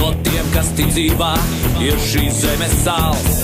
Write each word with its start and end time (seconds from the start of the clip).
no 0.00 0.10
tiem, 0.24 0.46
kas 0.54 0.70
tic 0.76 0.88
dzīvā, 0.94 1.30
ir 1.84 1.98
šīs 2.00 2.40
zemes 2.44 2.76
sāls. 2.84 3.40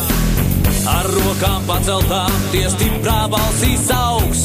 Ar 0.89 1.09
rokām 1.11 1.65
paceltām, 1.69 2.33
tie 2.53 2.65
stiprā 2.73 3.27
balsīs 3.33 3.89
augs. 3.93 4.45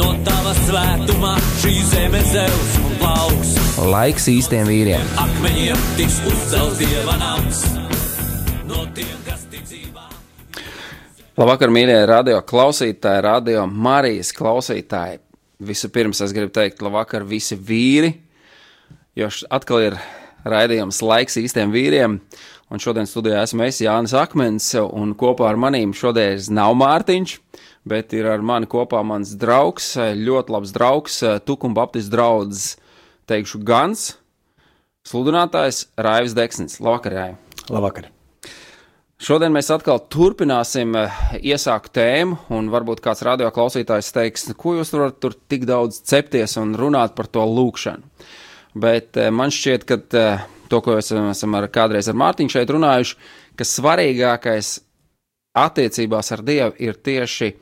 No 0.00 0.14
tava 0.24 0.54
svētumā 0.64 1.34
šī 1.60 1.74
zeme 1.90 2.22
zeus 2.30 2.76
un 2.80 2.94
plauks. 3.02 3.52
Laiks 3.90 4.28
īstiem 4.32 4.68
vīriem. 4.68 5.10
Akmeņiem 5.20 5.82
tiks 5.98 6.20
uzcelts 6.30 6.80
dieva 6.80 7.16
nams. 7.20 7.64
No 8.68 8.86
tiem, 8.96 9.12
kas 9.26 9.44
tic 9.52 9.66
dzīvā. 9.68 10.06
Labvakar, 11.40 11.72
mīļie 11.74 11.98
radio 12.08 12.40
klausītāji, 12.46 13.24
radio 13.26 13.66
Marijas 13.68 14.32
klausītāji. 14.36 15.20
Vispirms 15.68 16.24
es 16.24 16.32
gribu 16.32 16.54
teikt, 16.56 16.80
labvakar, 16.84 17.26
visi 17.28 17.58
vīri, 17.60 18.14
jo 19.20 19.28
atkal 19.52 19.84
ir 19.90 20.00
raidījums 20.48 21.00
laiks 21.04 21.38
īstiem 21.40 21.72
vīriem. 21.74 22.18
Un 22.70 22.78
šodien 22.78 23.08
studijā 23.08 23.42
esmu 23.42 23.64
es 23.66 23.80
Jānis 23.82 24.14
Akmens, 24.14 24.68
un 24.78 25.16
kopā 25.18 25.48
ar 25.50 25.58
manīm 25.58 25.90
šodien 25.96 26.38
nav 26.54 26.76
Mārtiņš, 26.78 27.34
bet 27.90 28.14
ir 28.14 28.28
ar 28.30 28.44
mani 28.46 28.68
kopā 28.70 29.02
mans 29.06 29.34
draugs, 29.40 29.96
ļoti 29.98 30.54
labs 30.54 30.74
draugs, 30.76 31.18
Tukuma 31.48 31.80
Baptistu 31.80 32.14
draugs, 32.14 32.76
teikšu, 33.30 33.64
Gans, 33.66 34.12
sludinātājs 35.08 35.88
Raivis 35.98 36.36
Deksnis. 36.38 36.78
Labvakar, 36.78 37.18
Jāi! 37.18 37.34
Labvakar! 37.70 38.10
Šodien 39.20 39.52
mēs 39.52 39.68
atkal 39.74 39.98
turpināsim 40.08 40.94
iesākt 41.42 41.90
tēmu, 41.98 42.38
un 42.56 42.70
varbūt 42.72 43.02
kāds 43.04 43.20
radioklausītājs 43.26 44.14
teiks, 44.16 44.46
ko 44.56 44.78
jūs 44.78 44.94
varat 44.94 45.18
tur 45.20 45.34
tik 45.50 45.66
daudz 45.68 45.98
cepties 46.08 46.56
un 46.62 46.72
runāt 46.78 47.12
par 47.18 47.28
to 47.28 47.44
lūkšanu 47.44 48.06
bet 48.74 49.16
eh, 49.16 49.30
man 49.34 49.52
šķiet, 49.54 49.86
ka 49.88 49.98
eh, 50.18 50.44
to, 50.70 50.80
ko 50.84 50.96
mēs 50.96 51.12
esam 51.12 51.56
ar, 51.58 51.68
kādreiz 51.72 52.08
ar 52.10 52.18
Mārtiņu 52.18 52.54
šeit 52.54 52.70
runājuši, 52.70 53.16
ka 53.58 53.66
svarīgākais 53.66 54.74
attiecībās 55.60 56.30
ar 56.36 56.44
Dievu 56.46 56.76
ir 56.78 56.98
tieši 56.98 57.54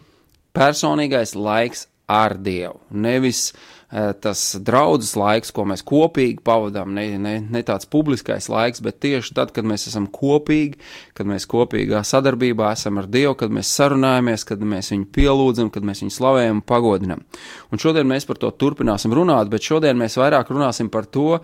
personīgais 0.56 1.34
laiks 1.38 1.86
ar 2.08 2.36
Dievu. 2.40 2.80
Nevis 2.90 3.50
Eh, 3.88 4.10
tas 4.20 4.40
draudzes 4.60 5.14
laiks, 5.16 5.48
ko 5.56 5.62
mēs 5.64 5.80
kopīgi 5.88 6.42
pavadām, 6.44 6.90
ne, 6.92 7.06
ne, 7.16 7.30
ne 7.40 7.60
tāds 7.64 7.88
publiskais 7.88 8.50
laiks, 8.52 8.82
bet 8.84 8.98
tieši 9.00 9.32
tad, 9.38 9.54
kad 9.56 9.64
mēs 9.64 9.86
esam 9.88 10.04
kopīgi, 10.12 10.76
kad 11.16 11.30
mēs 11.30 11.48
kopīgā 11.48 12.02
sadarbībā 12.04 12.68
esam 12.76 13.00
ar 13.00 13.08
Dievu, 13.08 13.32
kad 13.40 13.54
mēs 13.56 13.70
sarunājamies, 13.78 14.44
kad 14.50 14.60
mēs 14.60 14.92
viņu 14.92 15.08
pielūdzam, 15.16 15.70
kad 15.72 15.88
mēs 15.88 16.04
viņu 16.04 16.16
slavējam 16.18 16.58
un 16.58 16.66
pagodinam. 16.68 17.24
Un 17.72 17.80
šodien 17.80 18.04
mēs 18.12 18.28
par 18.28 18.42
to 18.42 18.52
turpināsim 18.60 19.16
runāt, 19.16 19.48
bet 19.48 19.64
šodien 19.64 19.96
mēs 19.96 20.20
vairāk 20.20 20.52
runāsim 20.52 20.92
par 20.92 21.08
to, 21.08 21.38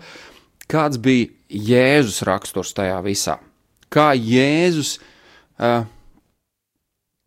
kāds 0.69 1.01
bija 1.01 1.33
Jēzus 1.49 2.21
raksturs 2.29 2.77
tajā 2.77 3.01
visā. 3.09 3.39
Kā 3.89 4.11
Jēzus 4.13 4.99
uh, 5.01 5.89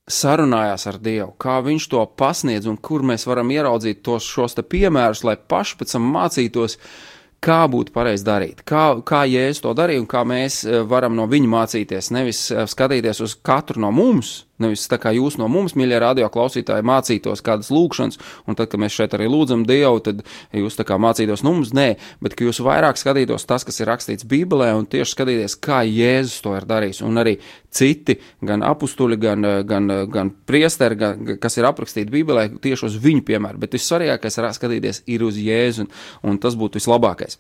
sarunājās 0.09 0.87
ar 0.91 0.99
Dievu, 1.03 1.33
kā 1.41 1.59
viņš 1.65 1.87
to 1.93 2.03
pasniedz 2.19 2.69
un 2.71 2.79
kur 2.81 3.05
mēs 3.07 3.27
varam 3.29 3.51
ieraudzīt 3.53 4.03
tos 4.07 4.27
šos 4.27 4.57
piemērus, 4.59 5.25
lai 5.25 5.37
paši 5.37 5.79
pēc 5.79 5.95
tam 5.95 6.09
mācītos, 6.15 6.79
kā 7.45 7.61
būtu 7.71 7.95
pareizi 7.95 8.27
darīt, 8.27 8.65
kā, 8.67 8.99
kā 9.07 9.23
Jēzus 9.29 9.63
to 9.63 9.75
darīja 9.79 10.03
un 10.03 10.11
kā 10.11 10.25
mēs 10.27 10.65
eh, 10.67 10.81
varam 10.83 11.15
no 11.17 11.29
viņa 11.31 11.53
mācīties, 11.55 12.11
nevis 12.15 12.49
eh, 12.51 12.65
skatīties 12.67 13.23
uz 13.25 13.37
katru 13.47 13.85
no 13.85 13.93
mums, 13.95 14.48
Nevis 14.63 14.89
tā 14.91 14.99
kā 14.99 15.13
jūs 15.15 15.37
no 15.39 15.47
mums, 15.53 15.77
mīļie 15.79 16.01
radio 16.03 16.29
klausītāji, 16.33 16.87
mācītos 16.87 17.43
kādas 17.47 17.71
lūkšanas, 17.75 18.19
un 18.49 18.59
tad, 18.59 18.71
kad 18.73 18.83
mēs 18.83 18.97
šeit 18.97 19.15
arī 19.15 19.29
lūdzam 19.31 19.63
Dievu, 19.69 20.01
tad 20.05 20.25
jūs 20.57 20.79
tā 20.79 20.87
kā 20.89 20.99
mācītos 20.99 21.45
no 21.47 21.55
mums, 21.55 21.71
nē, 21.77 21.89
bet 22.25 22.35
ka 22.39 22.47
jūs 22.47 22.59
vairāk 22.67 22.99
skatītos 22.99 23.47
tas, 23.49 23.67
kas 23.67 23.79
ir 23.79 23.91
rakstīts 23.91 24.27
Bībelē, 24.29 24.73
un 24.79 24.89
tieši 24.91 25.15
skatīties, 25.15 25.59
kā 25.63 25.85
Jēzus 25.87 26.43
to 26.43 26.57
ir 26.59 26.67
darījis, 26.69 27.03
un 27.07 27.23
arī 27.23 27.37
citi, 27.75 28.19
gan 28.43 28.65
apstuļi, 28.67 29.19
gan, 29.23 29.51
gan, 29.69 29.93
gan 30.11 30.33
priesteri, 30.49 30.99
gan, 30.99 31.37
kas 31.43 31.59
ir 31.61 31.69
aprakstīti 31.69 32.13
Bībelē, 32.17 32.49
tieši 32.65 32.89
uz 32.89 32.99
viņu 33.03 33.27
piemēru, 33.29 33.63
bet 33.63 33.77
vissvarīgākais 33.79 34.41
ir 34.41 34.51
skatīties 34.59 35.05
ir 35.07 35.27
uz 35.27 35.39
Jēzu, 35.39 35.87
un, 35.87 35.93
un 36.33 36.43
tas 36.43 36.59
būtu 36.59 36.81
vislabākais. 36.81 37.39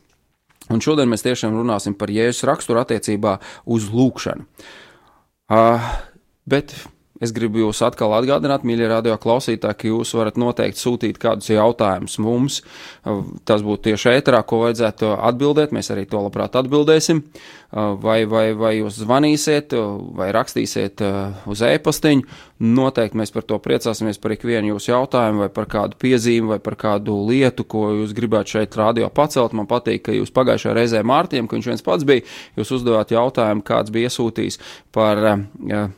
Un 0.68 0.82
šodien 0.84 1.08
mēs 1.08 1.24
tiešām 1.24 1.56
runāsim 1.56 1.96
par 1.96 2.12
Jēzus 2.12 2.44
raksturu 2.48 2.82
attiecībā 2.82 3.38
uz 3.72 3.88
lūkšanu. 3.88 4.44
Uh, 5.48 5.84
bet 6.44 6.74
Es 7.18 7.32
gribu 7.34 7.64
jūs 7.64 7.80
atkal 7.82 8.12
atgādināt, 8.14 8.62
mīļie 8.66 8.88
radio 8.92 9.16
klausītāji, 9.18 9.78
ka 9.78 9.88
jūs 9.90 10.14
varat 10.14 10.36
noteikti 10.38 10.78
sūtīt 10.78 11.18
kādus 11.18 11.50
jautājumus 11.50 12.14
mums. 12.22 12.60
Tas 13.48 13.64
būtu 13.66 13.88
tieši 13.88 14.12
ēterā, 14.20 14.44
ko 14.46 14.62
vajadzētu 14.62 15.10
atbildēt. 15.16 15.74
Mēs 15.74 15.90
arī 15.94 16.06
to 16.06 16.22
labprāt 16.22 16.54
atbildēsim. 16.60 17.24
Vai, 17.74 18.22
vai, 18.30 18.44
vai 18.56 18.70
jūs 18.78 19.02
zvanīsiet, 19.02 19.74
vai 20.16 20.30
rakstīsiet 20.32 21.02
uz 21.50 21.64
e-pastiņu. 21.66 22.38
Noteikti 22.64 23.18
mēs 23.18 23.34
par 23.34 23.44
to 23.50 23.58
priecāsimies 23.62 24.18
par 24.22 24.32
ikvienu 24.34 24.72
jūsu 24.72 24.94
jautājumu, 24.94 25.44
vai 25.44 25.50
par 25.52 25.68
kādu 25.70 25.98
piezīmi, 26.00 26.54
vai 26.54 26.62
par 26.62 26.78
kādu 26.80 27.18
lietu, 27.28 27.66
ko 27.68 27.90
jūs 27.98 28.14
gribētu 28.16 28.56
šeit 28.56 28.78
radio 28.78 29.10
pacelt. 29.14 29.54
Man 29.58 29.68
patīk, 29.70 30.06
ka 30.06 30.16
jūs 30.16 30.32
pagājušajā 30.34 30.74
reizē 30.78 31.04
Mārtiņam, 31.06 31.50
ka 31.50 31.58
viņš 31.58 31.70
viens 31.74 31.86
pats 31.86 32.08
bija, 32.08 32.26
jūs 32.58 32.74
uzdevāt 32.78 33.14
jautājumu, 33.14 33.66
kāds 33.66 33.94
bija 33.94 34.10
iesūtījis 34.10 34.62
par. 34.94 35.26
Uh, 35.58 35.88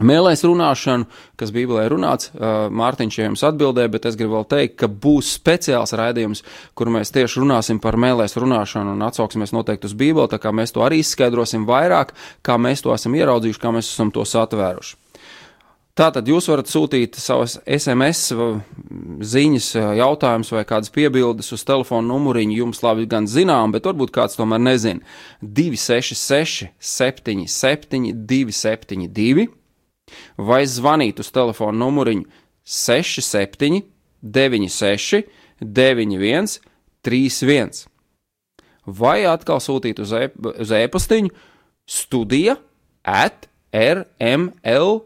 Mēlēs 0.00 0.40
runāšanu, 0.48 1.04
kas 1.36 1.50
Bībelē 1.52 1.82
runāts, 1.92 2.30
Mārtiņš 2.32 3.18
jums 3.18 3.42
atbildēja, 3.44 3.90
bet 3.92 4.06
es 4.08 4.16
gribu 4.16 4.38
vēl 4.38 4.46
teikt, 4.48 4.78
ka 4.80 4.88
būs 4.88 5.34
speciāls 5.36 5.92
raidījums, 5.98 6.40
kur 6.72 6.88
mēs 6.94 7.12
tieši 7.12 7.42
runāsim 7.42 7.76
par 7.82 7.98
mēlēs 8.00 8.38
runāšanu 8.40 8.96
un 8.96 9.04
atsauksimies 9.04 9.52
noteikti 9.52 9.90
uz 9.90 9.92
Bībeli, 9.92 10.30
tā 10.32 10.40
kā 10.40 10.48
mēs 10.48 10.72
to 10.72 10.80
arī 10.86 11.02
izskaidrosim 11.04 11.68
vairāk, 11.68 12.16
kā 12.40 12.56
mēs 12.56 12.80
to 12.80 12.96
esam 12.96 13.20
ieraudzījuši, 13.20 13.60
kā 13.60 13.74
mēs 13.76 13.92
esam 13.92 14.14
to 14.16 14.24
satvēruši. 14.24 14.96
Tātad 15.92 16.24
jūs 16.24 16.48
varat 16.48 16.72
sūtīt 16.72 17.20
savas 17.20 17.58
SMS 17.68 18.32
ziņas, 19.28 19.66
jautājumus 20.00 20.54
vai 20.56 20.64
kādas 20.64 20.88
piebildes 20.88 21.52
uz 21.52 21.68
telefona 21.68 22.08
numuriņu. 22.08 22.62
Jums 22.62 22.80
labi 22.80 23.04
gan 23.04 23.28
zinām, 23.28 23.76
bet 23.76 23.84
varbūt 23.84 24.16
kāds 24.16 24.40
tomēr 24.40 24.64
nezina. 24.72 25.04
266, 25.44 26.72
77, 26.80 28.14
272 28.24 29.52
vai 30.36 30.62
zvanīt 30.68 31.20
uz 31.22 31.30
telefona 31.34 31.76
numuriņu 31.84 32.26
67, 32.64 33.82
96, 34.22 35.24
91, 35.62 36.58
31, 37.02 37.86
vai 38.86 39.24
atkal 39.30 39.60
sūtīt 39.62 40.02
uz, 40.02 40.12
e 40.14 40.30
e-pastiņu 40.82 41.30
studija 41.86 42.56
at 43.02 43.48
rml.lv. 43.72 45.02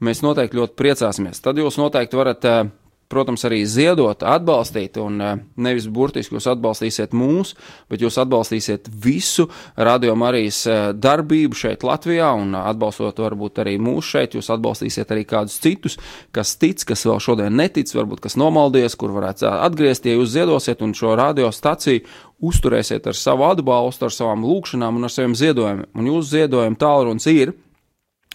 Mēs 0.00 0.22
noteikti 0.24 0.56
ļoti 0.56 0.78
priecāsimies. 0.78 1.42
Tad 1.44 1.58
jūs 1.60 1.76
noteikti 1.76 2.16
varat 2.16 2.46
uh, 2.48 2.70
protams, 3.10 3.42
arī 3.48 3.60
ziedot, 3.66 4.22
atbalstīt, 4.22 4.98
un 5.02 5.20
eh, 5.20 5.38
nevis 5.60 5.88
burtiski 5.90 6.36
jūs 6.36 6.46
atbalstīsiet 6.52 7.14
mūs, 7.16 7.54
bet 7.90 8.04
jūs 8.04 8.18
atbalstīsiet 8.22 8.90
visu 9.02 9.48
Radio 9.76 10.14
Marijas 10.18 10.62
eh, 10.70 10.80
darbību 10.94 11.58
šeit 11.58 11.84
Latvijā, 11.86 12.30
un 12.38 12.54
atbalstot 12.58 13.18
varbūt 13.22 13.62
arī 13.64 13.76
mūs 13.82 14.12
šeit, 14.14 14.36
jūs 14.38 14.52
atbalstīsiet 14.54 15.10
arī 15.10 15.26
kādus 15.28 15.58
citus, 15.62 15.98
kas 16.34 16.54
tic, 16.60 16.84
kas 16.86 17.02
vēl 17.08 17.18
šodien 17.22 17.58
netic, 17.58 17.90
varbūt 17.98 18.22
kas 18.28 18.38
nomaldies, 18.40 18.94
kur 19.00 19.14
varētu 19.16 19.48
atgriezt, 19.50 20.06
ja 20.06 20.14
jūs 20.14 20.34
ziedosiet 20.36 20.84
un 20.86 20.94
šo 20.96 21.16
radiostaciju 21.18 22.06
uzturēsiet 22.46 23.10
ar 23.10 23.18
savu 23.18 23.48
atbalstu, 23.50 24.06
ar 24.06 24.14
savām 24.14 24.46
lūkšanām 24.46 24.96
un 24.96 25.08
ar 25.08 25.12
saviem 25.12 25.34
ziedojumiem. 25.36 25.90
Un 25.98 26.08
jūsu 26.08 26.36
ziedojuma 26.38 26.78
tālrunis 26.80 27.26
ir 27.32 27.52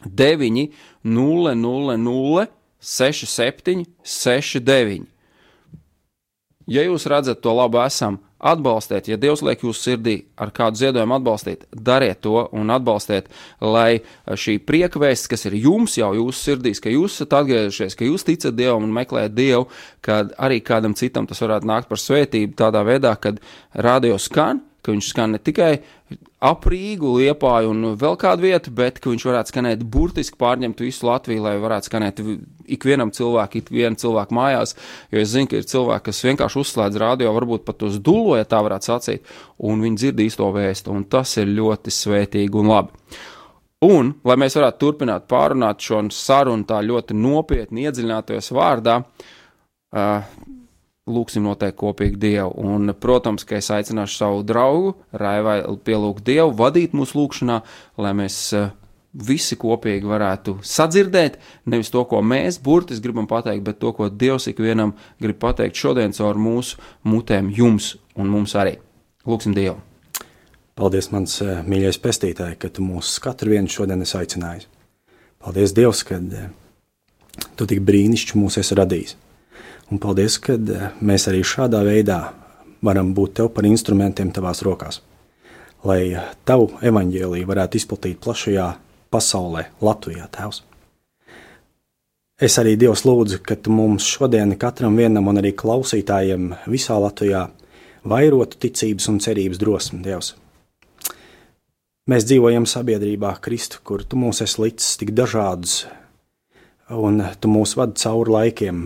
9 0.06 0.68
0 1.04 1.56
0 1.56 1.98
0 1.98 2.45
67, 2.86 3.86
69. 4.06 5.10
Ja 6.66 6.82
jūs 6.86 7.06
redzat 7.10 7.44
to 7.46 7.54
labu 7.54 7.78
esam, 7.84 8.20
atbalstiet, 8.46 9.08
ja 9.10 9.18
Dievs 9.18 9.42
liek 9.46 9.64
jūsu 9.64 9.82
sirdī 9.90 10.16
ar 10.38 10.52
kādu 10.54 10.78
ziedojumu 10.80 11.16
atbalstīt, 11.18 11.66
dariet 11.74 12.22
to 12.26 12.44
un 12.54 12.74
atbalstiet, 12.74 13.30
lai 13.62 14.02
šī 14.28 14.58
priekvēsts, 14.66 15.30
kas 15.32 15.48
ir 15.50 15.58
jums 15.64 15.98
jau 15.98 16.12
jūsu 16.18 16.52
sirdīs, 16.52 16.82
ka 16.84 16.94
jūs 16.94 17.18
esat 17.18 17.34
atgriezušies, 17.40 17.98
ka 17.98 18.06
jūs 18.06 18.28
ticat 18.28 18.58
Dievam 18.58 18.86
un 18.86 18.94
meklējat 18.98 19.34
Dievu, 19.38 19.66
kad 20.06 20.34
arī 20.38 20.62
kādam 20.66 20.98
citam 20.98 21.30
tas 21.30 21.42
varētu 21.42 21.70
nākt 21.70 21.90
par 21.90 22.02
svētību 22.02 22.58
tādā 22.60 22.86
veidā, 22.86 23.16
kad 23.22 23.42
radio 23.74 24.20
skan, 24.22 24.62
ka 24.86 24.94
viņš 24.94 25.14
skan 25.14 25.34
ne 25.34 25.42
tikai 25.42 25.74
ap 26.45 26.65
Rīgu, 26.69 27.12
Liepāju 27.19 27.71
un 27.74 27.95
vēl 28.00 28.18
kādu 28.21 28.45
vietu, 28.45 28.71
bet 28.75 29.00
ka 29.01 29.12
viņš 29.12 29.25
varētu 29.27 29.53
skanēt 29.53 29.83
burtiski 29.92 30.38
pārņemt 30.42 30.83
visu 30.86 31.07
Latviju, 31.07 31.44
lai 31.45 31.56
varētu 31.62 31.89
skanēt 31.89 32.21
ikvienam 32.77 33.12
cilvēkam, 33.15 33.63
ikvienam 33.63 33.97
cilvēkam 34.01 34.39
mājās. 34.39 34.75
Jo 35.13 35.21
es 35.24 35.31
zinu, 35.33 35.50
ka 35.51 35.59
ir 35.59 35.69
cilvēki, 35.69 36.06
kas 36.09 36.24
vienkārši 36.27 36.62
uzslēdz 36.62 37.01
radio, 37.01 37.33
varbūt 37.36 37.65
pat 37.68 37.86
uz 37.88 38.00
dulu, 38.00 38.36
ja 38.39 38.47
tā 38.50 38.62
varētu 38.65 38.92
sacīt, 38.92 39.31
un 39.65 39.83
viņi 39.86 40.01
dzird 40.01 40.25
īsto 40.25 40.50
vēstu, 40.56 40.94
un 40.95 41.07
tas 41.09 41.38
ir 41.42 41.51
ļoti 41.51 41.94
svētīgi 41.94 42.62
un 42.62 42.74
labi. 42.74 43.21
Un, 43.86 44.15
lai 44.25 44.38
mēs 44.39 44.56
varētu 44.57 44.81
turpināt 44.81 45.27
pārunāt 45.30 45.83
šo 45.83 46.06
sarunu 46.15 46.65
tā 46.65 46.80
ļoti 46.81 47.18
nopietni 47.18 47.86
iedziļināties 47.86 48.53
vārdā, 48.56 49.01
uh, 49.03 50.45
lūksim 51.06 51.46
noteikti 51.46 51.78
kopīgi 51.78 52.18
Dievu. 52.22 52.54
Un, 52.66 52.90
protams, 53.00 53.46
ka 53.46 53.60
es 53.60 53.69
aicināšu 53.74 54.18
savu 54.18 54.42
draugu 54.48 54.96
Raivai 55.13 55.60
pielūgt 55.86 56.25
Dievu, 56.25 56.54
vadīt 56.57 56.96
mūsu 56.98 57.19
lūgšanā, 57.19 57.60
lai 58.02 58.13
mēs 58.18 58.40
uh, 58.57 58.72
visi 59.13 59.57
kopīgi 59.60 60.07
varētu 60.10 60.57
sadzirdēt 60.66 61.38
nevis 61.72 61.92
to, 61.94 62.02
ko 62.10 62.22
mēs 62.25 62.57
burtiski 62.63 63.06
gribam 63.06 63.30
pateikt, 63.30 63.63
bet 63.68 63.80
to, 63.81 63.94
ko 63.96 64.10
Dievs 64.10 64.50
ikvienam 64.52 64.96
grib 65.22 65.38
pateikt 65.42 65.78
šodien 65.80 66.16
caur 66.16 66.40
mūsu 66.42 66.81
mutēm, 67.06 67.52
jums 67.54 67.96
un 68.18 68.31
mums 68.31 68.56
arī. 68.57 68.80
Lūksim 69.30 69.54
Dievu! 69.57 69.78
Paldies, 70.75 71.07
mans 71.13 71.38
uh, 71.46 71.62
mīļais 71.63 72.02
pestītāj, 72.04 72.57
ka 72.60 72.68
tu 72.74 72.84
mūs 72.84 73.13
katru 73.24 73.54
vienu 73.54 73.72
šodien 73.72 74.02
esi 74.04 74.18
aicinājis. 74.19 74.66
Paldies, 75.46 75.72
Dievs, 75.78 76.02
ka 76.04 76.18
uh, 76.18 76.50
tu 77.56 77.69
tik 77.69 77.86
brīnišķīgi 77.86 78.42
mūs 78.42 78.60
esi 78.60 78.75
radījis. 78.75 79.16
Un 79.94 80.02
paldies, 80.02 80.40
ka 80.42 80.56
eh, 80.58 80.88
mēs 81.06 81.28
arī 81.30 81.44
šādā 81.46 81.84
veidā 81.86 82.20
varam 82.86 83.14
būt 83.18 83.40
tev 83.40 83.52
par 83.54 83.68
instrumentiem 83.68 84.32
tavās 84.34 84.64
rokās. 84.66 85.02
Lai 85.86 86.16
tavu 86.46 86.72
evaņģēlīju 86.82 87.50
varētu 87.50 87.78
izplatīt 87.78 88.22
plašajā 88.24 88.70
pasaulē, 89.14 89.68
Latvijā, 89.86 90.26
Tēvs. 90.34 90.64
Es 92.36 92.58
arī 92.60 92.74
Dievs 92.76 93.06
lūdzu, 93.08 93.40
ka 93.46 93.56
tu 93.56 93.72
mums 93.72 94.08
šodien, 94.12 94.58
katram 94.60 94.98
vienam 95.00 95.30
un 95.32 95.40
arī 95.40 95.54
klausītājiem 95.56 96.50
visā 96.68 96.98
Latvijā, 97.00 97.46
vairotu 98.04 98.60
ticības 98.66 99.08
un 99.14 99.22
cerības 99.24 99.62
drosmi, 99.62 100.02
Dievs. 100.04 100.34
Mēs 102.12 102.26
dzīvojam 102.28 102.68
sabiedrībā, 102.70 103.31
Kristu, 103.42 103.80
kur 103.88 104.04
tu 104.04 104.20
mūs 104.20 104.44
esi 104.44 104.62
licis 104.62 104.98
tik 105.00 105.14
dažādus, 105.16 105.86
un 106.92 107.24
tu 107.40 107.50
mūs 107.50 107.78
vadi 107.80 107.98
cauri 108.04 108.36
laikiem, 108.36 108.84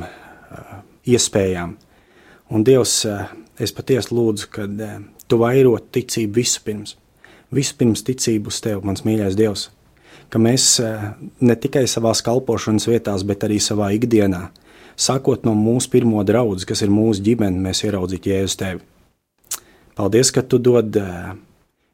iespējām. 1.07 1.75
Un 2.49 2.63
Dievs, 2.65 3.05
eh, 3.05 3.27
es 3.59 3.73
patiesi 3.75 4.13
lūdzu, 4.15 4.47
ka 4.49 4.65
eh, 4.65 4.99
tu 5.27 5.37
vairot 5.37 5.91
ticību 5.93 6.39
vispirms, 6.41 6.95
vispirms 7.53 8.03
ticību 8.07 8.49
uz 8.49 8.61
tevi, 8.65 8.81
mans 8.83 9.05
mīļais 9.05 9.37
Dievs, 9.37 9.69
ka 10.33 10.41
mēs 10.41 10.79
eh, 10.83 11.11
ne 11.41 11.55
tikai 11.55 11.85
savā 11.87 12.15
kalpošanas 12.25 12.89
vietās, 12.89 13.23
bet 13.23 13.45
arī 13.45 13.59
savā 13.61 13.91
ikdienā, 13.93 14.49
sākot 14.97 15.45
no 15.45 15.53
mūsu 15.53 15.91
pirmo 15.93 16.23
draugu, 16.25 16.57
kas 16.65 16.81
ir 16.81 16.89
mūsu 16.93 17.23
ģimene, 17.27 17.61
mēs 17.69 17.85
ieraudzītu 17.85 18.33
Jēzus 18.33 18.57
tevi. 18.59 18.81
Paldies, 19.99 20.31
ka 20.31 20.41
tu 20.41 20.57
dod 20.63 20.95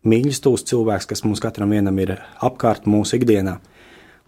mīļus 0.06 0.40
tūs 0.46 0.63
cilvēks, 0.69 1.08
kas 1.10 1.24
mums 1.25 1.42
katram 1.42 1.72
vienam 1.74 1.98
ir 2.00 2.19
apkārt 2.46 2.86
mūsu 2.86 3.18
ikdienā 3.18 3.58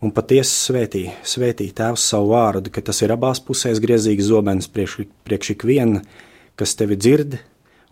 un 0.01 0.13
patiesi 0.13 0.53
svētī, 0.67 1.03
svētī 1.25 1.69
Tēvs 1.75 2.05
savu 2.11 2.31
vārdu, 2.35 2.71
ka 2.73 2.83
tas 2.85 3.01
ir 3.01 3.13
abās 3.15 3.41
pusēs 3.43 3.81
griezīgs 3.83 4.29
zobens 4.29 4.69
priekš, 4.69 4.99
priekš 5.25 5.53
ikviena, 5.55 6.03
kas 6.57 6.75
tevi 6.77 6.97
dzird, 6.99 7.37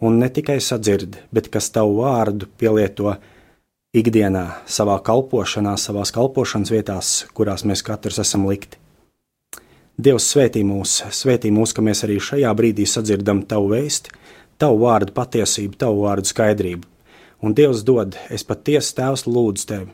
un 0.06 0.19
ne 0.22 0.30
tikai 0.30 0.60
sadzird, 0.62 1.18
bet 1.34 1.50
kas 1.54 1.72
tavu 1.74 2.02
vārdu 2.04 2.50
pielieto 2.60 3.16
ikdienā, 3.96 4.46
savā 4.68 5.00
kalpošanā, 5.06 5.75
savās 5.80 6.12
kalpošanas 6.16 6.74
vietās, 6.74 7.13
kurās 7.34 7.66
mēs 7.66 7.84
katrs 7.86 8.19
esam 8.22 8.46
likti. 8.50 8.81
Dievs 9.96 10.28
svētī 10.28 10.66
mūs, 10.68 11.06
svētī 11.16 11.54
mūs, 11.56 11.72
ka 11.72 11.84
mēs 11.86 12.04
arī 12.04 12.19
šajā 12.19 12.50
brīdī 12.57 12.84
sadzirdam 12.90 13.46
tavu 13.48 13.72
vēstu, 13.72 14.12
tavu 14.60 14.81
vārdu 14.84 15.16
patiesību, 15.16 15.78
tavu 15.80 16.04
vārdu 16.04 16.28
skaidrību. 16.28 16.90
Un 17.46 17.56
Dievs 17.56 17.84
dod, 17.88 18.18
es 18.31 18.44
patiesi 18.44 18.92
Tēvs 18.98 19.24
lūdzu 19.30 19.69
tevi, 19.69 19.88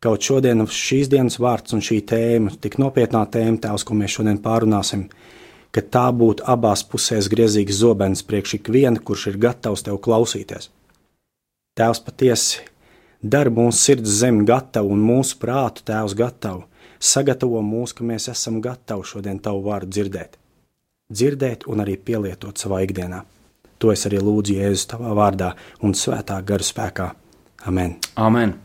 Kaut 0.00 0.24
šodien 0.24 0.64
šīs 0.64 1.10
dienas 1.12 1.36
vārds 1.36 1.74
un 1.76 1.82
šī 1.84 1.98
tēma, 2.08 2.54
tik 2.56 2.78
nopietnā 2.80 3.20
tēma, 3.28 3.58
tēvs, 3.60 3.82
ko 3.84 3.96
mēs 3.98 4.14
šodien 4.14 4.38
pārunāsim, 4.40 5.02
ka 5.76 5.82
tā 5.84 6.06
būtu 6.16 6.46
abās 6.48 6.80
pusēs 6.88 7.28
griezīgs 7.28 7.82
zobens 7.82 8.22
priekš 8.24 8.54
ikviena, 8.62 8.96
kurš 8.96 9.26
ir 9.28 9.36
gatavs 9.42 9.84
tev 9.84 9.98
klausīties. 10.00 10.70
Tēvs 11.76 12.00
patiesi 12.06 12.62
dara 13.20 13.52
mūsu 13.52 13.76
sirds 13.76 14.14
zemi 14.22 14.46
gatavu 14.48 14.94
un 14.94 15.02
mūsu 15.04 15.36
prātu 15.42 15.84
tēvs 15.90 16.16
gatavu, 16.16 16.64
sagatavo 16.96 17.60
mūs, 17.60 17.92
ka 17.92 18.06
mēs 18.08 18.30
esam 18.32 18.62
gatavi 18.64 19.04
šodien 19.10 19.40
tavu 19.44 19.66
vārdu 19.68 19.92
dzirdēt. 19.98 20.38
Dzirdēt 21.12 21.66
un 21.68 21.84
arī 21.84 21.98
pielietot 22.00 22.56
savā 22.56 22.80
ikdienā. 22.86 23.20
To 23.80 23.92
es 23.92 24.06
arī 24.08 24.22
lūdzu 24.24 24.56
Jēzus 24.56 24.88
tavā 24.94 25.12
vārdā 25.16 25.52
un 25.84 25.92
svētā 25.92 26.40
gara 26.46 26.64
spēkā. 26.64 27.10
Amen. 27.68 27.98
Amen. 28.16 28.56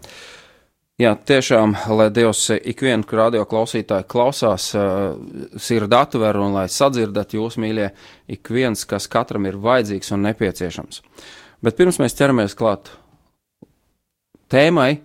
Jā, 0.95 1.09
tiešām, 1.27 1.73
lai 1.91 2.05
Dievs 2.15 2.45
ikvienu 2.55 3.17
radio 3.19 3.41
klausītāju 3.51 4.05
klausās, 4.07 4.69
uh, 4.79 5.17
sirdi 5.59 5.97
atver 5.97 6.37
un 6.39 6.53
lai 6.55 6.69
sadzirdat 6.71 7.35
jūs, 7.35 7.57
mīļie, 7.59 7.89
ik 8.31 8.47
viens, 8.47 8.85
kas 8.87 9.09
katram 9.11 9.43
ir 9.49 9.57
vajadzīgs 9.59 10.13
un 10.15 10.23
nepieciešams. 10.29 11.01
Bet 11.67 11.75
pirms 11.75 11.99
mēs 11.99 12.15
ķeramies 12.15 12.55
klāt 12.55 12.93
tēmai, 14.47 15.01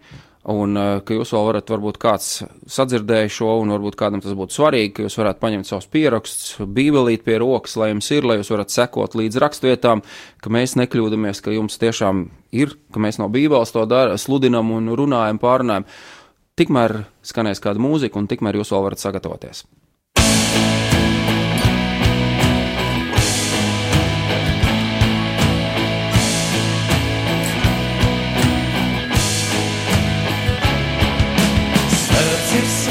Un 0.49 0.73
uh, 0.73 1.03
ka 1.05 1.13
jūs 1.13 1.35
vēl 1.35 1.43
varat, 1.51 1.69
varbūt 1.69 1.99
kāds 2.01 2.29
sadzirdēja 2.73 3.29
šo, 3.29 3.51
un 3.61 3.75
varbūt 3.75 3.99
kādam 4.01 4.23
tas 4.25 4.33
būtu 4.37 4.57
svarīgi, 4.57 4.95
ka 4.97 5.05
jūs 5.05 5.19
varētu 5.21 5.43
paņemt 5.43 5.69
savus 5.69 5.89
pierakstus, 5.93 6.55
bībelīt 6.65 7.27
pie 7.27 7.37
rokas, 7.43 7.75
lai 7.77 7.91
jums 7.91 8.09
ir, 8.17 8.25
lai 8.25 8.39
jūs 8.39 8.53
varat 8.55 8.73
sekot 8.73 9.19
līdz 9.21 9.37
rakstvietām, 9.45 10.01
ka 10.41 10.53
mēs 10.55 10.79
nekļūdamies, 10.81 11.43
ka 11.45 11.53
jums 11.53 11.77
tiešām 11.83 12.25
ir, 12.57 12.73
ka 12.89 13.05
mēs 13.05 13.21
no 13.21 13.29
bībeles 13.29 13.77
to 13.77 13.85
dara, 13.91 14.17
sludinam 14.17 14.73
un 14.79 14.89
runājam, 14.97 15.43
pārunājam. 15.43 15.85
Tikmēr 16.57 17.03
skanēs 17.25 17.61
kāda 17.61 17.85
mūzika, 17.85 18.17
un 18.17 18.33
tikmēr 18.33 18.63
jūs 18.63 18.73
vēl 18.73 18.89
varat 18.89 19.05
sagatavoties. 19.05 19.67
Just 32.61 32.91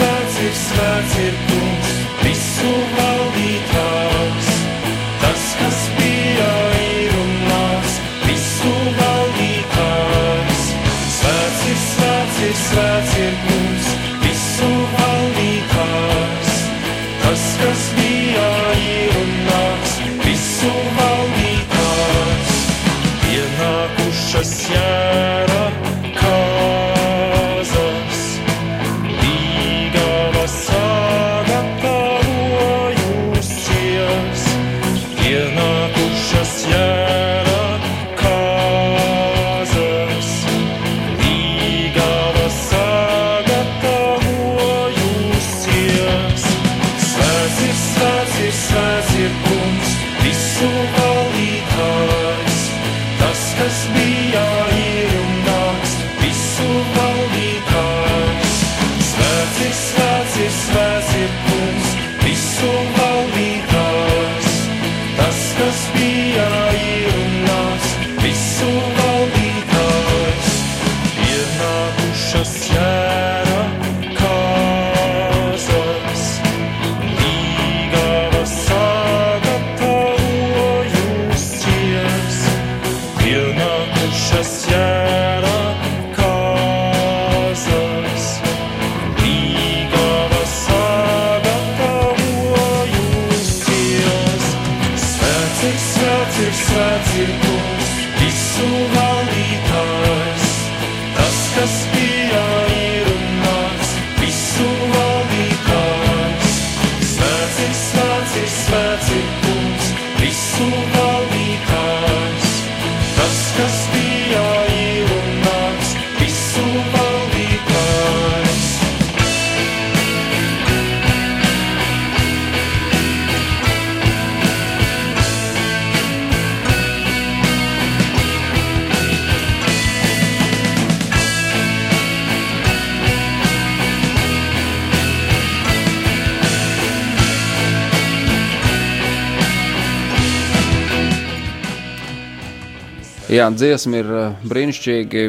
Jā, 143.39 143.45
dziesma 143.55 143.99
ir 144.01 144.07
uh, 144.11 144.47
brīnišķīga, 144.51 145.21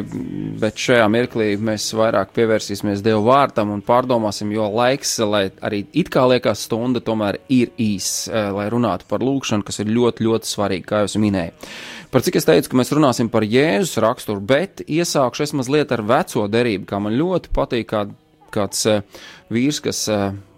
bet 0.59 0.79
šajā 0.83 1.05
mirklī 1.13 1.45
mēs 1.63 1.85
vairāk 1.95 2.33
pievērsīsimies 2.35 2.99
Dieva 3.05 3.21
vārtam 3.23 3.69
un 3.71 3.79
pārdomāsim, 3.87 4.49
jo 4.51 4.65
laiks, 4.67 5.13
lai 5.23 5.45
arī 5.63 5.85
it 5.95 6.09
kā 6.11 6.25
liekas 6.27 6.65
stunda, 6.65 6.99
tomēr 6.99 7.37
ir 7.47 7.69
īs, 7.79 8.09
uh, 8.27 8.49
lai 8.57 8.65
runātu 8.73 9.05
par 9.07 9.23
lūkšanu, 9.23 9.63
kas 9.63 9.79
ir 9.79 9.93
ļoti, 9.95 10.25
ļoti 10.27 10.49
svarīgi, 10.49 10.83
kā 10.89 10.99
jau 11.05 11.21
minēju. 11.23 11.53
Par 12.11 12.25
cik 12.25 12.39
es 12.41 12.49
teicu, 12.49 12.73
ka 12.73 12.79
mēs 12.81 12.91
runāsim 12.97 13.29
par 13.31 13.45
Jēzus 13.47 14.01
raksturu, 14.03 14.43
bet 14.43 14.83
iesākšu 14.89 15.45
es 15.45 15.55
mazliet 15.61 15.93
ar 15.95 16.03
veco 16.09 16.43
derību, 16.51 16.89
kā 16.89 16.99
man 17.05 17.15
ļoti 17.15 17.53
patīk 17.55 17.87
kā, 17.93 18.01
kāds 18.51 18.81
uh, 18.91 19.05
vīrs, 19.55 19.79
kas 19.85 20.01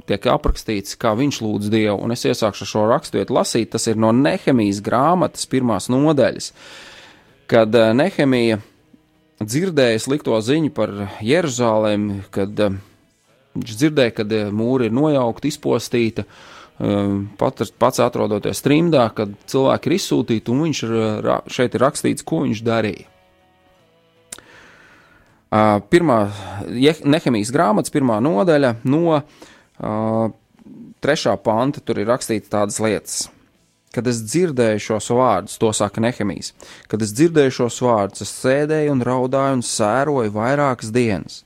tiek 0.10 0.26
aprakstīts, 0.32 0.98
kā 0.98 1.14
viņš 1.22 1.44
lūdz 1.46 1.70
Dievu, 1.76 2.00
un 2.02 2.18
es 2.18 2.26
iesākšu 2.26 2.66
šo 2.72 2.88
raksturu 2.90 3.38
lasīt, 3.38 3.76
tas 3.78 3.86
ir 3.94 4.02
no 4.02 4.10
Nehemijas 4.10 4.82
grāmatas 4.82 5.46
pirmās 5.54 5.92
nodaļas 5.94 6.50
kad 7.54 7.76
uh, 7.78 7.92
Nehemija 7.94 8.58
dzirdēja 9.44 10.02
slikto 10.02 10.40
ziņu 10.42 10.72
par 10.74 10.94
Jeruzalem, 11.22 12.10
kad 12.34 12.60
uh, 12.66 12.76
viņš 13.60 13.78
dzirdēja, 13.78 14.16
ka 14.18 14.26
uh, 14.26 14.50
mūri 14.56 14.90
ir 14.90 14.96
nojaukti, 14.98 15.52
izpostīta, 15.54 16.26
uh, 16.26 16.54
pat, 17.38 17.62
pats 17.78 18.02
atrodoties 18.02 18.64
trimdā, 18.66 19.06
kad 19.16 19.34
cilvēki 19.50 19.90
ir 19.90 19.98
izsūtīti, 20.00 20.54
un 20.54 20.64
viņš 20.68 20.84
ir, 20.88 20.96
šeit 21.54 21.78
ir 21.78 21.86
rakstīts, 21.86 22.26
ko 22.26 22.44
viņš 22.48 22.64
darīja. 22.66 23.10
Pirmā 25.94 26.18
Nehemijas 26.66 27.52
grāmatas, 27.54 27.94
pirmā 27.94 28.16
nodaļa 28.26 28.72
no 28.90 29.04
uh, 29.14 30.32
trešā 31.06 31.36
panta, 31.46 31.84
tur 31.86 32.02
ir 32.02 32.10
rakstīts 32.10 32.50
tādas 32.50 32.80
lietas. 32.82 33.28
Kad 33.94 34.08
es 34.10 34.24
dzirdēju 34.26 34.82
šos 34.82 35.12
vārdus, 35.14 35.60
to 35.62 35.70
saka 35.76 36.02
Nehemijs, 36.02 36.54
kad 36.90 37.04
es 37.06 37.14
dzirdēju 37.14 37.54
šos 37.60 37.78
vārdus, 37.86 38.26
es 38.26 38.32
sēdēju 38.42 38.96
un 38.96 39.04
raudāju 39.06 39.60
un 39.60 39.66
sēroju 39.68 40.34
vairākas 40.34 40.90
dienas. 40.96 41.44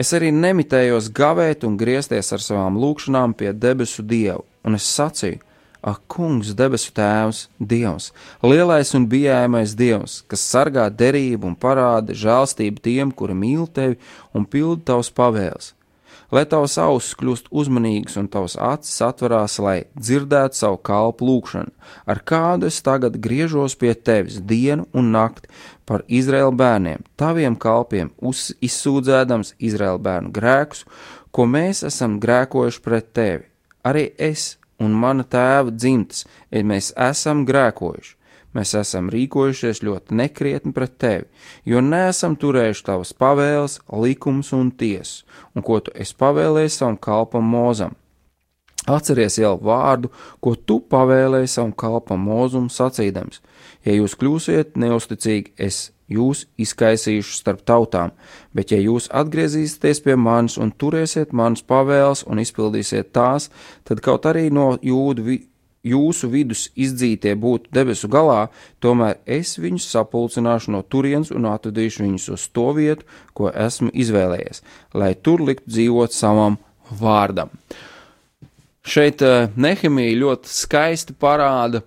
Es 0.00 0.14
arī 0.16 0.30
nemitējos 0.32 1.10
gavēt 1.16 1.64
un 1.68 1.76
griezties 1.80 2.32
ar 2.32 2.40
savām 2.44 2.80
lūgšanām 2.80 3.36
pie 3.36 3.52
debesu 3.52 4.04
dievu, 4.04 4.44
un 4.64 4.76
es 4.76 4.88
sacīju: 4.88 5.42
Ak, 5.86 6.00
kungs, 6.10 6.50
debesu 6.56 6.90
tēvs, 6.96 7.46
dievs, 7.60 8.10
lielais 8.42 8.90
un 8.96 9.04
bijājamais 9.06 9.76
dievs, 9.78 10.22
kas 10.26 10.42
sargā 10.42 10.88
derību 10.90 11.52
un 11.52 11.54
parāda 11.54 12.16
žēlstību 12.16 12.82
tiem, 12.82 13.12
kuri 13.12 13.36
mīl 13.36 13.68
tevi 13.68 14.00
un 14.34 14.48
pilda 14.48 14.82
tavus 14.92 15.12
pavēles 15.14 15.76
lai 16.34 16.44
tavs 16.48 16.76
auss 16.82 17.14
kļūst 17.18 17.50
uzmanīgs 17.50 18.16
un 18.20 18.28
tavs 18.32 18.56
acis 18.60 18.98
atverās, 19.04 19.58
lai 19.62 19.76
dzirdētu 19.94 20.58
savu 20.58 20.80
kalpu 20.86 21.28
lūgšanu, 21.28 21.72
ar 22.06 22.22
kādu 22.26 22.70
es 22.70 22.80
tagad 22.84 23.18
griežos 23.22 23.76
pie 23.78 23.94
tevis 23.94 24.40
dienu 24.40 24.88
un 24.96 25.12
nakti 25.14 25.50
par 25.86 26.02
Izraēlu 26.08 26.54
bērniem, 26.58 27.04
taviem 27.20 27.56
kalpiem, 27.56 28.10
uz, 28.18 28.50
izsūdzēdams 28.64 29.54
Izraēlu 29.62 30.02
bērnu 30.02 30.34
grēkus, 30.34 30.84
ko 31.30 31.46
mēs 31.46 31.84
esam 31.86 32.18
grēkojuši 32.22 32.82
pret 32.82 33.12
tevi. 33.14 33.44
Arī 33.86 34.08
es 34.18 34.56
un 34.82 34.96
mana 34.98 35.24
tēva 35.24 35.72
dzimtas, 35.72 36.24
ja 36.50 36.62
mēs 36.66 36.90
esam 36.98 37.44
grēkojuši. 37.48 38.16
Mēs 38.56 38.72
esam 38.78 39.10
rīkojušies 39.12 39.82
ļoti 39.84 40.16
nekrietni 40.16 40.72
pret 40.72 40.94
tevi, 41.02 41.26
jo 41.68 41.82
neesam 41.84 42.38
turējuši 42.40 42.84
tavas 42.86 43.12
pavēles, 43.12 43.80
likums 43.92 44.54
un 44.56 44.70
tiesas, 44.72 45.26
un 45.52 45.64
ko 45.66 45.82
tu 45.84 45.92
esi 45.92 46.16
pavēlējis 46.16 46.80
savam 46.80 46.96
kalpam 46.96 47.44
mūzam. 47.52 47.92
Atceries 48.86 49.34
jau 49.40 49.56
vārdu, 49.58 50.12
ko 50.40 50.54
tu 50.54 50.78
pavēlēji 50.92 51.50
savam 51.50 51.72
kalpam 51.74 52.22
mūzum 52.22 52.70
sacīdams: 52.70 53.42
Ja 53.84 53.96
jūs 53.96 54.14
kļūsiet 54.16 54.78
neusticīgi, 54.78 55.52
es 55.58 55.90
jūs 56.08 56.44
izkaisīšu 56.62 57.34
starp 57.40 57.64
tautām, 57.66 58.12
bet 58.54 58.70
ja 58.70 58.78
jūs 58.78 59.10
atgriezīsieties 59.10 60.04
pie 60.04 60.14
manis 60.14 60.54
un 60.62 60.70
turēsiet 60.70 61.34
manas 61.34 61.66
pavēles 61.66 62.22
un 62.30 62.38
izpildīsiet 62.38 63.10
tās, 63.16 63.50
tad 63.84 64.00
kaut 64.06 64.30
arī 64.30 64.46
no 64.54 64.76
jūdu 64.78 65.26
jūsu 65.86 66.30
vidus 66.32 66.66
izdzītie 66.74 67.34
būtu 67.38 67.72
debesu 67.74 68.10
galā, 68.12 68.46
tomēr 68.82 69.18
es 69.26 69.56
viņus 69.60 69.88
sapulcināšu 69.94 70.74
no 70.74 70.82
turienes 70.82 71.32
un 71.34 71.48
atvedīšu 71.50 72.04
viņus 72.04 72.28
uz 72.36 72.46
to 72.52 72.68
vietu, 72.76 73.06
ko 73.36 73.50
esmu 73.50 73.92
izvēlējies, 73.94 74.62
lai 74.94 75.14
tur 75.14 75.44
liktu 75.46 75.70
dzīvot 75.70 76.16
savam 76.16 76.58
vārdam. 77.00 77.52
Šeit 78.86 79.22
uh, 79.26 79.48
Nehemija 79.58 80.14
ļoti 80.20 80.50
skaisti 80.52 81.16
parāda 81.18 81.82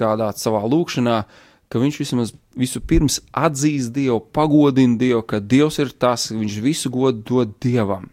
tādā 0.00 0.32
savā 0.36 0.64
lūkšanā, 0.66 1.20
ka 1.70 1.82
viņš 1.82 2.00
vismaz 2.02 2.32
visu 2.58 2.80
pirms 2.82 3.20
atzīst 3.36 3.94
Dievu, 3.94 4.20
pagodina 4.34 4.98
Dievu, 4.98 5.22
ka 5.22 5.40
Dievs 5.40 5.78
ir 5.82 5.92
tas, 5.94 6.30
viņš 6.32 6.60
visu 6.64 6.90
godu 6.92 7.22
dod 7.26 7.54
Dievam. 7.62 8.08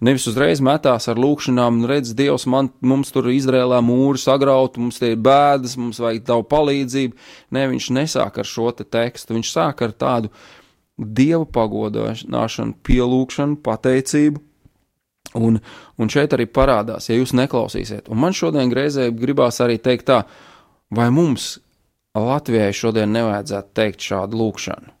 Nevis 0.00 0.24
uzreiz 0.30 0.62
metās 0.64 1.10
ar 1.12 1.18
lūkšanām, 1.20 1.82
redz, 1.88 2.14
Dievs, 2.16 2.46
man, 2.48 2.70
mums 2.80 3.12
tur 3.12 3.26
Izrēlā 3.28 3.82
mūri 3.84 4.20
sagraut, 4.20 4.78
mums 4.80 4.96
tie 5.00 5.12
ir 5.12 5.18
bēdas, 5.20 5.74
mums 5.76 5.98
vajag 6.00 6.24
tavu 6.30 6.46
palīdzību. 6.48 7.18
Nē, 7.52 7.66
viņš 7.74 7.88
nesāk 7.98 8.38
ar 8.40 8.48
šo 8.48 8.70
te 8.76 8.86
tekstu, 8.88 9.36
viņš 9.36 9.50
sāk 9.52 9.82
ar 9.84 9.92
tādu 9.92 10.32
Dieva 11.00 11.44
pagodināšanu, 11.48 12.78
pielūgšanu, 12.84 13.58
pateicību. 13.64 14.40
Un, 15.40 15.60
un 16.00 16.10
šeit 16.10 16.32
arī 16.34 16.48
parādās, 16.50 17.06
ja 17.10 17.18
jūs 17.18 17.34
neklausīsiet. 17.36 18.08
Un 18.10 18.18
man 18.24 18.34
šodien 18.36 18.72
reizē 18.74 19.10
gribās 19.14 19.60
arī 19.62 19.76
teikt 19.78 20.08
tā, 20.08 20.22
vai 20.96 21.10
mums 21.14 21.58
Latvijai 22.16 22.72
šodien 22.74 23.12
nevajadzētu 23.14 23.76
teikt 23.76 24.08
šādu 24.08 24.40
lūkšanu 24.40 24.96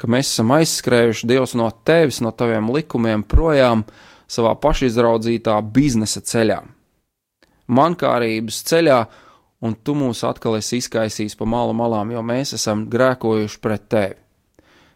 ka 0.00 0.08
mēs 0.08 0.32
esam 0.32 0.54
aizskrējuši 0.56 1.28
Dievs 1.28 1.52
no 1.58 1.68
tevis, 1.84 2.22
no 2.24 2.32
taviem 2.32 2.70
likumiem 2.72 3.24
projām 3.28 3.84
savā 4.30 4.54
pašizraudzītā 4.62 5.58
biznesa 5.74 6.22
ceļā, 6.24 6.60
mankārības 7.68 8.62
ceļā, 8.70 9.00
un 9.60 9.76
tu 9.84 9.94
mūs 9.98 10.22
atkal 10.24 10.56
esi 10.56 10.80
izkaisījis 10.80 11.36
pa 11.36 11.48
malu 11.48 11.74
malām, 11.76 12.14
jo 12.14 12.22
mēs 12.24 12.54
esam 12.56 12.86
grēkojuši 12.90 13.60
pret 13.60 13.88
tevi. 13.92 14.16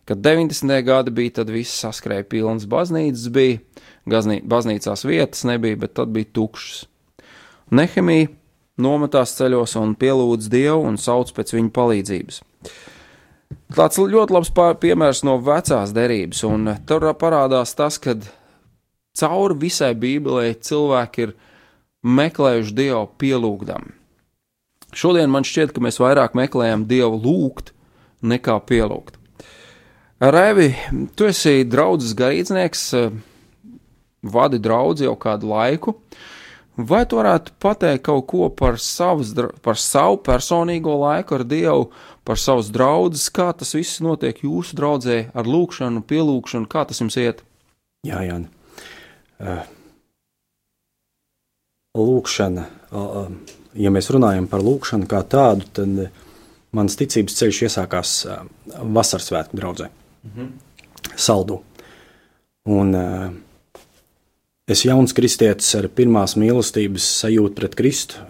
Kad 0.05 0.21
90. 0.21 0.81
gadi 0.85 1.13
bija, 1.17 1.39
tad 1.41 1.53
viss 1.53 1.81
saskrēja 1.81 2.27
pilns 2.29 2.67
baznīcas, 2.69 3.29
bija, 3.33 3.61
gaznī, 4.09 4.43
baznīcās 4.45 5.05
vietas 5.09 5.47
nebija, 5.49 5.79
bet 5.81 5.95
tad 5.97 6.13
bija 6.13 6.29
tukšas. 6.37 6.83
Nehemija 7.73 8.29
nometās 8.85 9.33
ceļos 9.39 9.79
un 9.81 9.95
pielūdz 9.97 10.51
Dievu 10.53 10.85
un 10.91 11.01
sauc 11.01 11.33
pēc 11.33 11.55
viņa 11.57 11.73
palīdzības. 11.77 12.43
Tāds 13.75 13.99
ļoti 13.99 14.35
labs 14.35 14.53
piemērs 14.55 15.25
no 15.27 15.39
vecās 15.43 15.93
derības, 15.95 16.45
un 16.47 16.71
tur 16.87 17.07
parādās 17.19 17.75
tas, 17.75 17.99
ka 17.99 18.15
cauri 19.19 19.59
visai 19.67 19.95
Bībelē 19.99 20.55
cilvēki 20.63 21.27
ir 21.27 21.35
meklējuši 22.05 22.77
Dievu 22.77 23.05
pielūgdam. 23.19 23.91
Šodien 24.95 25.31
man 25.33 25.47
šķiet, 25.47 25.73
ka 25.75 25.83
mēs 25.83 25.99
vairāk 25.99 26.37
meklējam 26.39 26.87
Dievu 26.87 27.19
lūgt 27.25 27.73
nekā 28.23 28.61
pielūgt. 28.69 29.19
Revi, 30.23 30.71
tu 31.19 31.27
esi 31.27 31.65
draugs 31.67 32.15
garīdznieks, 32.17 32.85
vadi 34.23 34.61
draugu 34.63 35.09
jau 35.09 35.17
kādu 35.21 35.51
laiku. 35.51 35.99
Vai 36.75 37.05
tu 37.07 37.19
varētu 37.21 37.53
pateikt 37.63 38.03
kaut 38.07 38.25
ko 38.31 38.49
par, 38.51 38.81
savas, 38.83 39.31
par 39.63 39.79
savu 39.79 40.19
personīgo 40.27 40.97
laiku 41.05 41.37
ar 41.37 41.45
Dievu, 41.47 41.91
par 42.25 42.41
savus 42.41 42.71
draugus, 42.73 43.29
kā 43.33 43.51
tas 43.57 43.75
viss 43.77 44.01
notiek 44.05 44.41
jūsu 44.45 44.77
draudzē 44.79 45.19
ar 45.37 45.49
lūkšanu, 45.49 46.05
pielūgšanu, 46.09 46.69
kā 46.71 46.87
tas 46.89 47.03
jums 47.03 47.19
iet? 47.21 47.45
Jā, 48.05 48.21
Jāni. 48.25 48.49
Uh, 49.41 49.65
lūkšana, 51.99 52.67
uh, 52.95 53.29
ja 53.77 53.93
mēs 53.93 54.11
runājam 54.15 54.49
par 54.51 54.65
lūkšanu 54.65 55.09
kā 55.11 55.21
tādu, 55.29 55.69
tad 55.77 56.05
mans 56.75 56.99
ticības 56.99 57.37
ceļš 57.41 57.63
iesākās 57.69 58.17
uh, 58.29 58.45
vasaras 58.97 59.31
svētku 59.31 59.61
draudzē, 59.61 59.91
Saldu. 61.21 61.61
Un 62.65 62.95
uh, 62.97 63.27
es 64.71 64.87
jauns 64.87 65.13
kristietis 65.13 65.69
ar 65.77 65.91
pirmās 65.93 66.39
mīlestības 66.41 67.05
sajūtu 67.21 67.59
pret 67.59 67.77
Kristu 67.77 68.25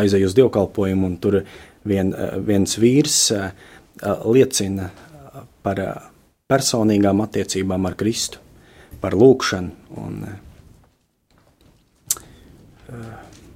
aizēju 0.00 0.30
uz 0.30 0.36
dievkalpojumu, 0.38 1.10
un 1.10 1.18
tur 1.20 1.42
vien, 1.88 2.12
uh, 2.14 2.38
viens 2.44 2.78
vīrs 2.80 3.18
uh, 3.34 3.50
uh, 4.02 4.24
liecina 4.32 4.90
par 5.64 5.80
personīgām 6.50 7.22
attiecībām 7.24 7.86
ar 7.88 7.96
Kristu, 7.98 8.40
par 9.00 9.16
lūkšanu. 9.16 9.70
Un, 10.00 10.18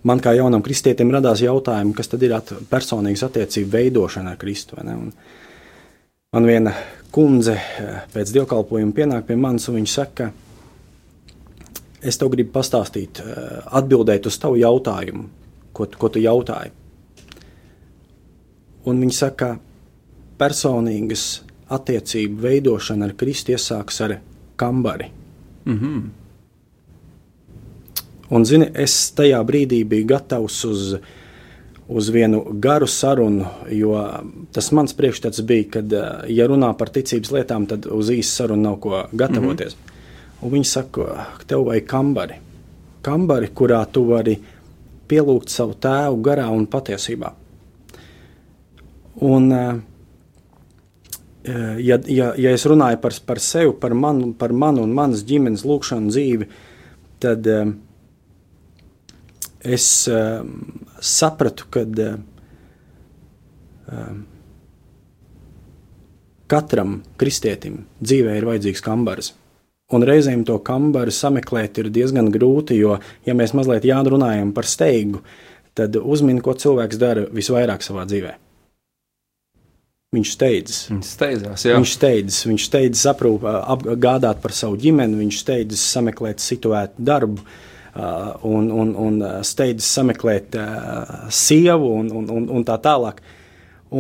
man 0.09 0.23
kā 0.25 0.33
jaunam 0.37 0.65
kristietim 0.65 1.13
radās 1.13 1.43
jautājumi, 1.45 1.93
kas 1.97 2.09
tad 2.09 2.25
ir 2.25 2.33
at 2.39 2.55
personīgas 2.71 3.27
attiecību 3.29 3.75
veidošana 3.75 4.33
ar 4.33 4.41
Kristu. 4.41 4.81
Man 4.81 6.49
viena 6.49 6.73
kundze 7.15 7.55
eh, 7.57 8.03
pēc 8.13 8.33
dievkalpojuma 8.37 8.93
pienāk 8.97 9.29
pie 9.29 9.37
manis 9.41 9.69
un 9.71 9.79
viņa 9.79 9.93
saka, 9.93 10.29
es 12.05 12.21
tev 12.21 12.33
gribu 12.35 12.53
pastāstīt, 12.59 13.23
eh, 13.25 13.63
atbildēt 13.81 14.29
uz 14.29 14.37
tavu 14.41 14.59
jautājumu, 14.61 15.25
ko, 15.73 15.89
ko 15.89 16.13
tu 16.13 16.23
jautāji. 16.23 16.75
Un 18.89 19.03
viņa 19.03 19.17
saka, 19.17 19.51
personīgas 20.41 21.27
attiecību 21.69 22.41
veidošana 22.41 23.09
ar 23.09 23.15
Kristu 23.19 23.53
iesāks 23.53 24.01
ar 24.07 24.19
kambari. 24.61 25.11
Un, 28.31 28.45
zini, 28.45 28.69
es 28.77 28.95
tajā 29.17 29.41
brīdī 29.49 29.83
biju 29.89 30.07
gatavs 30.09 30.59
uz, 30.69 30.83
uz 31.89 32.11
vienu 32.13 32.43
garu 32.61 32.87
sarunu, 32.87 33.47
jo 33.73 33.95
tas 34.53 34.69
mans 34.77 34.93
priekšstats 34.97 35.41
bija, 35.49 35.69
ka, 35.77 36.03
ja 36.29 36.49
runā 36.49 36.75
par 36.77 36.93
ticības 36.93 37.33
lietām, 37.33 37.67
tad 37.71 37.89
uz 37.89 38.13
īsu 38.13 38.43
sarunu 38.43 38.63
nav 38.69 38.77
ko 38.85 39.07
gatavoties. 39.13 39.75
Mm 39.75 39.81
-hmm. 39.81 39.95
Un 40.43 40.51
viņi 40.51 40.65
saka, 40.65 41.27
ka 41.39 41.45
tev 41.47 41.65
vajag 41.67 41.87
kambari. 41.87 42.35
Kambari, 43.03 43.49
kurā 43.55 43.87
tu 43.93 44.05
vari 44.05 44.39
pielūgt 45.09 45.49
savu 45.49 45.75
tēvu 45.75 46.21
garā 46.23 46.49
un 46.55 46.67
patiesībā. 46.67 47.33
Un, 49.25 49.53
eh, 49.53 49.75
ja, 51.83 51.99
ja, 52.07 52.33
ja 52.39 52.51
es 52.55 52.67
runāju 52.69 53.01
par, 53.03 53.13
par 53.27 53.41
sevi, 53.43 53.73
par 53.81 53.95
manu, 53.95 54.33
par 54.39 54.53
manu 54.53 54.83
un 54.87 54.95
manas 54.95 55.25
ģimenes 55.27 55.65
lūkšanu 55.67 56.13
dzīvi, 56.13 56.49
tad 57.19 57.47
uh, 57.51 57.73
es 59.65 60.09
sapratu, 61.01 61.67
ka 61.73 61.83
katram 66.49 66.99
kristietim 67.21 67.85
dzīvē 68.01 68.39
ir 68.39 68.47
vajadzīgs 68.49 68.85
kambars. 68.85 69.33
Un 69.93 70.05
reizēm 70.05 70.43
to 70.45 70.59
kambaru 70.61 71.13
sameklēt 71.15 71.79
ir 71.81 71.89
diezgan 71.93 72.29
grūti, 72.33 72.77
jo, 72.77 72.99
ja 73.25 73.37
mēs 73.37 73.55
mazliet 73.57 73.87
jārunājam 73.89 74.53
par 74.57 74.69
steigu, 74.69 75.23
tad 75.79 75.97
uzmini, 75.97 76.43
ko 76.45 76.53
cilvēks 76.53 77.01
dara 77.01 77.25
visvairāk 77.33 77.85
savā 77.85 78.05
dzīvē. 78.09 78.35
Viņš 80.17 80.31
steidzas. 80.33 80.77
Viņš 80.89 81.09
steidzās, 81.13 81.63
jā. 81.67 81.75
Viņš 81.77 81.91
steidzas, 81.93 82.45
viņš 82.49 82.65
steidzas 82.65 83.09
aprūp, 83.11 83.43
apgādāt 83.45 84.39
par 84.41 84.55
savu 84.57 84.79
ģimeni, 84.81 85.19
viņš 85.21 85.41
steidzas 85.43 85.83
sameklēt 85.85 86.41
situētu 86.41 87.05
darbu, 87.11 87.45
un, 88.49 88.71
un, 88.73 88.95
un 88.97 89.19
steidzas 89.45 89.91
sameklēt 89.99 90.57
sievu 91.29 91.93
un, 91.99 92.09
un, 92.23 92.33
un, 92.39 92.49
un 92.57 92.65
tā 92.65 92.79
tālāk. 92.89 93.21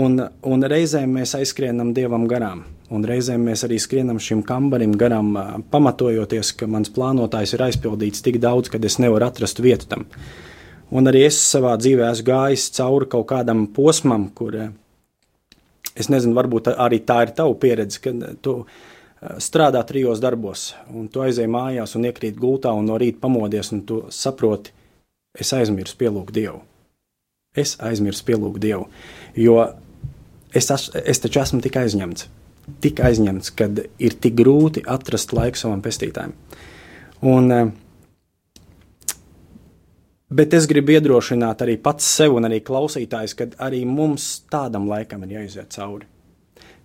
Un, 0.00 0.16
un 0.48 0.68
reizēm 0.72 1.12
mēs 1.12 1.36
aizskrienam 1.36 1.92
dievam 1.96 2.24
garām, 2.28 2.64
un 2.88 3.04
reizēm 3.04 3.44
mēs 3.44 3.68
arī 3.68 3.76
skrienam 3.76 4.16
šim 4.16 4.40
kambarim 4.48 4.96
garām, 4.96 5.36
pamatojoties, 5.68 6.56
ka 6.56 6.72
mans 6.72 6.88
plānotājs 6.88 7.52
ir 7.52 7.68
aizpildīts 7.68 8.24
tik 8.24 8.40
daudz, 8.40 8.72
ka 8.72 8.80
es 8.80 8.96
nevaru 8.96 9.28
atrast 9.28 9.60
vietu 9.60 9.92
tam. 9.92 10.08
Un 10.88 11.12
arī 11.12 11.26
es 11.28 11.36
savā 11.52 11.76
dzīvē 11.76 12.08
esmu 12.14 12.32
gājis 12.32 12.70
cauri 12.80 13.12
kaut 13.12 13.28
kādam 13.28 13.66
posmam, 13.76 14.30
kur 14.32 14.56
ā, 14.56 14.70
es 15.98 16.10
nezinu, 16.12 16.36
varbūt 16.38 16.72
arī 16.76 17.02
tā 17.06 17.22
ir 17.26 17.34
tava 17.36 17.54
pieredze, 17.58 18.00
kad 18.04 18.24
tu 18.44 18.56
ā, 18.62 19.36
strādā 19.42 19.82
trijos 19.86 20.22
darbos, 20.22 20.72
un 20.94 21.10
tu 21.12 21.24
aizej 21.24 21.50
mājās 21.50 21.96
un 21.98 22.08
iekrīt 22.08 22.38
gultā, 22.38 22.72
un 22.72 22.86
no 22.88 22.98
rīta 23.00 23.22
pamodies, 23.26 23.72
un 23.74 23.84
tu 23.88 24.04
saproti, 24.14 24.74
es 25.38 25.54
aizmirsu 25.54 25.98
pielūgt 25.98 26.34
Dievu 26.34 26.62
es 27.58 27.76
aizmirsu 27.82 28.24
pielūgt 28.28 28.62
Dievu. 28.62 28.86
Jo 29.38 29.58
es, 30.54 30.68
es 30.68 31.22
taču 31.22 31.42
esmu 31.42 31.60
tik 31.64 31.78
aizņemts, 31.80 32.28
tik 32.84 33.02
aizņemts, 33.04 33.52
kad 33.58 33.82
ir 33.98 34.16
tik 34.22 34.38
grūti 34.38 34.84
atrast 34.86 35.34
laiku 35.36 35.60
savam 35.60 35.82
pestītājam. 35.84 36.34
Un, 37.26 37.52
eh, 37.52 37.70
bet 40.28 40.54
es 40.54 40.68
gribu 40.68 40.94
iedrošināt 40.96 41.64
arī 41.64 41.78
pats 41.80 42.06
sev 42.18 42.36
un 42.38 42.48
arī 42.48 42.60
klausītājus, 42.64 43.34
ka 43.38 43.48
arī 43.64 43.84
mums 43.88 44.28
tādam 44.52 44.88
laikam 44.90 45.24
ir 45.24 45.38
jāiziet 45.38 45.72
cauri. 45.74 46.08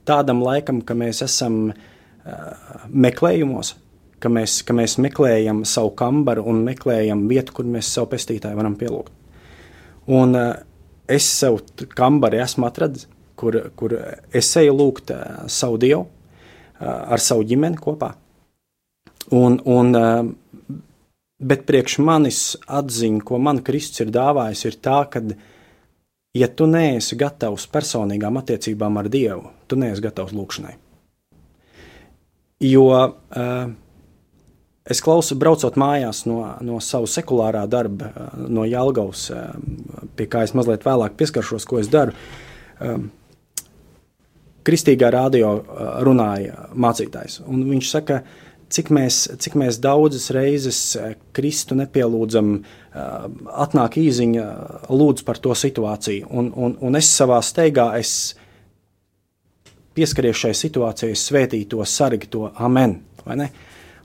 Tādam 0.08 0.44
laikam, 0.44 0.82
ka 0.84 0.96
mēs 1.00 1.22
esam 1.24 1.72
uh, 1.72 2.86
meklējumos, 2.90 3.74
ka 4.24 4.32
mēs, 4.32 4.62
ka 4.68 4.76
mēs 4.76 4.98
meklējam 5.04 5.64
savu 5.68 5.94
kambaru 6.00 6.46
un 6.52 6.64
meklējam 6.68 7.28
vietu, 7.32 7.56
kur 7.60 7.68
mēs 7.68 7.92
savu 7.92 8.12
pestītāju 8.16 8.60
varam 8.60 8.76
pielūgt. 8.80 9.12
Un 10.12 10.36
uh, 10.40 10.52
es 11.08 11.28
sev 11.28 11.62
kambari 11.96 12.42
esmu 12.44 12.68
atradis, 12.68 13.08
kur, 13.40 13.60
kur 13.80 13.96
es 14.32 14.52
eju 14.60 14.76
lūgt 14.76 15.12
uh, 15.16 15.44
savu 15.52 15.80
dievu 15.80 16.04
uh, 16.04 16.12
ar 16.84 17.24
savu 17.24 17.48
ģimeni 17.48 17.80
kopā. 17.80 18.14
Un, 19.32 19.60
un, 19.72 19.96
uh, 19.96 20.80
bet 21.44 21.66
priekš 21.70 22.00
manis 22.04 22.40
atziņa, 22.68 23.22
ko 23.28 23.40
man 23.42 23.62
Kristus 23.66 24.06
ir 24.06 24.14
dāvājis, 24.16 24.66
ir 24.70 24.80
tā, 24.84 25.04
ka, 25.12 25.22
ja 26.38 26.50
tu 26.50 26.68
neesi 26.70 27.20
gatavs 27.20 27.68
personīgām 27.72 28.40
attiecībām 28.42 28.98
ar 29.02 29.12
Dievu, 29.14 29.52
tu 29.68 29.80
neesi 29.80 30.04
gatavs 30.04 30.36
lūgšanai. 30.36 30.76
Jo 32.64 32.86
uh, 32.88 33.72
Es 34.84 35.00
klausu, 35.00 35.38
braucot 35.40 35.78
mājās 35.80 36.26
no, 36.28 36.42
no 36.60 36.82
sava 36.84 37.08
sekulārā 37.08 37.64
darba, 37.72 38.10
eh, 38.12 38.40
no 38.52 38.66
Jālgavas, 38.68 39.30
eh, 39.32 40.08
pie 40.18 40.28
kā 40.28 40.44
es 40.44 40.52
mazliet 40.58 40.84
vēlāk 40.84 41.16
pieskaršos, 41.20 41.68
ko 41.68 41.80
es 41.80 41.88
daru. 41.92 42.16
Um, 42.84 43.12
Kristīgā 44.68 45.10
radio 45.12 45.54
runāja 46.04 46.68
mācītājs, 46.76 47.42
un 47.48 47.64
viņš 47.68 47.90
saka, 47.92 48.22
cik 48.74 48.90
mēs, 48.94 49.24
cik 49.42 49.56
mēs 49.60 49.80
daudzas 49.82 50.30
reizes 50.34 50.80
Kristu 51.36 51.78
nepielūdzam, 51.78 52.54
atnāk 53.66 53.98
īziņa, 54.02 54.46
lūdz 54.90 55.26
par 55.28 55.42
to 55.44 55.56
situāciju, 55.58 56.30
un, 56.30 56.50
un, 56.56 56.78
un 56.82 57.00
es 57.00 57.10
savā 57.14 57.40
steigā 57.46 57.92
es 58.00 58.34
pieskaries 59.94 60.40
šai 60.40 60.54
situācijai, 60.58 61.18
svētī 61.18 61.64
to, 61.70 61.84
sargi 61.86 62.30
to, 62.34 62.48
amen? 62.58 62.98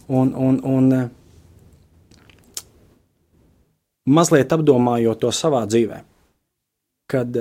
Un, 0.08 0.32
un, 0.32 0.60
un 0.64 0.92
mazliet 4.08 4.52
apdomājot 4.52 5.24
to 5.24 5.32
savā 5.34 5.64
dzīvē, 5.68 6.02
kad 7.12 7.40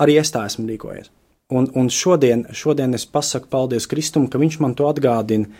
arī 0.00 0.20
es 0.22 0.32
tā 0.34 0.46
esmu 0.48 0.66
rīkojies. 0.70 1.10
Un, 1.50 1.66
un 1.74 1.88
šodien, 1.90 2.44
šodien 2.54 2.94
es 2.94 3.08
pasaku 3.10 3.50
paldies 3.50 3.88
Kristum, 3.90 4.28
ka 4.30 4.38
viņš 4.38 4.60
man 4.62 4.76
to 4.78 4.86
atgādina, 4.86 5.50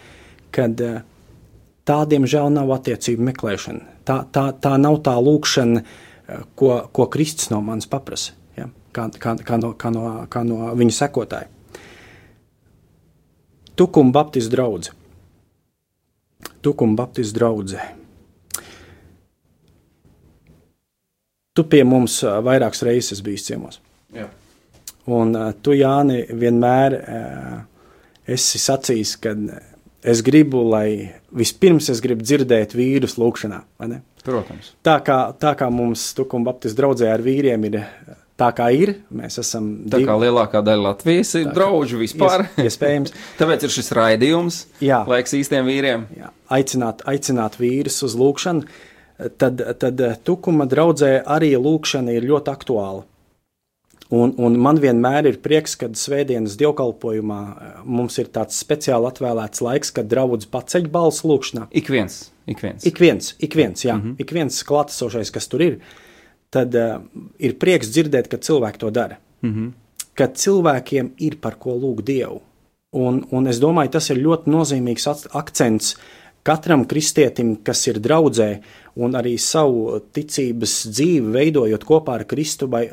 kad 0.54 0.82
uh, 0.84 1.00
tā, 1.88 2.02
diemžēl, 2.10 2.50
nav 2.54 2.72
attiecību 2.76 3.30
meklēšana. 3.30 3.86
Tā, 4.08 4.22
tā, 4.34 4.50
tā 4.56 4.74
nav 4.80 5.00
tā 5.06 5.16
lūkšana, 5.20 5.84
uh, 5.84 6.44
ko, 6.58 6.74
ko 6.92 7.06
Kristus 7.12 7.50
no 7.52 7.60
manis 7.64 7.88
paprasa, 7.90 8.34
ja? 8.58 8.68
kā, 8.96 9.08
kā, 9.14 9.36
kā, 9.46 9.60
no, 9.62 9.72
kā, 9.78 9.92
no, 9.94 10.04
kā 10.30 10.44
no 10.46 10.72
viņa 10.78 10.96
sekotāja. 11.02 11.50
Tukuma 13.80 14.12
Baptistu 14.12 14.52
draugs. 14.52 14.90
Tukuma 16.60 16.98
Baptistu 16.98 17.38
draudzē. 17.38 17.86
Tu 21.56 21.64
pie 21.64 21.80
mums 21.88 22.18
ā, 22.28 22.36
vairākas 22.44 22.84
reizes 22.86 23.22
biji 23.24 23.40
ciemos. 23.46 23.80
Jā. 24.14 24.28
Un 25.10 25.32
tu, 25.64 25.72
Jāni, 25.74 26.20
vienmēr 26.28 26.96
esi 28.30 28.60
sacījis, 28.60 29.14
ka 29.22 29.32
es 30.02 30.22
gribu, 30.24 30.62
lai 30.70 31.10
vispirms 31.36 31.90
es 31.92 32.00
gribu 32.04 32.24
dzirdēt 32.24 32.74
vīrus 32.78 33.18
lūkšanā. 33.20 33.62
Protams. 34.24 34.74
Tā 34.84 34.98
kā, 35.04 35.18
tā 35.40 35.54
kā 35.56 35.70
mums 35.72 36.10
Tukuma 36.16 36.50
Baptistu 36.50 36.82
draudzē 36.82 37.08
ar 37.12 37.22
vīriem 37.24 37.62
ir 37.70 37.78
tā, 38.40 38.50
kā 38.56 38.66
ir, 38.76 38.94
mēs 39.12 39.38
esam 39.40 39.70
Tā 39.92 40.00
kā 40.04 40.16
lielākā 40.20 40.60
daļa 40.64 40.84
Latvijas 40.90 41.34
ir 41.40 41.48
draugi 41.56 41.98
vispār. 42.00 42.46
Ies- 42.56 42.70
iespējams. 42.70 43.14
Tāpēc 43.40 43.64
ir 43.68 43.74
šis 43.76 43.90
raidījums, 43.96 44.60
Jā. 44.84 45.02
laiks 45.08 45.36
īstiem 45.36 45.68
vīriem. 45.68 46.06
Jā, 46.16 46.32
aicināt, 46.56 47.04
aicināt 47.08 47.56
vīrus 47.60 48.00
uz 48.04 48.16
lūgšanu. 48.20 48.64
tad, 49.36 49.60
tad 49.80 50.00
tukuma 50.24 50.64
draudzē 50.68 51.22
arī 51.28 51.52
lūkšana 51.60 52.14
ir 52.16 52.24
ļoti 52.28 52.52
aktuāla. 52.52 53.04
Un, 54.10 54.32
un 54.42 54.56
man 54.58 54.78
vienmēr 54.82 55.28
ir 55.30 55.38
prieks, 55.38 55.76
kad 55.78 55.94
svētdienas 55.94 56.56
dievkalpojumā 56.58 57.40
eh, 57.46 57.74
mums 57.86 58.18
ir 58.18 58.30
tāds 58.34 58.58
speciāli 58.58 59.06
atvēlēts 59.06 59.62
laiks, 59.62 59.92
kad 59.94 60.10
draudz 60.10 60.48
paceļ 60.50 60.88
balsu 60.90 61.30
lūkšanā. 61.30 61.68
Ik 61.70 61.92
viens, 61.94 62.24
ik 62.50 62.62
viens. 62.64 62.86
Ik 62.86 62.98
viens, 62.98 63.34
ik 63.38 63.54
viens, 63.54 63.84
jā, 63.84 63.94
mm 63.94 64.02
-hmm. 64.02 64.14
ik 64.18 64.34
viens 64.34 64.62
klātesošais, 64.66 65.30
kas 65.30 65.46
tur 65.48 65.62
ir, 65.62 65.78
tad 66.50 66.74
uh, 66.74 66.98
ir 67.38 67.54
prieks 67.54 67.92
dzirdēt, 67.94 68.28
ka 68.28 68.36
cilvēki 68.36 68.78
to 68.78 68.90
dara. 68.90 69.18
Mm 69.42 69.54
-hmm. 69.54 69.72
Ka 70.14 70.26
cilvēkiem 70.26 71.10
ir 71.18 71.36
par 71.40 71.58
ko 71.58 71.70
lūgt 71.70 72.02
Dievu. 72.04 72.40
Un, 72.90 73.24
un 73.30 73.46
es 73.46 73.60
domāju, 73.60 73.90
tas 73.90 74.10
ir 74.10 74.16
ļoti 74.16 74.50
nozīmīgs 74.50 75.06
akcents 75.30 75.96
katram 76.42 76.85
kristietim, 76.88 77.55
kas 77.64 77.83
ir 77.90 78.00
draudzē, 78.03 78.50
un 79.00 79.14
arī 79.16 79.37
savu 79.40 80.00
ticības 80.14 80.74
dzīvi 80.90 81.33
veidojot 81.35 81.87
kopā 81.87 82.18
ar 82.20 82.26
Kristu, 82.29 82.68
vai 82.70 82.87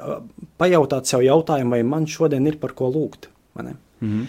pajautāt 0.59 1.09
sev 1.09 1.25
jautājumu, 1.25 1.75
vai 1.77 1.83
man 1.87 2.07
šodien 2.09 2.47
ir 2.47 2.59
par 2.61 2.75
ko 2.77 2.91
lūgt. 2.93 3.29
Mm 3.57 3.73
-hmm. 4.01 4.25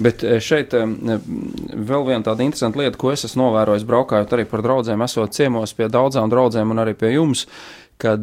Bet 0.00 0.22
šeit 0.40 0.72
vēl 0.72 2.06
viena 2.06 2.22
tāda 2.24 2.42
interesanta 2.42 2.78
lieta, 2.78 2.96
ko 2.96 3.12
es 3.12 3.24
esmu 3.24 3.42
novērojis, 3.42 3.84
braukājot 3.84 4.32
arī 4.32 4.44
par 4.44 4.62
draugiem, 4.62 5.02
esot 5.02 5.32
ciemos 5.32 5.74
pie 5.74 5.88
daudzām 5.88 6.30
draudzēm 6.30 6.70
un 6.70 6.78
arī 6.78 6.94
pie 6.94 7.12
jums, 7.12 7.46
kad 7.98 8.22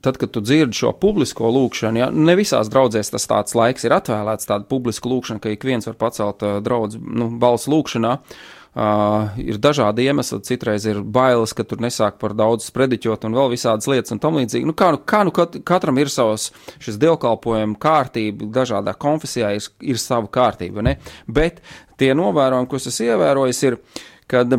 tad, 0.00 0.16
kad 0.16 0.30
tu 0.30 0.40
dzirdi 0.40 0.72
šo 0.72 0.92
publisko 0.92 1.50
lūgšanu, 1.50 1.98
ja 1.98 2.10
ne 2.10 2.36
visās 2.36 2.68
draudzēs 2.68 3.10
tas 3.10 3.26
tāds 3.26 3.54
laiks 3.54 3.84
ir 3.84 3.90
atvēlēts, 3.90 4.46
tāda 4.46 4.64
publiska 4.64 5.08
lūgšana, 5.08 5.40
ka 5.40 5.48
ik 5.48 5.64
viens 5.64 5.86
var 5.86 5.94
pacelt 5.94 6.38
draudz, 6.62 6.96
nu, 6.96 7.30
balsu 7.38 7.70
lūgšanā. 7.70 8.12
Uh, 8.12 8.61
Uh, 8.72 9.34
ir 9.36 9.58
dažādi 9.60 10.06
iemesli, 10.08 10.38
citreiz 10.48 10.86
ir 10.88 11.02
bailes, 11.04 11.52
ka 11.52 11.60
tur 11.68 11.82
nesāk 11.84 12.16
par 12.16 12.32
daudz 12.32 12.70
sprediķot 12.70 13.26
un 13.28 13.34
vēl 13.36 13.50
visādas 13.52 13.84
lietas 13.90 14.14
un 14.14 14.20
tam 14.22 14.38
līdzīgi. 14.40 14.64
Nu, 14.64 14.72
kā, 14.72 14.88
nu, 14.94 15.00
kā 15.04 15.20
nu 15.28 15.34
kat, 15.36 15.58
katram 15.68 16.00
ir 16.00 16.08
savs 16.08 16.48
šis 16.80 16.96
dievkalpojuma 17.02 17.76
kārtība, 17.82 18.48
dažādā 18.54 18.96
konfesijā 18.96 19.52
ir, 19.58 19.66
ir 19.84 20.00
sava 20.00 20.24
kārtība, 20.32 20.80
ne? 20.88 20.96
Bet 21.28 21.60
tie 22.00 22.14
novērojumi, 22.16 22.70
ko 22.70 22.80
es 22.80 22.88
esmu 22.88 23.10
ievērojis, 23.10 23.62
ir, 23.68 23.76
kad 24.32 24.56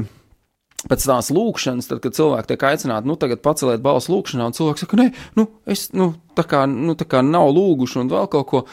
pēc 0.90 1.06
tās 1.08 1.34
lūkšanas, 1.34 1.90
tad, 1.90 2.02
kad 2.04 2.14
cilvēki 2.14 2.54
tiek 2.54 2.70
aicināti, 2.70 3.10
nu, 3.10 3.18
tagad 3.20 3.42
paceliet 3.42 3.82
balsu 3.82 4.14
lūkšanā, 4.14 4.50
un 4.50 4.58
cilvēks 4.58 4.86
saka, 4.86 5.00
nē, 5.00 5.10
nu, 5.40 5.48
es, 5.70 5.88
nu, 5.98 6.12
tā 6.38 6.46
kā, 6.50 6.66
nu, 6.70 6.94
tā 7.00 7.08
kā 7.10 7.24
nav 7.26 7.50
lūguši 7.56 8.04
un 8.04 8.12
vēl 8.12 8.30
kaut 8.34 8.50
ko, 8.50 8.64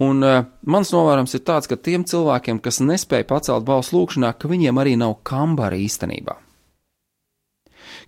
Un 0.00 0.24
uh, 0.24 0.44
mans 0.64 0.90
novērojums 0.94 1.34
ir 1.36 1.42
tāds, 1.44 1.68
ka 1.68 1.76
tiem 1.76 2.06
cilvēkiem, 2.08 2.62
kas 2.64 2.80
nespēja 2.80 3.28
pacelt 3.28 3.66
balsu 3.68 3.98
lūkšanā, 3.98 4.32
ka 4.40 4.48
viņiem 4.48 4.80
arī 4.80 4.94
nav 5.00 5.18
kambara 5.28 5.76
īstenībā. 5.76 6.38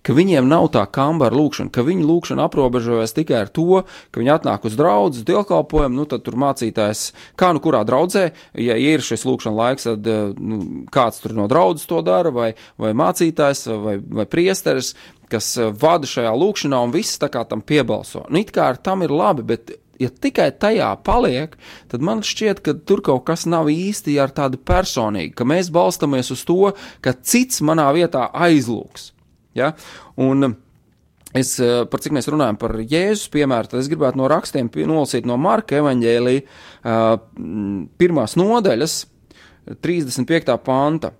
Ka 0.03 0.15
viņiem 0.15 0.49
nav 0.49 0.65
tā 0.73 0.81
kambara 0.91 1.37
lūkšana, 1.37 1.71
ka 1.71 1.83
viņu 1.85 2.07
lūkšana 2.09 2.47
aprobežojas 2.49 3.13
tikai 3.15 3.37
ar 3.43 3.51
to, 3.53 3.83
ka 4.11 4.19
viņi 4.19 4.33
atnāk 4.33 4.65
uz 4.67 4.75
draugu, 4.79 5.21
dievkalpojumu, 5.27 5.95
nu 5.95 6.07
tad 6.09 6.25
tur 6.25 6.35
mācītājs, 6.43 7.05
kā 7.39 7.53
nu 7.55 7.61
kurā 7.63 7.83
draudzē, 7.87 8.25
ja 8.59 8.75
ir 8.79 9.05
šis 9.05 9.23
lūkšana 9.29 9.55
laiks, 9.59 9.87
tad 9.87 10.09
nu, 10.41 10.59
kāds 10.91 11.23
tur 11.23 11.37
no 11.37 11.47
draudzes 11.51 11.87
to 11.87 12.01
dara, 12.03 12.33
vai, 12.35 12.49
vai 12.81 12.91
mācītājs, 12.99 13.67
vai, 13.85 13.95
vai 14.01 14.27
priesteris, 14.27 14.91
kas 15.31 15.53
vada 15.79 16.09
šajā 16.09 16.33
lūkšanā, 16.41 16.83
un 16.83 16.91
viss 16.93 17.21
tā 17.21 17.31
kā 17.31 17.45
tam 17.47 17.63
piebalso. 17.63 18.25
Nu, 18.27 18.43
it 18.43 18.51
kā 18.55 18.73
ar 18.73 18.81
tam 18.83 19.05
ir 19.05 19.13
labi, 19.13 19.45
bet 19.53 19.77
ja 20.01 20.09
tikai 20.09 20.49
tajā 20.59 20.89
paliek, 21.05 21.55
tad 21.91 22.03
man 22.05 22.23
šķiet, 22.25 22.61
ka 22.65 22.75
tur 22.87 23.03
kaut 23.05 23.25
kas 23.29 23.45
nav 23.49 23.69
īsti 23.71 24.17
ar 24.21 24.33
tādu 24.35 24.59
personīgu, 24.61 25.35
ka 25.37 25.47
mēs 25.47 25.71
balstamies 25.73 26.31
uz 26.33 26.43
to, 26.47 26.73
ka 27.03 27.15
cits 27.21 27.63
manā 27.65 27.89
vietā 27.95 28.27
aizlūks. 28.33 29.11
Ja? 29.57 29.73
Un 30.17 30.55
es, 31.33 31.55
eh, 31.59 31.83
par 31.89 32.01
cik 32.03 32.15
mēs 32.17 32.29
runājam 32.29 32.59
par 32.59 32.77
Jēzus 32.81 33.29
piemēru, 33.33 33.69
tad 33.69 33.81
es 33.81 33.89
gribētu 33.91 34.21
no 34.21 34.29
rakstiem 34.31 34.69
nolasīt 34.69 35.25
no 35.29 35.37
Marka 35.37 35.79
evaņģēlī 35.81 36.37
uh, 36.43 37.17
pirmās 37.97 38.37
nodaļas, 38.37 39.05
35. 39.81 40.57
panta. 40.63 41.13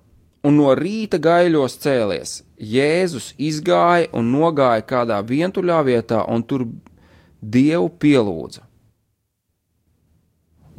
Un 0.44 0.58
no 0.60 0.74
rīta 0.76 1.22
gaiļos 1.24 1.78
cēlies, 1.80 2.42
Jēzus 2.60 3.30
izgāja 3.40 4.10
un 4.12 4.28
nogāja 4.34 4.84
kādā 4.84 5.22
vientuļā 5.24 5.78
vietā, 5.88 6.26
un 6.28 6.44
tur 6.44 6.66
Dievu 7.44 7.90
pielūdza. 8.00 8.64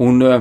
Un 0.05 0.23
uh, 0.25 0.41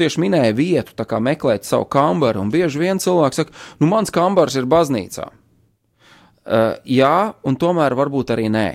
tieši 0.00 0.22
minēja 0.24 0.54
vietu, 0.56 0.96
kā 0.96 1.20
meklēt 1.22 1.68
savu 1.68 1.86
kambaru, 1.92 2.42
un 2.42 2.50
bieži 2.50 2.80
vien 2.82 3.02
cilvēks 3.02 3.42
saka, 3.42 3.54
nu, 3.78 3.88
mans 3.90 4.10
kambars 4.14 4.56
ir 4.58 4.66
baznīcā. 4.70 5.28
Uh, 6.42 6.72
jā, 6.88 7.34
un 7.46 7.58
tomēr 7.60 7.94
varbūt 7.98 8.32
arī 8.34 8.48
nē. 8.50 8.70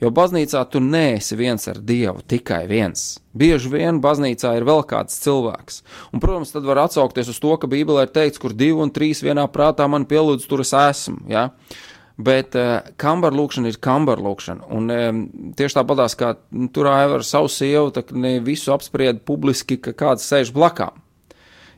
Jo 0.00 0.08
baznīcā 0.16 0.62
tu 0.72 0.80
neesi 0.80 1.36
viens 1.36 1.66
ar 1.68 1.76
Dievu, 1.84 2.22
tikai 2.24 2.62
viens. 2.68 3.18
Bieži 3.36 3.68
vien 3.72 3.98
baznīcā 4.00 4.54
ir 4.56 4.64
vēl 4.68 4.80
kāds 4.88 5.18
cilvēks. 5.20 5.82
Un, 6.14 6.22
protams, 6.22 6.54
tad 6.54 6.64
var 6.68 6.86
atsaukties 6.86 7.28
uz 7.32 7.40
to, 7.40 7.52
ka 7.60 7.68
Bībelē 7.68 8.06
ir 8.06 8.14
teikts, 8.14 8.40
kur 8.40 8.56
divi 8.56 8.80
un 8.80 8.92
trīs 8.92 9.20
vienā 9.24 9.44
prātā 9.52 9.88
man 9.92 10.06
pielūdz, 10.08 10.46
tur 10.48 10.64
es 10.64 10.72
esmu. 10.76 11.20
Ja? 11.32 11.50
Uh, 11.50 11.90
Bet 12.18 12.56
uh, 12.58 12.80
eh, 12.80 12.94
kambara 13.00 13.36
lūkšana 13.36 13.70
ir 13.70 13.78
kambara 13.82 14.24
lūkšana. 14.24 14.66
Un 14.76 14.90
um, 14.94 15.20
tieši 15.56 15.78
tāpatās 15.78 16.16
kā 16.18 16.34
nu, 16.50 16.68
tur 16.74 16.90
ar 16.90 17.24
savu 17.26 17.48
sievu, 17.52 17.92
tā 17.94 18.04
ne 18.12 18.38
visu 18.44 18.74
apspried 18.74 19.22
publiski, 19.28 19.78
ka 19.80 19.94
kāds 19.96 20.26
sēž 20.28 20.52
blakām. 20.56 20.98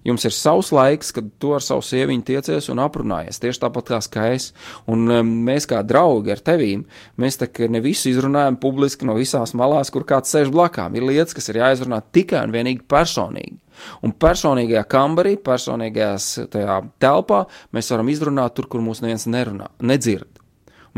Jums 0.03 0.25
ir 0.27 0.35
savs 0.35 0.73
laiks, 0.75 1.13
kad 1.15 1.29
tu 1.39 1.53
ar 1.55 1.63
savu 1.63 1.85
sieviņu 1.87 2.25
tiecies 2.27 2.67
un 2.73 2.81
aprunājies. 2.83 3.39
Tieši 3.43 3.63
tāpat 3.63 3.93
kā 4.11 4.29
es. 4.35 4.51
Un 4.91 5.07
um, 5.07 5.31
mēs 5.47 5.69
kā 5.71 5.83
draugi 5.87 6.35
ar 6.35 6.43
tevīm, 6.43 6.83
mēs 7.23 7.39
tā 7.39 7.47
kā 7.47 7.69
ne 7.71 7.83
visu 7.85 8.11
izrunājam 8.11 8.59
publiski 8.63 9.07
no 9.07 9.15
visās 9.19 9.55
malās, 9.59 9.93
kur 9.95 10.07
kāds 10.09 10.35
sēž 10.35 10.51
blakām. 10.55 10.99
Ir 10.99 11.07
lietas, 11.07 11.37
kas 11.39 11.53
ir 11.53 11.61
jāizrunā 11.63 12.03
tikai 12.15 12.43
un 12.49 12.55
vienīgi 12.55 12.83
personīgi. 12.91 13.59
Un 14.03 14.13
personīgajā 14.19 14.83
kambarī, 14.91 15.37
personīgajā 15.43 16.81
telpā 17.03 17.45
mēs 17.73 17.95
varam 17.95 18.11
izrunāt 18.13 18.59
tur, 18.59 18.69
kur 18.71 18.83
mūs 18.85 19.03
neviens 19.05 19.29
nerunā, 19.31 19.71
nedzird. 19.81 20.43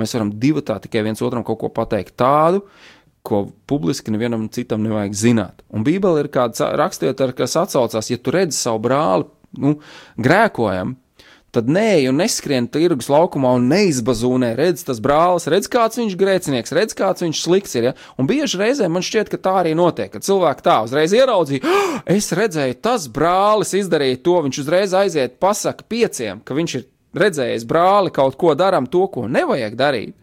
Mēs 0.00 0.16
varam 0.16 0.32
divi 0.42 0.62
tā 0.66 0.80
tikai 0.82 1.04
viens 1.06 1.22
otram 1.22 1.44
kaut 1.46 1.60
ko 1.60 1.70
pateikt 1.70 2.16
tādu, 2.18 2.64
ko 3.24 3.46
publiski 3.66 4.12
nevienam 4.12 4.48
citam 4.52 4.82
nevajag 4.84 5.14
zināt. 5.16 5.62
Un 5.72 5.84
Bībele 5.86 6.26
ir 6.26 6.28
kāds 6.32 6.60
rakstiet, 6.60 7.22
kas 7.38 7.56
atsaucās, 7.56 8.10
ja 8.12 8.20
tu 8.20 8.34
redzi 8.34 8.58
savu 8.58 8.82
brāli, 8.84 9.24
nu, 9.56 9.78
grēkojam, 10.20 10.92
tad 11.54 11.70
nē, 11.70 12.02
un 12.10 12.18
neskrien 12.20 12.66
tirgus 12.68 13.08
laukumā 13.12 13.54
un 13.56 13.68
neizbazūnē, 13.70 14.50
redz 14.58 14.82
tas 14.84 15.00
brālis, 15.00 15.46
redz 15.48 15.70
kāds 15.72 16.00
viņš 16.00 16.16
grēcinieks, 16.20 16.74
redz 16.76 16.96
kāds 16.98 17.24
viņš 17.24 17.42
slikts 17.46 17.78
ir. 17.78 17.88
Ja? 17.88 17.92
Un 18.20 18.28
bieži 18.28 18.60
reizē 18.60 18.90
man 18.92 19.06
šķiet, 19.06 19.30
ka 19.32 19.40
tā 19.40 19.54
arī 19.62 19.72
notiek, 19.78 20.10
ka 20.12 20.20
cilvēki 20.24 20.66
tā 20.66 20.80
uzreiz 20.84 21.14
ieraudzīja, 21.16 21.62
oh, 21.64 21.94
es 22.10 22.28
redzēju, 22.34 22.76
tas 22.84 23.06
brālis 23.08 23.72
izdarīja 23.78 24.20
to, 24.26 24.36
viņš 24.48 24.60
uzreiz 24.64 24.96
aiziet, 24.98 25.38
pasaka 25.40 25.86
pieciem, 25.88 26.42
ka 26.44 26.58
viņš 26.58 26.76
ir 26.80 26.84
redzējis 27.24 27.64
brāli 27.70 28.12
kaut 28.12 28.36
ko 28.36 28.52
darām, 28.58 28.90
to, 28.90 29.06
ko 29.14 29.28
nevajag 29.30 29.78
darīt 29.78 30.18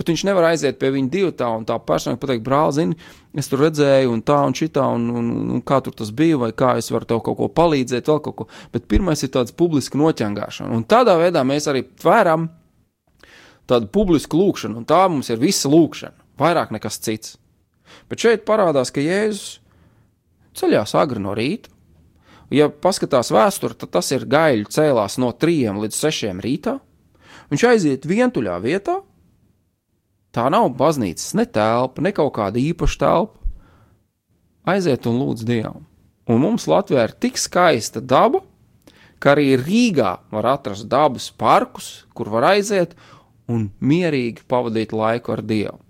bet 0.00 0.08
viņš 0.08 0.24
nevar 0.24 0.48
aiziet 0.48 0.78
pie 0.80 0.88
viņa 0.94 1.12
divu 1.12 1.32
tā 1.36 1.50
un 1.52 1.66
tā 1.68 1.76
personīgi 1.84 2.22
pateikt, 2.22 2.44
brāl, 2.46 2.72
zini, 2.72 2.96
es 3.36 3.50
tur 3.50 3.60
redzēju, 3.66 4.14
un 4.14 4.22
tā 4.24 4.38
un 4.48 4.56
šitā, 4.56 4.86
un, 4.96 5.04
un, 5.20 5.28
un 5.56 5.64
kā 5.66 5.82
tur 5.84 5.96
tas 5.98 6.12
bija, 6.16 6.38
vai 6.40 6.50
kā 6.56 6.72
es 6.80 6.88
varu 6.88 7.08
tev 7.10 7.20
kaut 7.26 7.36
ko 7.38 7.50
palīdzēt, 7.60 8.08
vēl 8.08 8.22
kaut 8.24 8.38
ko. 8.38 8.48
Bet 8.72 8.88
pirmais 8.88 9.20
ir 9.26 9.32
tāds 9.34 9.52
publiski 9.52 10.00
noķengāšana, 10.00 10.72
un 10.72 10.86
tādā 10.88 11.18
veidā 11.20 11.44
mēs 11.44 11.68
arī 11.68 11.84
tvēram 12.00 12.48
tādu 13.70 13.90
publisku 13.92 14.40
lūkšanu, 14.40 14.80
un 14.80 14.88
tā 14.88 15.04
mums 15.12 15.28
ir 15.30 15.42
visa 15.42 15.68
lūkšana, 15.70 16.16
vairāk 16.40 16.72
nekas 16.74 16.98
cits. 17.04 17.36
Bet 18.08 18.22
šeit 18.22 18.46
parādās, 18.48 18.90
ka 18.94 19.02
Jēzus 19.04 19.60
ceļās 20.58 20.96
agri 20.98 21.22
no 21.22 21.34
rīta. 21.36 21.70
Ja 22.50 22.66
paskatās 22.66 23.30
vēsturē, 23.30 23.76
tad 23.78 23.92
tas 23.94 24.08
ir 24.10 24.26
gaļi 24.26 24.66
cēlās 24.74 25.20
no 25.22 25.30
3 25.30 25.76
līdz 25.84 25.98
6 26.00 26.40
rītā. 26.42 26.80
Viņš 27.50 27.64
aiziet 27.66 28.08
vientuļā 28.10 28.56
vietā, 28.62 28.96
Tā 30.30 30.46
nav 30.52 30.68
baznīcas 30.78 31.34
ne 31.38 31.46
telpa, 31.46 32.02
ne 32.02 32.12
kaut 32.14 32.34
kāda 32.36 32.60
īpaša 32.62 33.00
telpa. 33.02 33.38
Aiziet 34.70 35.08
un 35.10 35.18
lūdz 35.18 35.46
Dievu. 35.48 35.80
Un 36.30 36.42
mums 36.44 36.68
Latvijā 36.70 37.08
ir 37.08 37.14
tik 37.18 37.40
skaista 37.40 37.98
daba, 37.98 38.44
ka 39.18 39.34
arī 39.34 39.56
Rīgā 39.58 40.12
var 40.30 40.52
atrast 40.52 40.86
dabas 40.90 41.30
parkus, 41.34 42.04
kur 42.14 42.30
var 42.30 42.52
aiziet 42.52 42.94
un 43.50 43.70
mierīgi 43.82 44.46
pavadīt 44.48 44.94
laiku 44.94 45.34
ar 45.34 45.42
Dievu. 45.42 45.80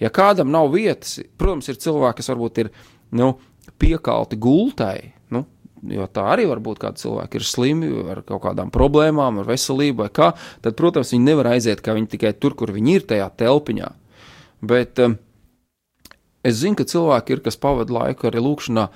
Ja 0.00 0.10
kādam 0.14 0.52
nav 0.54 0.70
vietas, 0.72 1.18
protams, 1.36 1.68
ir 1.68 1.80
cilvēki, 1.82 2.22
kas 2.22 2.30
varbūt 2.30 2.62
ir 2.62 2.72
nu, 3.18 3.32
piekalti 3.82 4.38
gultai, 4.40 5.12
jo 5.82 6.06
tā 6.12 6.24
arī 6.34 6.46
var 6.50 6.60
būt, 6.64 6.80
kādi 6.82 7.02
cilvēki 7.02 7.40
ir 7.40 7.46
slimi 7.46 7.90
ar 8.12 8.22
kaut 8.26 8.42
kādām 8.46 8.72
problēmām, 8.74 9.40
ar 9.42 9.48
veselību 9.48 10.04
vai 10.04 10.10
kā, 10.14 10.32
tad, 10.64 10.76
protams, 10.78 11.12
viņi 11.14 11.28
nevar 11.30 11.52
aiziet, 11.54 11.82
kā 11.84 11.94
viņi 11.96 12.12
tikai 12.14 12.34
tur, 12.40 12.56
kur 12.58 12.72
viņi 12.74 12.96
ir 12.98 13.06
tajā 13.12 13.28
telpiņā. 13.42 13.90
Bet 14.68 15.02
um, 15.04 15.18
es 16.46 16.58
zinu, 16.62 16.78
ka 16.78 16.88
cilvēki 16.88 17.36
ir, 17.36 17.44
kas 17.44 17.60
pavada 17.60 17.94
laiku 17.94 18.30
arī 18.30 18.42
lūkšanā, 18.42 18.88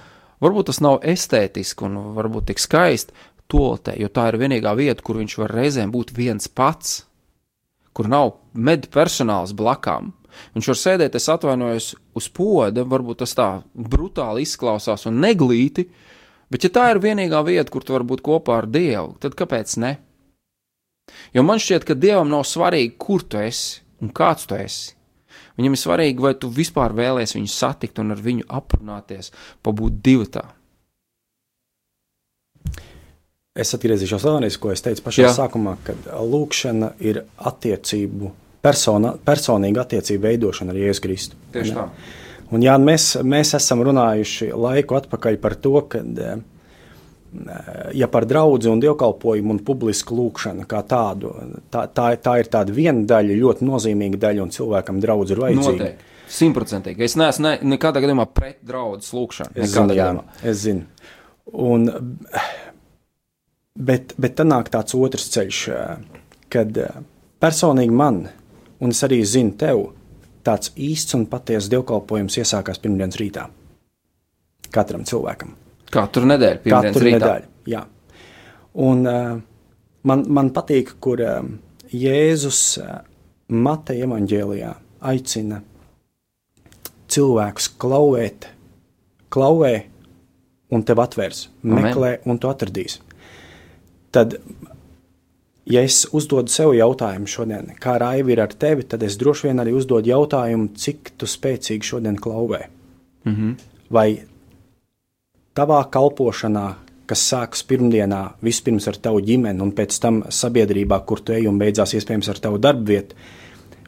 varbūt 0.43 0.73
tas 0.73 0.83
nav 0.83 0.99
estētiski 1.07 1.87
un 1.87 2.01
varbūt 2.17 2.51
tik 2.51 2.63
skaisti 2.63 3.15
tolotē, 3.53 3.95
jo 4.01 4.09
tā 4.09 4.31
ir 4.31 4.41
vienīgā 4.41 4.73
vieta, 4.79 5.05
kur 5.05 5.21
viņš 5.21 5.39
var 5.43 5.55
reizēm 5.55 5.93
būt 5.93 6.15
viens 6.17 6.49
pats, 6.49 7.03
kur 7.93 8.09
nav 8.09 8.37
medpersonāls 8.57 9.53
blakām. 9.57 10.15
Viņš 10.55 10.69
var 10.71 10.79
sēdēt, 10.81 11.17
es 11.19 11.29
atvainojos, 11.29 11.91
uz 12.17 12.29
poda, 12.33 12.87
varbūt 12.89 13.21
tas 13.21 13.35
tā 13.37 13.49
brutāli 13.75 14.47
izklausās 14.47 15.05
un 15.11 15.21
neglīti, 15.21 15.87
bet 16.53 16.69
ja 16.69 16.73
tā 16.73 16.89
ir 16.93 17.03
vienīgā 17.03 17.43
vieta, 17.47 17.71
kur 17.73 17.85
tu 17.85 17.97
vari 17.97 18.09
būt 18.09 18.25
kopā 18.25 18.63
ar 18.63 18.69
Dievu, 18.71 19.17
tad 19.23 19.37
kāpēc 19.39 19.77
ne? 19.83 19.97
Jo 21.35 21.45
man 21.47 21.61
šķiet, 21.63 21.87
ka 21.89 21.99
Dievam 21.99 22.31
nav 22.31 22.45
svarīgi, 22.49 22.95
kur 23.01 23.25
tu 23.25 23.41
esi 23.41 23.81
un 24.03 24.13
kāds 24.15 24.49
tu 24.49 24.59
esi. 24.59 24.93
Viņam 25.59 25.77
ir 25.77 25.81
svarīgi, 25.81 26.23
vai 26.25 26.33
tu 26.39 26.49
vispār 26.53 26.95
vēlēsies 26.97 27.37
viņu 27.37 27.53
satikt 27.53 28.01
un 28.01 28.15
ar 28.15 28.21
viņu 28.25 28.49
aprunāties, 28.49 29.33
pabūt 29.65 30.01
divatā. 30.05 30.47
Es 33.53 33.75
atgriezīšos 33.77 34.25
vēlreiz, 34.25 34.57
ko 34.57 34.71
es 34.73 34.81
teicu 34.81 35.05
pašā 35.05 35.27
Jā. 35.27 35.33
sākumā, 35.37 35.75
kad 35.85 36.07
lūkšana 36.09 36.95
ir 37.05 37.21
attiecību, 37.37 38.31
persona, 38.65 39.13
personīga 39.27 39.85
attiecība 39.85 40.31
veidošana 40.31 40.73
ar 40.73 40.81
Jēzu 40.81 41.05
Kristu. 41.05 41.41
Tieši 41.53 41.75
tā. 41.77 41.85
Un 42.53 42.65
jā, 42.65 42.75
mēs, 42.81 43.15
mēs 43.25 43.55
esam 43.57 43.83
runājuši 43.87 44.51
laiku 44.53 44.97
atpakaļ 44.99 45.39
par 45.41 45.57
to, 45.63 45.75
ka, 45.89 46.03
ja 47.97 48.09
par 48.13 48.27
draugu 48.29 48.69
un 48.71 48.81
dievkalpojumu 48.83 49.55
un 49.57 49.61
publisku 49.65 50.17
lūkšanu 50.19 50.67
kā 50.69 50.83
tādu, 50.89 51.33
tā, 51.73 51.87
tā, 51.97 52.11
tā 52.21 52.39
ir 52.43 52.51
tāda 52.53 52.75
viena 52.77 53.05
daļa, 53.09 53.39
ļoti 53.41 53.69
nozīmīga 53.69 54.21
daļa, 54.27 54.45
un 54.45 54.53
cilvēkam 54.53 55.01
draudz 55.01 55.33
ir 55.33 55.41
vajadzīga. 55.47 55.93
Simtprocentīgi. 56.33 57.05
Es 57.05 57.17
neesmu 57.21 57.45
ne, 57.45 57.55
nekādā 57.75 58.01
gadījumā 58.05 58.29
pret 58.33 58.61
draugu 58.65 59.01
lūgšanu. 59.05 59.57
Es 59.57 59.73
zinu, 59.73 59.97
jā, 59.97 60.11
es 60.49 60.63
zinu. 60.65 60.87
Un, 61.53 61.89
bet, 63.77 64.15
bet 64.21 64.37
tad 64.39 64.49
nāk 64.49 64.71
tāds 64.73 64.97
otrs 64.97 65.29
ceļš, 65.35 65.65
kad 66.53 66.79
personīgi 67.43 67.97
man, 67.97 68.23
un 68.81 68.95
es 68.95 69.03
arī 69.05 69.21
zinu 69.29 69.57
tev, 69.61 69.89
tāds 70.47 70.73
īsts 70.77 71.17
un 71.19 71.27
patiesa 71.31 71.71
dievkalpojums 71.73 72.39
iesākās 72.43 72.81
pirmdienas 72.83 73.19
rītā. 73.21 73.47
Katram 74.73 75.05
cilvēkam. 75.09 75.55
Katru 75.93 76.29
nedēļu, 76.29 76.63
pirmdienas 76.65 76.97
Katru 76.97 77.07
rītā. 77.09 77.19
nedēļu. 77.19 77.51
Jā. 77.73 77.83
Un 78.83 79.07
uh, 79.09 79.35
man, 80.09 80.25
man 80.33 80.51
patīk, 80.57 80.95
kur 81.05 81.21
uh, 81.23 81.43
Jēzus 81.93 82.63
uh, 82.81 83.03
Mateja 83.53 84.07
evaņģēlijā 84.09 84.73
aicina 85.13 85.61
cilvēkus 87.13 87.69
klauvēt, 87.83 88.49
klauvē, 89.33 89.75
un 90.73 90.85
tev 90.89 91.03
atvērs, 91.05 91.47
Amen. 91.65 91.85
meklē, 91.85 92.13
un 92.25 92.41
tu 92.41 92.49
atradīsi. 92.49 93.03
Tad, 94.13 94.39
ja 95.67 95.83
es 95.83 96.03
uzdodu 96.13 96.51
sev 96.53 96.75
jautājumu 96.77 97.31
šodien, 97.31 97.73
kā 97.81 97.97
raivi 98.01 98.35
ir 98.35 98.43
ar 98.45 98.55
tevi, 98.55 98.87
tad 98.89 99.03
es 99.07 99.19
droši 99.21 99.49
vien 99.49 99.63
arī 99.63 99.75
uzdodu 99.79 100.11
jautājumu, 100.11 100.73
cik 100.79 101.15
tu 101.19 101.29
spēcīgi 101.31 101.87
šodien 101.87 102.19
klauvē. 102.19 102.67
Mm 103.25 103.35
-hmm. 103.35 103.55
Vai 103.91 104.23
tavā 105.55 105.83
kalpošanā, 105.91 106.75
kas 107.07 107.33
sākas 107.33 107.63
pirmdienā, 107.69 108.23
vispirms 108.43 108.89
ar 108.89 108.97
tavu 108.97 109.21
ģimeni, 109.21 109.61
un 109.61 109.73
pēc 109.73 110.01
tam 110.01 110.23
sabiedrībā, 110.29 111.05
kur 111.07 111.21
tu 111.21 111.33
ej, 111.33 111.47
un 111.47 111.59
beidzās 111.59 111.95
iespējams 111.95 112.29
ar 112.29 112.39
tavu 112.39 112.59
darbu 112.59 112.85
vietu, 112.85 113.15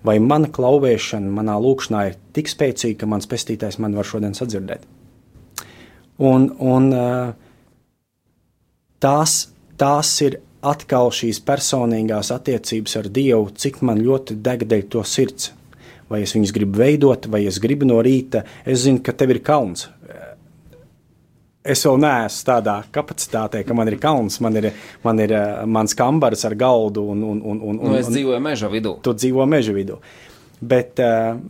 vai 0.04 0.18
mana 0.18 0.48
klauvēšana, 0.48 1.30
manā 1.30 1.56
lūkšanā 1.60 2.06
ir 2.08 2.16
tik 2.32 2.48
spēcīga, 2.48 2.98
ka 3.00 3.06
mans 3.06 3.26
pestītājs 3.26 3.78
man 3.78 3.94
var 3.94 4.04
šodien 4.04 4.34
sadzirdēt. 4.34 4.84
Un, 6.18 6.50
un 6.58 6.90
tās, 9.00 9.48
tās 9.76 10.20
ir 10.22 10.38
atkal 10.64 11.12
šīs 11.14 11.40
personīgās 11.46 12.32
attiecības 12.34 12.96
ar 13.00 13.10
Dievu, 13.12 13.50
cik 13.54 13.82
man 13.86 14.00
ļoti 14.04 14.38
deg 14.44 14.64
dēļ 14.70 14.88
to 14.94 15.04
sirds. 15.06 15.52
Vai 16.10 16.20
es 16.24 16.34
viņus 16.36 16.52
gribu 16.52 16.80
veidot, 16.82 17.26
vai 17.32 17.46
es 17.48 17.58
gribu 17.62 17.86
no 17.88 18.00
rīta. 18.04 18.44
Es 18.68 18.82
zinu, 18.84 19.00
ka 19.04 19.14
tev 19.16 19.32
ir 19.32 19.40
kauns. 19.44 19.86
Es 21.64 21.80
vēl 21.86 21.96
neesmu 21.96 22.44
tādā 22.44 22.74
kapacitātē, 22.92 23.62
ka 23.64 23.72
man 23.76 23.88
ir 23.88 23.96
kauns, 24.02 24.36
man 24.44 24.58
ir, 24.60 24.66
man 25.00 25.22
ir 25.24 25.32
uh, 25.32 25.62
mans 25.64 25.96
kambars 25.96 26.44
ar 26.44 26.52
galdu 26.60 27.06
un, 27.14 27.22
un, 27.24 27.40
un, 27.40 27.62
un, 27.70 27.78
Nu, 27.88 27.94
es 27.96 28.10
dzīvoju 28.12 28.40
meža 28.44 28.68
vidū. 28.68 28.98
tu 29.00 29.14
dzīvo 29.16 29.46
meža 29.48 29.72
vidū. 29.72 29.96
Bet 30.60 31.00
uh, 31.00 31.40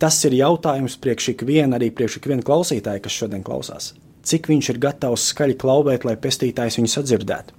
tas 0.00 0.22
ir 0.24 0.38
jautājums 0.38 0.96
priekš 1.04 1.34
ikviena, 1.34 1.76
arī 1.76 1.90
priekš 1.92 2.16
ikviena 2.22 2.46
klausītāja, 2.48 3.04
kas 3.04 3.18
šodien 3.20 3.44
klausās. 3.44 3.92
Cik 4.26 4.48
viņš 4.48 4.72
ir 4.72 4.80
gatavs 4.82 5.28
skaļi 5.34 5.60
klauvēt, 5.60 6.08
lai 6.08 6.16
pestītājs 6.16 6.80
viņu 6.80 6.94
sadzirdētu? 6.96 7.55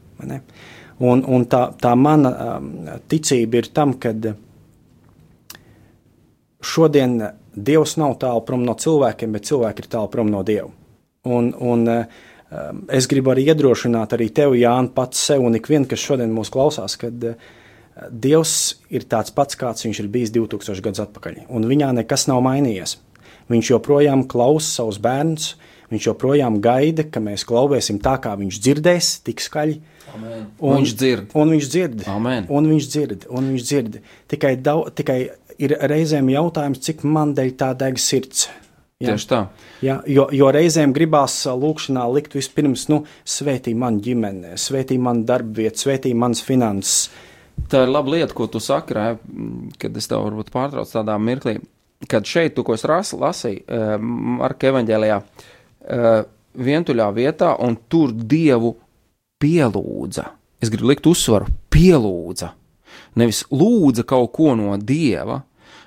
Un, 0.97 1.21
un 1.21 1.45
tā, 1.45 1.67
tā 1.77 1.93
mana 1.93 2.31
um, 2.57 2.71
ticība 3.09 3.61
ir 3.61 3.67
tam, 3.73 3.93
ka 4.01 4.15
šodien 6.65 7.19
Dievs 7.57 7.95
nav 7.97 8.19
tālu 8.21 8.43
prom 8.45 8.65
no 8.65 8.75
cilvēkiem, 8.77 9.33
bet 9.33 9.47
cilvēki 9.49 9.85
ir 9.85 9.91
tālu 9.93 10.09
prom 10.13 10.29
no 10.29 10.43
Dieva. 10.45 10.69
Un, 11.25 11.51
un 11.57 11.85
um, 11.89 12.81
es 12.93 13.09
gribu 13.09 13.33
arī 13.33 13.47
iedrošināt 13.49 14.13
arī 14.13 14.29
tevi, 14.33 14.61
Jānis, 14.61 14.93
pats 14.97 15.23
sev 15.29 15.45
un 15.45 15.57
ikvienu, 15.57 15.89
kas 15.89 16.03
šodien 16.05 16.33
mūs 16.33 16.53
klausās, 16.53 16.97
kad 17.01 17.29
uh, 17.29 17.49
Dievs 18.13 18.53
ir 18.93 19.07
tāds 19.09 19.33
pats, 19.33 19.57
kāds 19.57 19.85
viņš 19.85 20.03
ir 20.03 20.09
bijis 20.13 20.33
2000 20.35 20.85
gadus 20.85 21.01
atpakaļ, 21.07 21.47
un 21.49 21.65
viņā 21.65 21.89
nekas 21.97 22.27
nav 22.29 22.43
mainījies. 22.45 22.97
Viņš 23.49 23.71
joprojām 23.71 24.25
klausa 24.29 24.81
savus 24.81 24.99
bērnus, 25.01 25.55
viņš 25.93 26.09
joprojām 26.09 26.59
gaida, 26.63 27.07
ka 27.09 27.21
mēs 27.23 27.45
klauvēsim 27.47 28.01
tā, 28.03 28.17
kā 28.23 28.35
viņš 28.39 28.59
dzirdēs, 28.63 29.11
tik 29.27 29.43
skaļi. 29.43 29.79
Amen. 30.15 30.45
Un 30.59 30.79
viņš 30.79 30.93
dzird. 30.97 31.33
Un 31.37 31.51
viņš 31.55 31.71
dzird. 31.73 32.05
Amen. 32.11 32.47
Un 32.49 32.69
viņš 32.71 32.87
dzird. 32.93 33.27
Un 33.29 33.51
viņš 33.51 33.67
dzird. 33.67 33.99
Tikai, 34.31 34.55
daudz, 34.63 34.95
tikai 34.97 35.19
ir 35.61 35.75
reizēm 35.91 36.31
jautājums, 36.31 36.81
cik 36.83 37.03
man 37.07 37.35
dēļ 37.37 37.53
tā 37.59 37.73
deg 37.77 37.99
sirds. 38.01 38.47
Jā. 38.97 39.13
Tieši 39.13 39.27
tā. 39.29 39.39
Ja, 39.85 39.99
jo, 40.09 40.23
jo 40.33 40.47
reizēm 40.49 40.93
gribās 40.95 41.35
lūkšanā 41.45 42.07
likt 42.15 42.33
vispirms, 42.33 42.87
nu, 42.89 43.03
svētī 43.29 43.75
man 43.77 43.99
ģimene, 44.01 44.55
svētī 44.57 44.97
man 44.97 45.21
darbvietu, 45.27 45.83
svētī 45.83 46.15
mans 46.17 46.41
finanses. 46.41 47.11
Tā 47.69 47.83
ir 47.85 47.91
laba 47.91 48.15
lieta, 48.15 48.33
ko 48.37 48.47
tu 48.49 48.61
saki, 48.61 48.95
Rai, 48.97 49.11
kad 49.81 49.97
es 49.97 50.09
tev 50.09 50.23
varbūt 50.25 50.49
pārtraucu 50.53 50.95
tādā 50.95 51.17
mirklī. 51.21 51.59
Kad 52.09 52.25
šeit, 52.29 52.55
tu, 52.57 52.65
ko 52.65 52.73
es 52.77 52.85
ras, 52.89 53.13
lasīju, 53.17 53.63
eh, 53.65 53.93
Marka 54.37 54.69
evaņģēlijā, 54.71 55.21
eh, 55.87 56.23
vientuļā 56.57 57.07
vietā, 57.15 57.55
un 57.63 57.77
tur 57.89 58.11
Dievu 58.11 58.75
pielūdza. 59.41 60.25
Es 60.61 60.71
gribu 60.73 60.89
likt 60.91 61.07
uzsvaru, 61.09 61.49
pielūdza. 61.73 62.53
Nevis 63.17 63.43
lūdza 63.53 64.05
kaut 64.07 64.31
ko 64.33 64.55
no 64.57 64.75
Dieva, 64.77 65.43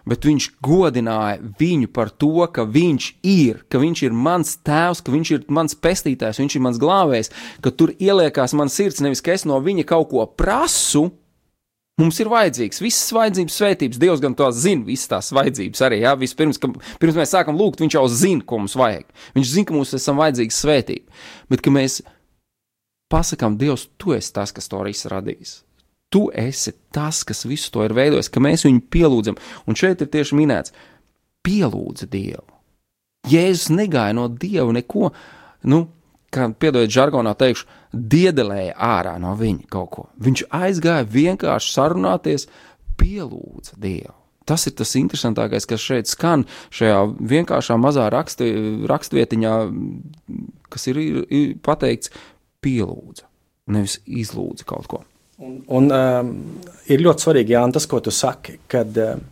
bet 0.08 0.24
viņš 0.26 0.46
godināja 0.64 1.38
viņu 1.60 1.90
par 1.94 2.10
to, 2.10 2.46
ka 2.52 2.64
viņš 2.64 3.08
ir, 3.26 3.62
ka 3.70 3.80
viņš 3.82 4.04
ir 4.06 4.16
mans 4.16 4.56
tēvs, 4.66 5.02
ka 5.04 5.14
viņš 5.14 5.32
ir 5.36 5.46
mans 5.52 5.76
pestītājs, 5.76 6.40
viņš 6.42 6.56
ir 6.56 6.64
mans 6.64 6.80
glābējs, 6.82 7.32
ka 7.62 7.72
tur 7.74 7.94
ieliekās 7.98 8.54
mans 8.58 8.76
sirds, 8.76 9.02
nevis 9.04 9.22
ka 9.24 9.34
es 9.36 9.46
no 9.48 9.60
viņa 9.62 9.86
kaut 9.90 10.10
ko 10.12 10.26
prasu. 10.26 11.10
Mums 12.00 12.20
ir 12.22 12.30
vajadzīgs 12.32 12.80
visas 12.80 13.12
vajadzības, 13.12 13.56
svētības. 13.60 14.00
Dievs 14.00 14.22
gan 14.22 14.34
to 14.38 14.46
zina, 14.56 14.86
visas 14.86 15.10
tās 15.10 15.30
vajadzības 15.36 15.82
arī. 15.84 16.00
Ja? 16.04 16.14
Vispirms, 16.18 16.60
ka, 16.60 16.70
pirms 17.02 17.18
mēs 17.18 17.34
sākam 17.34 17.58
lūgt, 17.60 17.82
viņš 17.84 17.96
jau 17.98 18.06
zina, 18.08 18.44
ko 18.46 18.62
mums 18.62 18.76
vajag. 18.80 19.04
Viņš 19.36 19.50
zina, 19.52 19.68
ka 19.68 19.76
mums 19.76 19.92
esam 19.98 20.20
vajadzīga 20.20 20.56
svētība. 20.56 21.20
Bet, 21.52 21.64
ka 21.64 21.74
mēs 21.74 21.98
pasakām, 23.12 23.58
Dievs, 23.60 23.88
tu 24.00 24.14
esi 24.16 24.32
tas, 24.36 24.54
kas 24.56 24.70
to 24.70 24.80
ir 24.80 24.94
izradījis. 24.94 25.58
Tu 26.10 26.24
esi 26.34 26.72
tas, 26.94 27.20
kas 27.26 27.44
visu 27.46 27.70
to 27.74 27.84
ir 27.86 27.94
veidojis, 27.94 28.30
ka 28.32 28.42
mēs 28.42 28.64
viņu 28.66 28.86
pielūdzam. 28.90 29.36
Un 29.68 29.78
šeit 29.78 30.00
ir 30.02 30.10
tieši 30.10 30.38
minēts, 30.40 30.74
pielūdza 31.46 32.08
Dievu. 32.10 32.48
Jēzus 33.30 33.68
negāja 33.74 34.16
no 34.16 34.24
Dieva 34.32 34.72
neko, 34.72 35.10
nu, 35.68 35.84
kā 36.34 36.46
piedodiet, 36.62 36.92
žargonā 36.94 37.34
teikšu, 37.38 37.66
diedelēja 37.90 38.76
ārā 38.76 39.16
no 39.22 39.34
viņa 39.38 39.68
kaut 39.72 39.90
ko. 39.94 40.06
Viņš 40.22 40.46
aizgāja 40.54 41.06
vienkārši 41.10 41.74
sarunāties, 41.74 42.46
pielūdza 43.00 43.78
Dievu. 43.80 44.16
Tas 44.48 44.66
ir 44.66 44.74
tas 44.78 44.96
interesantākais, 44.98 45.66
kas 45.68 45.82
šeit 45.84 46.10
skan 46.10 46.46
šajā 46.74 47.02
vienkāršā 47.30 47.76
mazā 47.78 48.08
raksti, 48.10 48.48
rakstvietiņā, 48.90 49.54
kas 50.72 50.88
ir, 50.90 50.98
ir, 50.98 51.20
ir 51.28 51.52
pateikts, 51.62 52.10
pielūdza, 52.64 53.28
nevis 53.70 54.00
izlūdza 54.06 54.66
kaut 54.68 54.88
ko. 54.90 55.02
Un, 55.40 55.60
un 55.72 55.86
um, 55.94 56.32
ir 56.90 57.04
ļoti 57.04 57.24
svarīgi, 57.24 57.54
Jānis, 57.54 57.78
tas, 57.78 57.86
ko 57.88 58.02
tu 58.04 58.12
saki, 58.12 58.58
kad 58.68 58.96
um, 59.00 59.22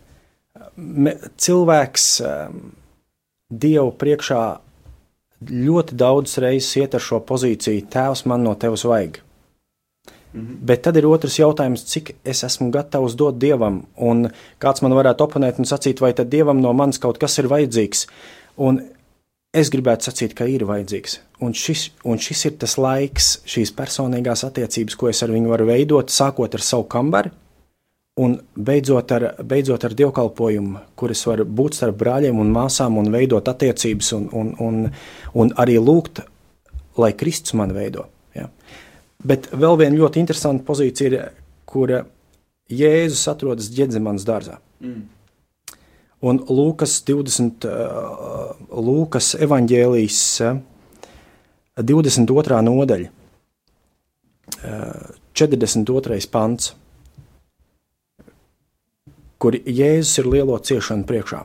me, 0.76 1.16
cilvēks 1.36 2.06
um, 2.24 2.62
Dievu 3.48 3.92
priekšā 3.96 4.42
ļoti 5.46 5.96
daudz 5.98 6.38
reizes 6.42 6.76
iet 6.80 6.96
ar 6.98 7.04
šo 7.04 7.20
pozīciju, 7.26 7.86
Tēvs 7.92 8.24
man 8.26 8.44
no 8.46 8.54
tevis 8.58 8.84
vajag. 8.88 9.20
Mhm. 10.32 10.58
Bet 10.68 10.82
tad 10.84 10.96
ir 10.96 11.06
otrs 11.08 11.38
jautājums, 11.38 11.86
cik 11.88 12.16
es 12.24 12.42
esmu 12.44 12.70
gatavs 12.70 13.16
dot 13.16 13.38
dievam, 13.38 13.84
un 13.96 14.30
kāds 14.60 14.82
man 14.82 14.92
varētu 14.92 15.24
oponēt 15.24 15.58
un 15.58 15.64
sacīt, 15.64 16.00
vai 16.00 16.12
tad 16.12 16.28
dievam 16.28 16.60
no 16.60 16.72
manis 16.72 16.98
kaut 16.98 17.18
kas 17.18 17.38
ir 17.38 17.48
vajadzīgs. 17.48 18.06
Un 18.58 18.82
es 19.54 19.70
gribētu 19.70 20.10
sacīt, 20.10 20.34
ka 20.34 20.44
ir 20.44 20.66
vajadzīgs. 20.68 21.18
Un 21.40 21.54
šis, 21.54 21.90
un 22.04 22.18
šis 22.18 22.44
ir 22.44 22.58
tas 22.58 22.76
laiks, 22.76 23.38
šīs 23.46 23.72
personīgās 23.72 24.44
attiecības, 24.44 24.96
ko 24.96 25.08
es 25.08 25.22
ar 25.22 25.32
viņu 25.32 25.48
varu 25.48 25.70
veidot, 25.70 26.10
sākot 26.10 26.54
ar 26.54 26.60
savu 26.60 26.84
kambari 26.84 27.30
un 28.18 28.34
beidzot 28.54 29.12
ar, 29.14 29.26
beidzot 29.46 29.84
ar 29.86 29.94
dievkalpojumu, 29.98 30.80
kur 30.98 31.12
es 31.14 31.22
varu 31.26 31.46
būt 31.46 31.78
starp 31.78 31.98
brāļiem 32.00 32.38
un 32.42 32.50
māsām 32.54 32.98
un 32.98 33.10
veidot 33.14 33.48
attiecības 33.50 34.12
un, 34.16 34.24
un, 34.34 34.54
un, 34.64 34.80
un 35.38 35.52
arī 35.62 35.76
lūgt, 35.78 36.24
lai 36.98 37.12
Kristus 37.18 37.54
man 37.58 37.74
veido. 37.76 38.08
Ja. 38.34 38.48
Bet 39.24 39.50
vēl 39.54 39.78
viena 39.82 40.00
ļoti 40.00 40.22
interesanta 40.22 40.66
pozīcija 40.66 41.12
ir, 41.12 41.28
kur 41.68 41.92
Jēzus 42.68 43.22
atrodas 43.30 43.70
Ģedzemanas 43.74 44.26
dārzā. 44.26 44.58
Mm. 44.82 45.06
Un 46.28 46.40
Lūkas 46.50 46.96
20, 47.06 47.68
uh, 47.70 48.50
Lūkas 48.74 49.36
evaņģēlijas 49.46 50.22
uh, 50.42 50.58
22. 51.78 52.58
nodaļa, 52.66 53.12
uh, 54.58 55.16
42. 55.38 56.18
pants 56.34 56.74
kur 59.38 59.54
Jēzus 59.54 60.18
ir 60.22 60.28
lielo 60.32 60.58
ciešanu 60.58 61.06
priekšā. 61.08 61.42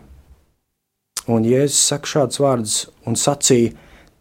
Un 1.34 1.46
Jēzus 1.48 1.82
saka 1.92 2.10
šādus 2.10 2.42
vārdus 2.44 2.78
un 3.08 3.18
sacīja: 3.20 3.74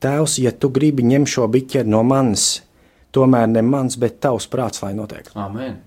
Tēvs, 0.03 0.39
ja 0.43 0.53
tu 0.53 0.71
gribi 0.75 1.05
ņemt 1.07 1.31
šo 1.31 1.47
biķeri 1.51 1.91
no 1.91 2.03
manis, 2.07 2.63
tomēr 3.15 3.49
ne 3.51 3.63
mans, 3.63 3.97
bet 3.99 4.21
tavs 4.23 4.49
prāts, 4.51 4.83
lai 4.83 4.93
notiek. 4.99 5.31
Amen. 5.39 5.79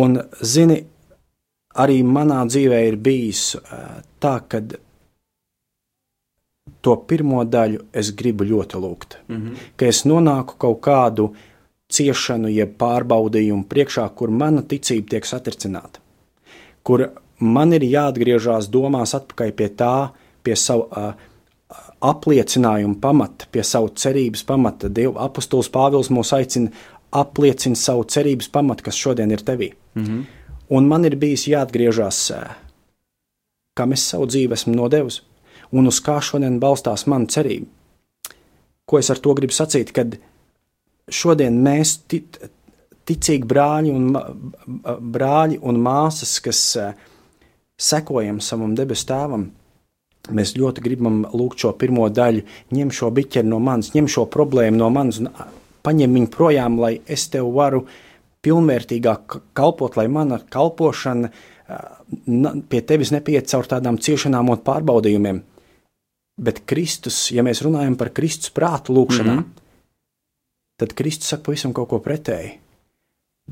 Un, 0.00 0.16
zini, 0.40 0.78
arī 1.76 2.00
manā 2.08 2.40
dzīvē 2.48 2.78
ir 2.88 2.96
bijis 2.96 3.42
tā, 4.20 4.34
ka 4.48 4.62
to 6.80 6.96
pirmo 7.08 7.44
daļu 7.44 7.82
es 7.92 8.12
gribu 8.16 8.48
ļoti 8.48 8.80
lūgt. 8.80 9.18
Mm 9.28 9.36
-hmm. 9.36 9.72
Ka 9.76 9.86
es 9.86 10.04
nonāku 10.04 10.56
kaut 10.58 10.80
kādu 10.80 11.34
ciešanu, 11.92 12.48
jeb 12.48 12.76
pārbaudījumu 12.78 13.64
priekšā, 13.68 14.08
kur 14.14 14.30
mana 14.30 14.62
ticība 14.62 15.08
tiek 15.08 15.26
satricināta 15.26 16.01
kur 16.82 17.08
man 17.42 17.74
ir 17.74 17.84
jāatgriežas 17.86 18.70
domās 18.72 19.14
atpakaļ 19.18 19.52
pie 19.58 19.68
tā, 19.78 19.96
pie 20.42 20.56
savu 20.58 20.86
uh, 20.90 21.12
apliecinājumu 22.02 22.98
pamata, 23.02 23.48
pie 23.50 23.64
savu 23.66 23.92
cerības 23.94 24.44
pamata. 24.46 24.90
Dieva 24.90 25.26
apustulis 25.26 25.70
Pāvils 25.72 26.10
mūs 26.14 26.32
aicina 26.36 26.72
apliecināt 27.12 27.78
savu 27.78 28.06
cerības 28.08 28.48
pamatu, 28.52 28.86
kas 28.86 28.98
šodien 28.98 29.30
ir 29.30 29.44
tevī. 29.44 29.72
Mm 29.94 30.04
-hmm. 30.04 30.24
Un 30.68 30.88
man 30.88 31.04
ir 31.04 31.16
bijis 31.16 31.46
jāatgriežas, 31.46 32.30
uh, 32.30 32.50
kam 33.74 33.92
es 33.92 34.08
savu 34.08 34.26
dzīvi 34.26 34.52
esmu 34.52 34.74
nodevis, 34.74 35.22
un 35.72 35.86
uz 35.86 36.00
kā 36.00 36.20
šodien 36.20 36.60
balstās 36.60 37.06
mana 37.06 37.26
cerība. 37.26 37.66
Ko 38.84 38.98
es 38.98 39.10
ar 39.10 39.18
to 39.18 39.34
gribu 39.34 39.52
sacīt? 39.52 39.92
Kad 39.92 40.16
šodien 41.08 41.62
mēs 41.62 41.98
ticīgi 43.12 43.48
brāļi 43.48 43.92
un, 43.92 44.12
brāļi 45.14 45.58
un 45.62 45.80
māsas, 45.82 46.36
kas 46.44 46.60
eh, 46.80 46.94
sekojam 47.80 48.40
savam 48.40 48.76
debesu 48.78 49.08
tēvam. 49.10 49.50
Mēs 50.32 50.54
ļoti 50.54 50.84
gribam 50.84 51.24
lūgt 51.34 51.64
šo 51.64 51.72
pirmo 51.74 52.06
daļu, 52.06 52.44
ņem 52.76 52.92
šo 52.94 53.10
biķeri 53.14 53.48
no 53.48 53.58
manis, 53.58 53.90
ņem 53.96 54.08
šo 54.10 54.28
problēmu 54.30 54.78
no 54.78 54.90
manis 54.94 55.18
un 55.22 55.32
paņem 55.82 56.14
viņu 56.14 56.30
projām, 56.30 56.78
lai 56.78 56.94
es 57.10 57.26
tev 57.32 57.50
varu 57.56 57.82
pilnvērtīgāk 58.42 59.40
kalpot, 59.58 59.98
lai 59.98 60.06
mana 60.10 60.38
kalpošana 60.38 61.32
pie 62.70 62.82
tevis 62.86 63.10
nepieiet 63.14 63.50
caur 63.50 63.66
tādām 63.66 63.98
ciešanām 63.98 64.52
un 64.52 64.62
pārbaudījumiem. 64.62 65.42
Bet 66.42 66.62
Kristus, 66.70 67.24
ja 67.34 67.42
mēs 67.42 67.64
runājam 67.66 67.98
par 67.98 68.12
Kristus 68.14 68.54
prātu 68.54 68.94
lūgšanā, 68.94 69.34
mm 69.34 69.42
-hmm. 69.42 70.74
tad 70.78 70.94
Kristus 70.94 71.34
saka 71.34 71.42
pavisam 71.50 71.74
kaut 71.74 71.88
ko 71.88 71.98
pretēju 71.98 72.62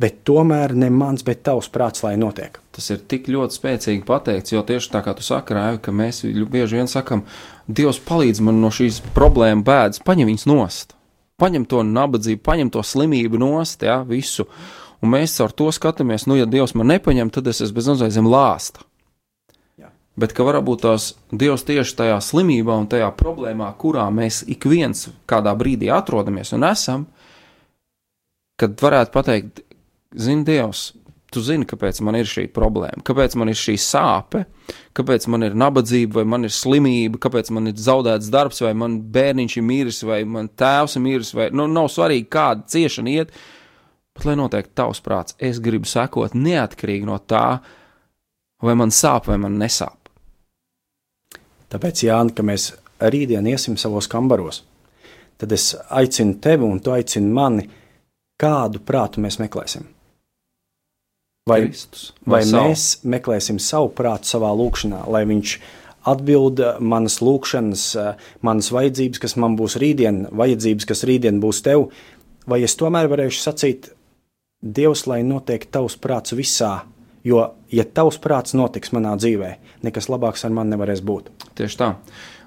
bet 0.01 0.23
tomēr 0.25 0.73
ne 0.79 0.89
mans, 0.93 1.25
bet 1.27 1.43
tavs 1.47 1.69
prāts, 1.73 2.03
lai 2.05 2.15
notiek. 2.21 2.57
Tas 2.75 2.89
ir 2.93 3.03
tik 3.11 3.29
ļoti 3.31 3.57
spēcīgi 3.59 4.07
pateikts, 4.09 4.55
jo 4.55 4.63
tieši 4.67 4.93
tā 4.95 5.03
kā 5.05 5.15
tu 5.17 5.25
saki, 5.27 5.57
Raivi, 5.57 5.81
ka 5.85 5.95
mēs 5.95 6.23
bieži 6.25 6.81
vien 6.81 6.91
sakam, 6.91 7.27
Dievs 7.71 8.01
palīdz 8.03 8.41
man 8.43 8.59
no 8.63 8.73
šīs 8.75 9.03
problēmas 9.15 9.67
bēdas, 9.67 10.03
paņem 10.07 10.31
viņas 10.33 10.47
nost, 10.51 10.95
paņem 11.41 11.67
to 11.71 11.85
nabadzību, 11.87 12.43
paņem 12.47 12.73
to 12.75 12.85
slimību 12.87 13.41
nost, 13.41 13.85
jā, 13.87 14.01
visu. 14.09 14.49
Un 15.01 15.15
mēs 15.15 15.37
ar 15.41 15.53
to 15.57 15.71
skatāmies, 15.73 16.27
nu, 16.29 16.37
ja 16.41 16.49
Dievs 16.51 16.75
man 16.77 16.91
nepaņem, 16.91 17.31
tad 17.33 17.47
es 17.53 17.63
esmu 17.65 17.79
bez 17.79 17.93
mazliet 17.93 18.17
zem 18.17 18.29
lāsta. 18.29 18.83
Jā. 19.81 19.93
Bet 20.21 20.35
ka 20.37 20.45
varbūt 20.49 20.85
tās 20.85 21.13
Dievs 21.31 21.65
tieši 21.69 21.97
tajā 22.03 22.19
slimībā 22.25 22.77
un 22.77 22.91
tajā 22.91 23.09
problēmā, 23.17 23.71
kurā 23.81 24.09
mēs 24.13 24.43
ik 24.51 24.67
viens 24.69 25.09
kādā 25.31 25.55
brīdī 25.57 25.93
atrodamies 25.95 26.53
un 26.57 26.67
esam, 26.69 27.07
kad 28.61 28.77
varētu 28.83 29.15
pateikt, 29.15 29.63
zini, 30.17 30.45
Dievs, 30.47 30.91
tu 31.31 31.43
zini, 31.45 31.67
kāpēc 31.69 32.01
man 32.07 32.19
ir 32.19 32.29
šī 32.29 32.47
problēma, 32.55 33.05
kāpēc 33.07 33.37
man 33.39 33.53
ir 33.53 33.59
šī 33.59 33.77
sāpe, 33.81 34.45
kāpēc 34.97 35.27
man 35.31 35.47
ir 35.47 35.57
nabadzība, 35.59 36.21
vai 36.21 36.27
man 36.33 36.47
ir 36.49 36.55
slimība, 36.55 37.21
kāpēc 37.23 37.53
man 37.55 37.71
ir 37.71 37.79
zaudēts 37.79 38.31
darbs, 38.33 38.63
vai 38.65 38.73
man 38.79 38.99
bērniņš 39.15 39.57
ir 39.59 39.67
miris, 39.67 40.03
vai 40.07 40.23
man 40.27 40.51
tēvs 40.51 40.99
ir 40.99 41.05
miris, 41.07 41.33
vai 41.37 41.51
nu, 41.55 41.69
nav 41.71 41.91
svarīgi, 41.95 42.29
kāda 42.33 42.67
ciešana 42.75 43.15
iet. 43.15 43.35
Bet, 44.17 44.27
lai 44.27 44.35
notiek 44.37 44.73
tavs 44.75 44.99
prāts, 45.05 45.37
es 45.39 45.63
gribu 45.63 45.87
sekot 45.87 46.35
neatkarīgi 46.35 47.07
no 47.07 47.21
tā, 47.31 47.61
vai 48.61 48.75
man 48.77 48.91
sāp 48.93 49.31
vai 49.31 49.39
man 49.41 49.55
nesāp. 49.61 50.11
Tāpēc, 51.71 52.03
Jānis, 52.09 52.35
ka 52.35 52.43
mēs 52.43 52.73
rītdien 52.99 53.47
iesim 53.47 53.79
savos 53.79 54.11
kambaros, 54.11 54.65
tad 55.39 55.55
es 55.55 55.71
aicinu 55.89 56.41
tevi 56.43 56.67
un 56.67 56.83
tu 56.83 56.93
aicini 56.93 57.31
mani, 57.33 57.69
kādu 58.41 58.83
prātu 58.83 59.23
mēs 59.23 59.39
meklēsim. 59.41 59.87
Vai, 61.51 61.61
Kristus, 61.67 62.09
vai, 62.23 62.39
vai 62.39 62.43
savu. 62.47 62.71
mēs 62.71 62.87
meklēsim 63.17 63.61
savu 63.63 63.93
prātu 63.97 64.31
savā 64.31 64.51
lūkšanā, 64.57 65.05
lai 65.11 65.25
viņš 65.29 65.55
atbild 66.11 66.63
manas 66.81 67.19
lūkšanas, 67.21 67.87
manas 68.47 68.71
vajadzības, 68.73 69.21
kas 69.21 69.37
man 69.41 69.59
būs 69.59 69.77
rītdien, 69.83 70.27
vajadzības, 70.33 70.89
kas 70.89 71.05
rītdien 71.09 71.43
būs 71.43 71.61
tev, 71.67 71.91
vai 72.49 72.63
es 72.65 72.79
tomēr 72.81 73.11
varēšu 73.13 73.43
sacīt, 73.45 73.91
Dievs, 74.61 75.07
lai 75.09 75.23
notiek 75.25 75.63
tavs 75.73 75.95
prāts 75.97 76.35
visā, 76.37 76.83
jo, 77.25 77.47
ja 77.73 77.85
tavs 77.89 78.19
prāts 78.21 78.53
notiks 78.53 78.93
manā 78.93 79.15
dzīvē, 79.17 79.55
nekas 79.89 80.11
labāks 80.13 80.45
ar 80.45 80.53
mani 80.53 80.75
nevarēs 80.75 81.01
būt. 81.01 81.33
Tieši 81.57 81.81
tā. 81.81 81.91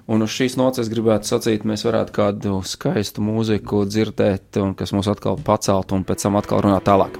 Un 0.06 0.22
uz 0.22 0.30
šīs 0.30 0.54
nots 0.60 0.78
es 0.78 0.92
gribētu 0.92 1.32
sacīt, 1.32 1.66
mēs 1.66 1.82
varētu 1.82 2.14
kādu 2.14 2.62
skaistu 2.70 3.24
mūziku 3.24 3.82
dzirdēt, 3.88 4.62
kas 4.78 4.94
mūs 4.94 5.10
atkal 5.10 5.42
pacelt, 5.42 5.96
un 5.96 6.06
pēc 6.06 6.28
tam 6.28 6.38
atkal 6.38 6.62
runāt 6.68 6.86
tālāk. 6.86 7.18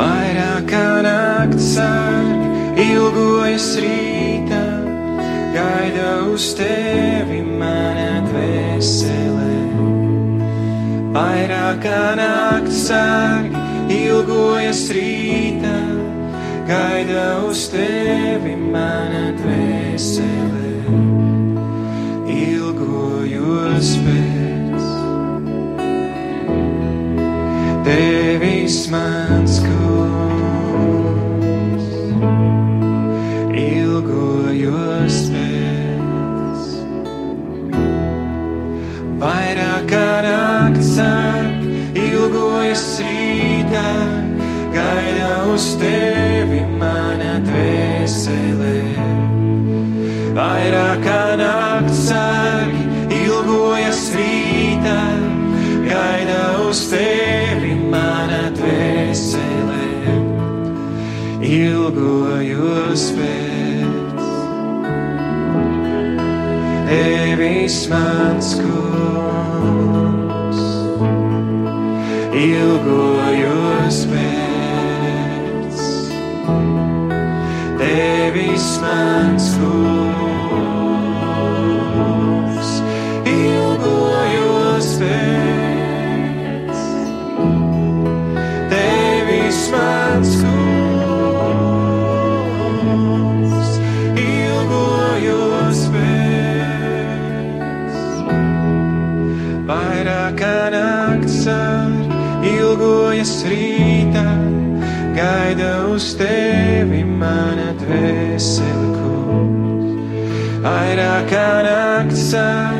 Vairākā 0.00 1.02
naktas 1.04 1.74
sārgi 1.74 2.86
ilgojas 2.86 3.66
rītā, 3.82 4.60
gaida 5.52 6.12
uz 6.30 6.46
tevi 6.56 7.42
mana 7.44 8.22
dvēselē. 8.30 9.58
Vairākā 11.18 12.00
naktas 12.22 12.80
sārgi 12.88 13.66
ilgojas 13.98 14.82
rītā, 14.96 15.76
gaida 16.72 17.28
uz 17.50 17.68
tevi 17.74 18.56
mana 18.56 19.24
dvēselē. 19.42 20.76
Ilgojos 22.40 23.96
pēc. 24.06 24.39
baby's 27.90 28.84
Sman's 28.84 29.58
cool. 29.58 30.09
Tevis 67.70 67.88
mans 67.88 68.89
ilgojas 102.50 103.32
rītā, 103.48 104.26
gaida 105.16 105.70
uz 105.92 106.12
tevi 106.18 107.02
mana 107.04 107.70
dvēsele 107.80 108.88
kungs. 108.96 110.60
Vairāk 110.64 111.30
kā 111.30 111.48
nakts 111.66 112.26
ar 112.36 112.76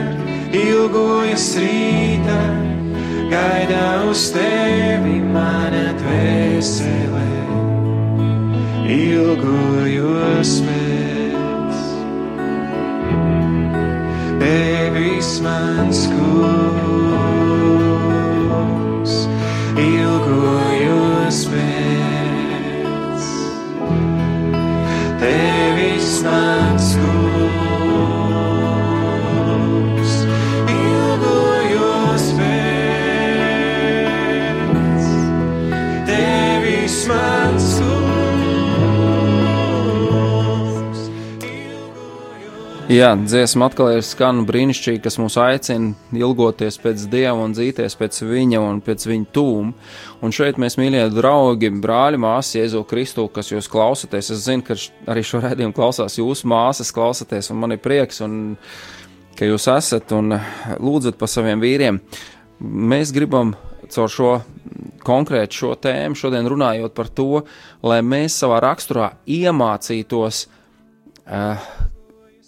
ilgojas 0.57 1.47
rītā, 1.61 2.41
gaida 3.31 3.87
uz 4.11 4.27
tevi 4.35 5.19
mana 5.35 5.95
dvēsele, 6.03 7.27
ilgojos 8.99 10.55
pēc. 10.67 11.83
Tevis 14.41 15.35
mans 15.45 16.07
kungs, 16.15 16.90
ilgojos 20.11 21.45
pēc. 21.53 23.29
Tevis 25.23 26.11
mans 26.27 26.70
Jā, 42.91 43.13
dziesma 43.15 43.69
atkal 43.71 43.93
ir 43.95 44.01
skan 44.03 44.41
brīnišķīgi, 44.49 44.99
kas 45.05 45.15
mūs 45.23 45.37
aicina 45.39 45.93
ilgoties 46.19 46.75
pēc 46.83 47.05
Dieva 47.13 47.37
un 47.39 47.53
dzīties 47.55 47.95
pēc 47.95 48.17
Viņa 48.27 48.63
un 48.67 48.81
pēc 48.83 49.05
Viņa 49.07 49.29
tūm. 49.31 49.69
Un 50.27 50.33
šeit 50.35 50.57
mēs, 50.59 50.75
mīļie 50.75 51.05
draugi, 51.15 51.69
brāļi, 51.71 52.19
māsas, 52.19 52.57
Jēzu 52.57 52.81
Kristu, 52.91 53.29
kas 53.31 53.53
jūs 53.53 53.71
klausāties. 53.71 54.33
Es 54.35 54.43
zinu, 54.43 54.65
ka 54.67 54.75
arī 55.15 55.23
šo 55.23 55.39
redzējumu 55.45 55.77
klausās 55.77 56.19
jūsu 56.19 56.51
māsas, 56.51 56.91
klausāties, 56.97 57.53
un 57.55 57.61
man 57.63 57.77
ir 57.77 57.79
prieks, 57.85 58.19
un, 58.27 58.35
ka 59.39 59.47
jūs 59.47 59.69
esat 59.71 60.11
un 60.17 60.35
lūdzat 60.83 61.21
par 61.21 61.31
saviem 61.31 61.63
vīriem. 61.63 62.01
Mēs 62.59 63.15
gribam 63.15 63.55
caur 63.87 64.11
šo 64.11 64.33
konkrētu 65.07 65.61
šo 65.63 65.71
tēmu 65.87 66.19
šodien 66.19 66.51
runājot 66.51 66.99
par 66.99 67.15
to, 67.15 67.45
lai 67.87 68.01
mēs 68.03 68.43
savā 68.43 68.59
raksturā 68.67 69.13
iemācītos 69.31 70.43
uh, 70.51 71.71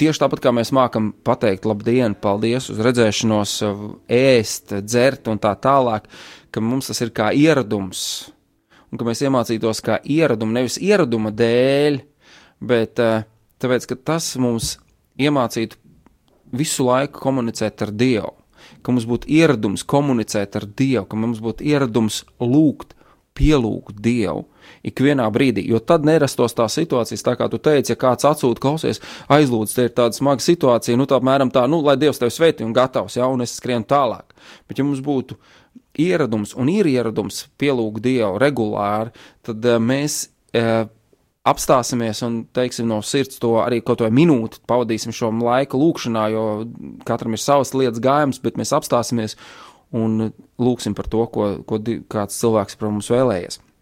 Tieši 0.02 0.18
tāpat 0.18 0.40
kā 0.42 0.50
mēs 0.50 0.72
mākam 0.74 1.12
pateikt, 1.22 1.66
labdien, 1.68 2.16
paldies, 2.18 2.64
uz 2.72 2.80
redzēšanos, 2.82 3.52
ēst, 4.10 4.72
dzert 4.82 5.28
un 5.30 5.38
tā 5.38 5.52
tālāk, 5.62 6.08
ka 6.50 6.58
mums 6.58 6.88
tas 6.90 6.98
ir 7.04 7.12
kā 7.14 7.28
ieradums. 7.38 8.00
Un 8.90 8.98
ka 8.98 9.06
mēs 9.06 9.22
iemācītos 9.22 9.78
kā 9.86 10.00
ieradumu, 10.02 10.56
nevis 10.56 10.80
ieraduma 10.82 11.30
dēļ, 11.30 12.00
bet 12.66 12.98
eh, 12.98 13.22
tāpēc, 13.62 13.86
ka 13.92 13.98
tas 14.10 14.32
mums 14.42 14.72
iemācītu 15.22 15.78
visu 16.58 16.88
laiku 16.88 17.22
komunicēt 17.22 17.86
ar 17.86 17.94
Dievu. 17.94 18.34
Ka 18.82 18.90
mums 18.90 19.06
būtu 19.06 19.30
ieradums 19.30 19.86
komunicēt 19.86 20.58
ar 20.58 20.66
Dievu, 20.66 21.06
ka 21.06 21.22
mums 21.28 21.38
būtu 21.46 21.62
ieradums 21.70 22.24
lūgt, 22.42 22.96
pielūgt 23.38 23.98
Dievu 24.02 24.44
ikvienā 24.86 25.26
brīdī. 25.32 25.64
Jo 25.68 25.80
tad 25.82 26.06
nerastos 26.06 26.54
tā 26.58 26.66
situācijas, 26.70 27.24
tā 27.26 27.34
kā 27.38 27.48
tu 27.50 27.60
teici, 27.62 27.92
ja 27.92 27.98
kāds 27.98 28.26
atsūta, 28.28 28.62
klausies, 28.62 29.02
aizlūdz, 29.32 29.74
te 29.76 29.88
ir 29.88 29.94
tāda 29.96 30.16
smaga 30.16 30.44
situācija, 30.44 30.98
nu 30.98 31.08
tā 31.10 31.18
apmēram 31.18 31.52
tā, 31.54 31.64
nu, 31.70 31.82
lai 31.86 31.96
Dievs 32.00 32.20
tevi 32.22 32.34
sveitī 32.34 32.66
un 32.66 32.74
gatavs, 32.76 33.18
ja, 33.18 33.28
un 33.30 33.44
es 33.44 33.56
skrienu 33.58 33.88
tālāk. 33.88 34.34
Bet 34.68 34.80
ja 34.80 34.86
mums 34.86 35.02
būtu 35.04 35.38
ieradums 36.02 36.56
un 36.58 36.70
ir 36.72 36.88
ieradums 36.88 37.46
pielūgt 37.60 38.02
Dievu 38.04 38.40
regulāri, 38.42 39.12
tad 39.46 39.64
uh, 39.68 39.78
mēs 39.82 40.26
uh, 40.56 40.84
apstāsimies 41.48 42.22
un 42.22 42.42
teiksim 42.54 42.86
no 42.86 43.00
sirds 43.02 43.40
to 43.42 43.56
arī 43.62 43.80
kaut 43.82 44.04
vai 44.04 44.12
minūti 44.14 44.62
pavadīsim 44.70 45.14
šo 45.14 45.32
laiku 45.42 45.80
lūkšanā, 45.80 46.28
jo 46.34 46.44
katram 47.08 47.34
ir 47.34 47.42
savas 47.42 47.74
lietas 47.74 48.02
gājums, 48.02 48.38
bet 48.42 48.60
mēs 48.60 48.74
apstāsimies 48.76 49.36
un 49.96 50.30
lūksim 50.62 50.96
par 50.96 51.08
to, 51.12 51.26
ko, 51.32 51.52
ko 51.68 51.78
kāds 52.12 52.38
cilvēks 52.40 52.78
par 52.80 52.92
mums 52.92 53.10
vēlējies. 53.12 53.60
Uh, 53.60 53.72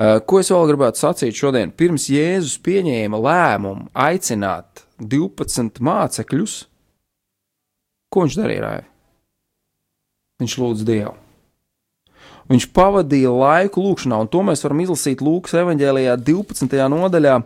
Ko 0.00 0.38
es 0.40 0.48
vēl 0.48 0.70
gribētu 0.70 1.02
sacīt 1.02 1.36
šodien? 1.36 1.74
Pirms 1.76 2.06
Jēzus 2.08 2.56
pieņēma 2.64 3.18
lēmumu 3.20 3.90
aicināt 3.92 4.86
12 4.96 5.82
mācekļus, 5.84 6.54
ko 8.08 8.24
viņš 8.24 8.38
darīja? 8.40 8.78
Viņš 10.40 10.56
lūdza 10.62 10.86
Dievu. 10.88 11.12
Viņš 12.50 12.66
pavadīja 12.74 13.30
laiku 13.30 13.84
lūkšanā, 13.84 14.22
un 14.24 14.30
to 14.32 14.40
mēs 14.42 14.64
varam 14.64 14.80
izlasīt 14.82 15.20
Lūkas 15.22 15.52
evanģēlijā 15.60 16.16
12. 16.24 16.80
nodaļā. 16.90 17.36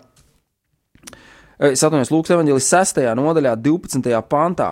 Es 1.75 1.83
atvainojos, 1.83 2.13
Lūkas 2.15 2.37
evanģēlijas 2.39 2.71
6. 2.71 3.03
nodaļā, 3.19 3.57
12. 3.67 4.15
pantā. 4.31 4.71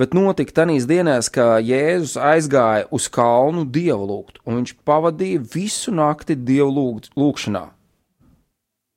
Bet 0.00 0.14
notika 0.16 0.62
tanīs 0.62 0.86
dienās, 0.88 1.28
ka 1.28 1.58
Jēzus 1.60 2.14
aizgāja 2.16 2.86
uz 2.94 3.10
kalnu 3.12 3.66
dievu 3.68 4.06
lūgt, 4.08 4.38
un 4.48 4.56
viņš 4.56 4.72
pavadīja 4.88 5.42
visu 5.52 5.92
nakti 5.92 6.38
dievu 6.38 6.70
lūgt, 6.72 7.10
lūgšanā. 7.20 7.66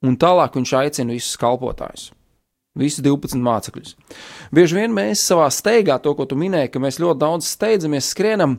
Un 0.07 0.15
tālāk 0.19 0.55
viņš 0.55 0.73
aicina 0.79 1.11
visus 1.11 1.35
kalpotājus, 1.41 2.05
visus 2.79 3.03
12 3.03 3.43
mācekļus. 3.43 3.97
Bieži 4.55 4.79
vien 4.79 4.95
mēs 4.95 5.25
savā 5.27 5.49
steigā, 5.51 5.99
to, 5.99 6.15
ko 6.15 6.27
tu 6.29 6.39
minēji, 6.39 6.71
ka 6.71 6.83
mēs 6.83 7.01
ļoti 7.03 7.19
daudz 7.19 7.51
steidzamies, 7.51 8.07
skrienam, 8.15 8.57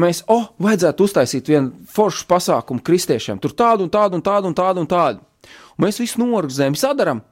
mēs, 0.00 0.24
oh, 0.32 0.50
vajadzētu 0.60 1.04
uztaisīt 1.04 1.52
vienu 1.52 1.84
foršu 1.92 2.24
pasākumu 2.32 2.84
kristiešiem, 2.86 3.40
tur 3.44 3.52
tādu 3.56 3.84
un 3.84 3.92
tādu 3.92 4.16
un 4.16 4.24
tādu 4.24 4.48
un 4.48 4.56
tādu 4.56 4.86
un 4.86 4.88
tādu. 4.88 5.20
Un 5.76 5.84
mēs 5.84 6.00
visu 6.00 6.24
norganizējam, 6.24 6.80
sadaram. 6.80 7.24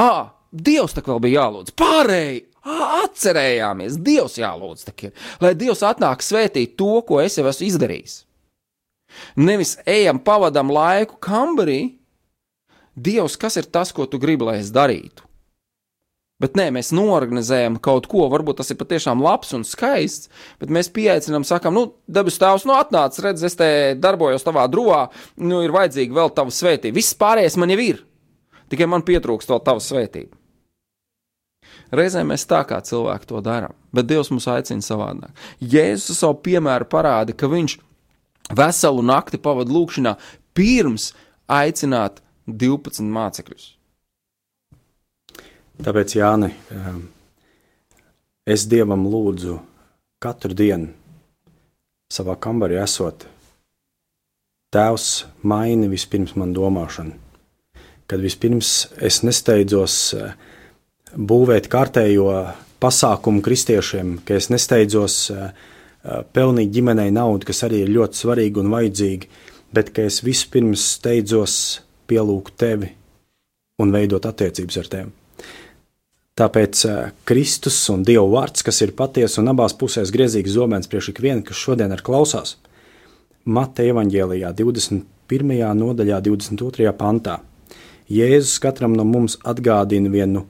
Ah, 0.00 0.30
Dievs 0.50 0.96
tā 0.96 1.02
vēl 1.06 1.20
bija 1.22 1.44
jālūdz. 1.44 1.76
Pārējie 1.78 2.38
ā, 2.42 2.49
atcerējāmies, 2.66 3.98
Dievs 4.04 4.38
jālūdz. 4.40 4.84
ir, 5.06 5.14
Lai 5.40 5.54
Dievs 5.54 5.82
atnāk 5.86 6.24
svētīt 6.24 6.76
to, 6.76 7.00
ko 7.06 7.20
es 7.20 7.38
jau 7.38 7.46
esmu 7.48 7.66
izdarījis. 7.66 8.18
Nevis 9.36 9.78
ejam, 9.86 10.20
pavadām 10.22 10.70
laiku 10.70 11.18
kambarī. 11.22 11.96
Dievs, 12.94 13.36
kas 13.40 13.56
ir 13.56 13.66
tas, 13.70 13.92
ko 13.92 14.06
tu 14.06 14.18
gribi, 14.20 14.44
lai 14.44 14.60
es 14.60 14.70
darītu? 14.74 15.24
Bet 16.40 16.56
nē, 16.56 16.70
mēs 16.72 16.88
norganizējam 16.96 17.76
kaut 17.84 18.06
ko, 18.08 18.24
varbūt 18.32 18.62
tas 18.62 18.72
ir 18.72 18.78
patiešām 18.80 19.20
labs 19.20 19.52
un 19.56 19.64
skaists, 19.68 20.30
bet 20.60 20.72
mēs 20.72 20.88
pieaicinām, 20.88 21.44
sakām, 21.44 21.76
nu, 21.76 21.82
debes 22.08 22.40
tēvs, 22.40 22.64
nu, 22.68 22.72
atnāc, 22.80 23.18
redz, 23.20 23.44
es 23.44 23.58
te 23.60 23.68
darbojos 24.00 24.46
tavā 24.46 24.64
drūvā, 24.72 25.02
nu, 25.44 25.60
ir 25.66 25.74
vajadzīga 25.76 26.16
vēl 26.16 26.32
tava 26.36 26.54
svētība. 26.54 26.96
Viss 26.96 27.16
pārējais 27.20 27.58
man 27.60 27.74
jau 27.74 27.80
ir, 27.84 28.00
tikai 28.72 28.88
man 28.88 29.04
pietrūkst 29.04 29.52
vēl 29.52 29.60
tava 29.68 29.84
svētība. 29.84 30.39
Reizēm 31.94 32.30
mēs 32.32 32.46
tā 32.48 32.60
kā 32.68 32.78
cilvēki 32.84 33.30
to 33.30 33.40
darām, 33.44 33.74
bet 33.94 34.08
Dievs 34.10 34.30
mūs 34.32 34.48
aicina 34.50 34.84
savādāk. 34.84 35.32
Jēzus 35.60 36.20
savu 36.22 36.38
piemēru 36.44 36.88
parāda, 36.90 37.34
ka 37.36 37.50
viņš 37.50 37.78
veselu 38.56 39.04
nakti 39.06 39.40
pavadīja 39.42 39.76
lūkšanā 39.76 40.14
pirms 40.56 41.10
aicināt 41.50 42.20
12 42.46 43.10
mācekļus. 43.10 43.66
Tāpēc, 45.80 46.14
Jāni, 46.18 46.50
um, 46.76 47.04
es 48.44 48.66
Dievam 48.68 49.06
lūdzu 49.08 49.56
katru 50.20 50.56
dienu 50.56 50.90
savā 52.12 52.34
kambarī 52.36 52.80
esot. 52.82 53.24
Tēvs 54.74 55.06
maini 55.42 55.88
vispirms 55.90 56.36
man 56.38 56.52
domāšanu, 56.54 57.16
kad 58.10 58.22
vispirms 58.22 58.90
es 59.02 59.22
nesteidzos 59.26 59.96
eh, 60.14 60.34
būvēt 61.16 61.68
kārtējo 61.70 62.30
pasākumu 62.80 63.42
kristiešiem, 63.44 64.18
ka 64.24 64.38
es 64.40 64.48
nesteidzos 64.52 65.16
eh, 65.34 65.52
pelnīt 66.34 66.72
ģimenei 66.74 67.10
naudu, 67.14 67.48
kas 67.50 67.64
arī 67.66 67.84
ir 67.84 67.94
ļoti 67.94 68.22
svarīgi 68.22 68.62
un 68.62 68.72
vajadzīgi, 68.72 69.30
bet 69.76 69.92
ka 69.94 70.06
es 70.08 70.22
vispirms 70.26 70.86
steidzos 70.96 71.56
pielūgt 72.10 72.56
tevi 72.60 72.90
un 73.80 73.92
veidot 73.94 74.26
attiecības 74.26 74.80
ar 74.80 74.90
tevi. 74.94 75.12
Tāpēc 76.40 76.84
eh, 76.88 77.12
Kristus 77.28 77.82
un 77.92 78.04
Dieva 78.06 78.26
vārds, 78.32 78.64
kas 78.66 78.80
ir 78.84 78.96
patiesa 78.96 79.42
un 79.42 79.52
abās 79.52 79.76
pusēs 79.76 80.12
griezīgs 80.14 80.56
zobens 80.56 80.88
priekš 80.90 81.12
ikvienu, 81.12 81.44
kas 81.46 81.60
šodien 81.60 81.92
ir 81.92 82.04
klausās, 82.06 82.56
Mateja 83.50 83.94
evaņģēlijā 83.94 84.50
21. 84.52 85.62
nodaļā 85.74 86.18
22. 86.26 86.90
pantā. 86.96 87.38
Jēzus 88.10 88.58
katram 88.60 88.92
no 88.98 89.06
mums 89.08 89.38
atgādina 89.48 90.10
vienu 90.12 90.44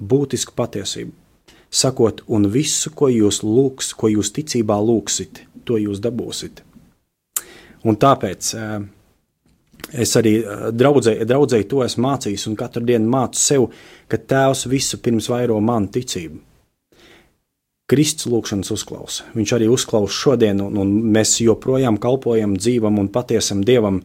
būtisku 0.00 0.56
patiesību. 0.56 1.12
Sakot, 1.70 2.24
un 2.26 2.48
visu, 2.50 2.90
ko 2.90 3.06
jūs 3.12 3.44
lūgs, 3.46 3.92
ko 3.94 4.10
jūs 4.10 4.32
ticībā 4.34 4.74
lūgsit, 4.82 5.44
to 5.64 5.78
jūs 5.78 6.00
dabūsit. 6.02 6.64
Un 7.86 7.96
tāpēc 7.96 8.48
eh, 8.58 8.80
es 10.02 10.16
arī 10.18 10.34
eh, 10.40 10.66
draudzēji, 10.74 11.28
draudzēji 11.30 11.68
to 11.70 11.84
esmu 11.86 12.08
mācījis, 12.08 12.48
un 12.50 12.58
katru 12.58 12.82
dienu 12.88 13.10
mācu 13.12 13.40
sev, 13.40 13.68
ka 14.10 14.18
Tēvs 14.18 14.66
visu 14.72 14.98
pirms 15.04 15.30
vairo 15.30 15.60
manu 15.62 15.92
ticību. 15.94 16.42
Kristus 17.90 18.28
lūgšanas 18.30 18.70
uzklausa. 18.70 19.30
Viņš 19.34 19.54
arī 19.56 19.66
uzklausa 19.70 20.14
šodien, 20.14 20.60
un, 20.62 20.76
un 20.78 20.92
mēs 21.14 21.40
joprojām 21.42 21.98
kalpojam 22.02 22.54
dzīvam 22.58 23.00
un 23.02 23.08
patiesam 23.10 23.64
Dievam, 23.66 24.02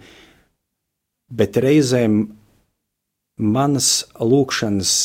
bet 1.29 1.57
reizēm 1.61 2.23
manas 3.37 4.07
lūgšanas 4.17 4.95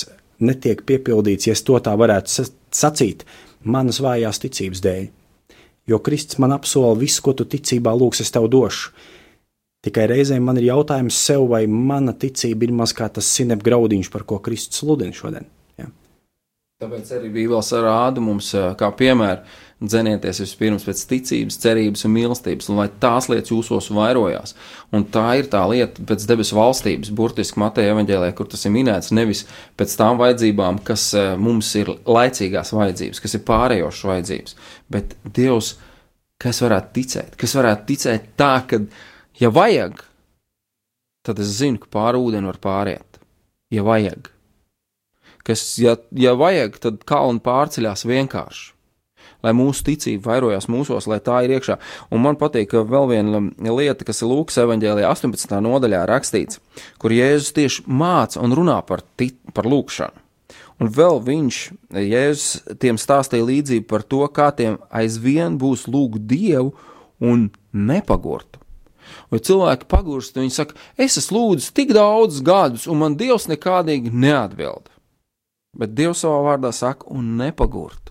netiek 0.41 0.82
piepildīts, 0.86 1.47
ja 1.49 1.55
to 1.55 1.78
tā 1.80 1.95
varētu 1.97 2.28
sa- 2.28 2.51
sacīt, 2.72 3.24
manas 3.62 4.01
vājās 4.01 4.41
ticības 4.41 4.80
dēļ. 4.80 5.09
Jo 5.86 5.99
Kristus 5.99 6.38
man 6.38 6.53
apsola 6.53 6.95
visu, 6.99 7.22
ko 7.22 7.32
tu 7.32 7.45
ticībā 7.45 7.93
lūgs, 7.97 8.20
es 8.20 8.30
tev 8.30 8.49
došu. 8.49 8.91
Tikai 9.82 10.07
reizēm 10.11 10.45
man 10.45 10.59
ir 10.61 10.68
jautājums 10.68 11.16
sev, 11.16 11.49
vai 11.49 11.66
mana 11.66 12.12
ticība 12.12 12.64
ir 12.64 12.72
maz 12.72 12.93
kā 12.93 13.09
tas 13.09 13.24
sinep 13.24 13.62
graudiņš, 13.64 14.11
par 14.12 14.24
ko 14.28 14.38
Kristus 14.38 14.82
sludina 14.82 15.12
šodien. 15.12 15.47
Tāpēc 16.81 17.11
arī 17.12 17.28
Bībeles 17.28 17.74
rāda 17.76 18.22
mums, 18.24 18.55
kā 18.81 18.89
piemēru, 18.97 19.43
dzenieties 19.85 20.39
vispirms 20.41 20.87
pēc 20.87 21.03
ticības, 21.11 21.59
cerības 21.61 22.07
un 22.09 22.14
mīlestības, 22.14 22.70
un 22.72 22.78
lai 22.81 22.87
tās 23.03 23.28
lietas 23.28 23.53
jūsos 23.53 23.91
vairojās. 23.93 24.55
Un 24.97 25.05
tā 25.12 25.26
ir 25.43 25.51
tā 25.53 25.61
lieta 25.68 26.07
pēc 26.09 26.24
debesu 26.28 26.57
valstības, 26.57 27.12
burtiski 27.16 27.61
Mateja 27.61 27.93
evaņģēlē, 27.93 28.33
kur 28.37 28.49
tas 28.49 28.64
ir 28.64 28.74
minēts, 28.78 29.12
nevis 29.12 29.45
pēc 29.81 29.99
tām 30.01 30.16
vajadzībām, 30.22 30.81
kas 30.89 31.11
mums 31.41 31.74
ir 31.81 31.93
laicīgās 32.09 32.72
vajadzības, 32.76 33.22
kas 33.26 33.37
ir 33.37 33.45
pārējošas 33.53 34.11
vajadzības, 34.14 34.59
bet 34.97 35.14
Dievs, 35.37 35.74
kas 36.41 36.64
varētu 36.64 36.93
ticēt, 36.97 37.39
kas 37.45 37.61
varētu 37.61 37.89
ticēt 37.93 38.35
tā, 38.41 38.55
ka, 38.68 38.81
ja 39.37 39.53
vajag, 39.53 40.01
tad 41.28 41.45
es 41.45 41.57
zinu, 41.61 41.85
ka 41.85 41.93
pāri 42.01 42.24
ūdeni 42.24 42.49
var 42.55 42.64
pāriet, 42.64 43.24
ja 43.68 43.85
vajag 43.85 44.33
kas, 45.47 45.64
ja, 45.80 45.97
ja 46.16 46.34
vajag, 46.38 46.78
tad 46.82 47.03
kalni 47.09 47.43
pārceļās 47.45 48.07
vienkārši. 48.09 48.70
Lai 49.41 49.55
mūsu 49.57 49.86
ticība 49.86 50.34
vairojās 50.34 50.66
mūsos, 50.68 51.07
lai 51.09 51.16
tā 51.24 51.38
ir 51.47 51.55
iekšā. 51.57 51.78
Un 52.12 52.20
man 52.24 52.36
patīk, 52.41 52.74
vēl 52.76 53.07
viena 53.09 53.41
lieta, 53.72 54.05
kas 54.05 54.20
ir 54.20 54.28
Lūkas 54.28 54.61
evanģēlijā 54.61 55.09
18. 55.09 55.55
nodaļā 55.64 56.03
rakstīts, 56.11 56.61
kur 57.01 57.14
Jēzus 57.16 57.55
tieši 57.57 57.86
māca 57.88 58.43
un 58.45 58.53
runā 58.57 58.76
par, 58.84 59.01
tit, 59.16 59.38
par 59.57 59.68
lūkšanu. 59.70 60.26
Un 60.80 60.93
vēl 60.93 61.20
viņš, 61.24 61.62
Jēzus, 61.93 62.76
tiem 62.80 63.01
stāstīja 63.01 63.49
līdzību 63.49 63.88
par 63.88 64.05
to, 64.05 64.22
kā 64.32 64.49
tiem 64.57 64.78
aizvien 64.93 65.57
būs 65.61 65.86
lūgt 65.88 66.24
Dievu 66.28 66.74
un 67.20 67.49
nepagurtu. 67.72 68.61
Vai 69.30 69.41
cilvēki 69.45 69.88
pagurst, 69.91 70.38
viņi 70.38 70.55
saka, 70.55 70.76
es 71.01 71.18
esmu 71.20 71.38
lūdzis 71.38 71.74
tik 71.74 71.93
daudz 71.97 72.41
gadus, 72.47 72.86
un 72.91 73.01
man 73.03 73.16
Dievs 73.20 73.49
nekādīgi 73.51 74.12
neatbild. 74.12 74.88
Bet 75.77 75.95
Dievs 75.95 76.25
savā 76.25 76.41
vārdā 76.49 76.73
saka, 76.75 77.07
un 77.14 77.37
nepagurt. 77.39 78.11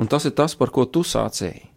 Un 0.00 0.08
tas 0.10 0.24
ir 0.26 0.34
tas, 0.34 0.56
par 0.56 0.72
ko 0.74 0.86
tu 0.88 1.04
sācēji. 1.06 1.68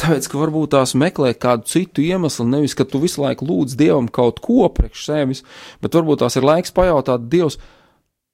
Tāpēc, 0.00 0.30
ka 0.32 0.38
varbūt 0.40 0.72
tās 0.72 0.94
meklē 0.96 1.34
kādu 1.36 1.68
citu 1.68 2.00
iemeslu, 2.00 2.46
nevis 2.48 2.72
ka 2.78 2.86
tu 2.88 3.02
visu 3.02 3.20
laiku 3.20 3.44
lūdz 3.44 3.76
Dievam 3.76 4.06
kaut 4.08 4.38
ko 4.40 4.64
priekš 4.72 5.02
sevis, 5.10 5.42
bet 5.82 5.98
varbūt 5.98 6.22
tās 6.22 6.38
ir 6.40 6.46
laiks 6.46 6.72
pajautāt 6.72 7.26
Dievs, 7.28 7.58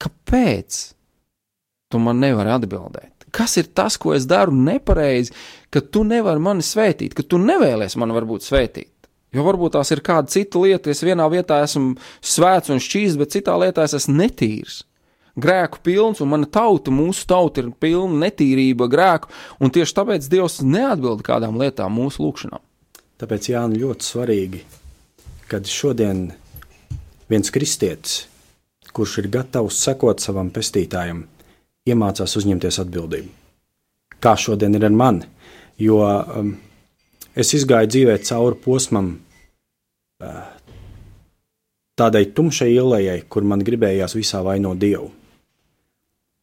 kāpēc 0.03 0.79
tu 1.91 2.03
man 2.03 2.23
nevari 2.23 2.55
atbildēt? 2.55 3.27
Kas 3.35 3.57
ir 3.59 3.73
tas, 3.75 3.97
ko 3.99 4.15
es 4.15 4.29
daru 4.31 4.55
nepareizi, 4.55 5.35
ka 5.75 5.83
tu 5.83 6.05
nevari 6.07 6.41
mani 6.41 6.65
svētīt, 6.65 7.17
ka 7.17 7.27
tu 7.27 7.41
nevēlies 7.43 7.99
mani 7.99 8.15
varbūt 8.15 8.47
svētīt? 8.47 8.93
Jo 9.35 9.45
varbūt 9.47 9.75
tās 9.75 9.91
ir 9.93 10.03
kāda 10.07 10.31
cita 10.33 10.61
lieta, 10.63 10.93
es 10.93 11.03
vienā 11.05 11.27
vietā 11.33 11.59
esmu 11.65 11.97
svēts 12.25 12.71
un 12.73 12.83
šķīsts, 12.83 13.19
bet 13.21 13.35
citā 13.35 13.57
lietā 13.61 13.85
es 13.87 13.97
esmu 13.99 14.15
netīrs. 14.21 14.85
Grēku 15.37 15.83
pilns, 15.85 16.23
un 16.25 16.31
mana 16.33 16.49
tauta, 16.49 16.93
mūsu 16.95 17.27
tauta 17.29 17.61
ir 17.61 17.69
pilna 17.77 18.23
netīrība, 18.25 18.89
grēku, 18.89 19.29
un 19.61 19.73
tieši 19.75 19.97
tāpēc 19.99 20.31
Dievs 20.33 20.63
neatbild 20.65 21.21
kādām 21.27 21.59
lietām 21.61 21.93
mūsu 21.93 22.25
lūgšanām. 22.25 22.63
Tāpēc 23.21 23.51
Jānis 23.53 23.83
ļoti 23.83 24.07
svarīgi, 24.07 24.63
kad 25.51 25.69
šodien 25.69 26.31
viens 27.29 27.53
kristietis, 27.53 28.23
kurš 28.97 29.19
ir 29.23 29.31
gatavs 29.37 29.83
sekot 29.85 30.25
savam 30.25 30.49
pestītājam, 30.55 31.27
iemācās 31.89 32.37
uzņemties 32.41 32.81
atbildību. 32.87 33.29
Kā 34.25 34.33
šodien 34.41 34.77
ir 34.79 34.89
ar 34.89 34.97
mani? 34.97 35.29
Jo 35.77 36.01
um, 36.01 36.55
es 37.37 37.69
gāju 37.69 37.93
dzīvē 37.93 38.17
cauri 38.25 38.57
posmam, 38.65 39.13
tādai 41.97 42.25
tumšai 42.33 42.73
ielai, 42.73 43.05
kur 43.29 43.45
man 43.45 43.65
gribējās 43.65 44.17
visā 44.17 44.43
vainot 44.45 44.81
Dievu. 44.81 45.11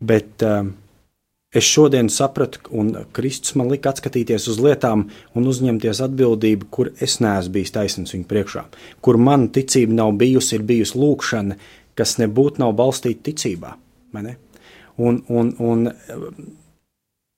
Bet 0.03 0.43
es 0.43 1.67
šodien 1.69 2.09
sapratu, 2.09 2.63
un 2.77 2.91
Kristus 3.15 3.55
man 3.59 3.69
lika 3.71 3.93
atskatīties 3.93 4.49
uz 4.51 4.59
lietām 4.61 5.07
un 5.37 5.49
uzņemties 5.49 6.01
atbildību, 6.07 6.69
kur 6.73 6.91
es 7.01 7.19
neesmu 7.23 7.53
bijis 7.57 7.73
taisnīgs 7.75 8.15
viņa 8.15 8.29
priekšā, 8.29 8.65
kur 9.01 9.21
man 9.21 9.47
ticība 9.53 9.95
nav 10.01 10.15
bijusi, 10.19 10.57
ir 10.57 10.65
bijusi 10.67 10.99
lūkšana, 10.99 11.59
kas 11.97 12.17
nebūtu 12.21 12.61
nav 12.63 12.73
balstīta 12.77 13.29
ticībā. 13.29 13.77
Un, 14.13 15.23
un, 15.29 15.47
un 15.57 15.87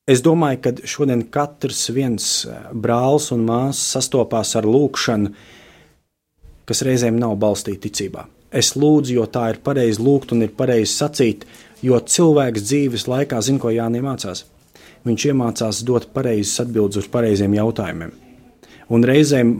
es 0.09 0.21
domāju, 0.25 0.61
ka 0.61 0.73
šodien 0.85 1.25
katrs 1.33 1.89
viens 1.93 2.29
brālis 2.71 3.31
un 3.35 3.45
māsas 3.47 3.97
sastopās 3.97 4.55
ar 4.59 4.67
lūkšanu, 4.69 5.31
kas 6.65 6.81
reizēm 6.85 7.17
nav 7.21 7.37
balstīta 7.41 7.87
ticībā. 7.87 8.25
Es 8.55 8.73
lūdzu, 8.77 9.17
jo 9.17 9.25
tā 9.27 9.49
ir 9.51 9.61
pareizi 9.65 10.01
lūgt 10.01 10.31
un 10.33 10.45
ir 10.45 10.53
pareizi 10.57 10.93
sacīt, 10.93 11.45
jo 11.83 11.97
cilvēks 11.99 12.63
dzīves 12.65 13.07
laikā 13.11 13.41
zina, 13.43 13.61
ko 13.61 13.73
Jānis 13.73 14.05
mācās. 14.05 14.43
Viņš 15.05 15.25
iemācās 15.29 15.81
dot 15.85 16.07
pareizes 16.13 16.61
atbildes 16.63 17.03
uz 17.03 17.09
pareiziem 17.11 17.57
jautājumiem. 17.57 18.13
Un 18.95 19.05
reizēm 19.05 19.51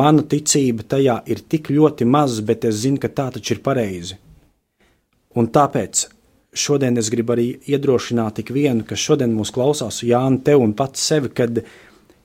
mana 0.00 0.24
ticība 0.24 0.86
tajā 0.88 1.18
ir 1.28 1.44
tik 1.52 1.68
ļoti 1.72 2.08
maza, 2.08 2.42
bet 2.44 2.64
es 2.68 2.80
zinu, 2.82 3.00
ka 3.00 3.12
tā 3.12 3.28
taču 3.36 3.54
ir 3.56 3.62
pareizi. 3.64 4.16
Un 5.36 5.48
tāpēc 5.52 6.06
šodien 6.56 6.98
es 7.00 7.10
gribu 7.12 7.34
arī 7.36 7.46
iedrošināt 7.70 8.42
ikvienu, 8.42 8.84
kas 8.88 9.02
šodien 9.02 9.34
mūs 9.36 9.52
klausās, 9.54 10.02
Jānis, 10.06 10.44
tev 10.46 10.64
un 10.64 10.74
pats 10.78 11.02
sevi, 11.10 11.30
kad 11.34 11.62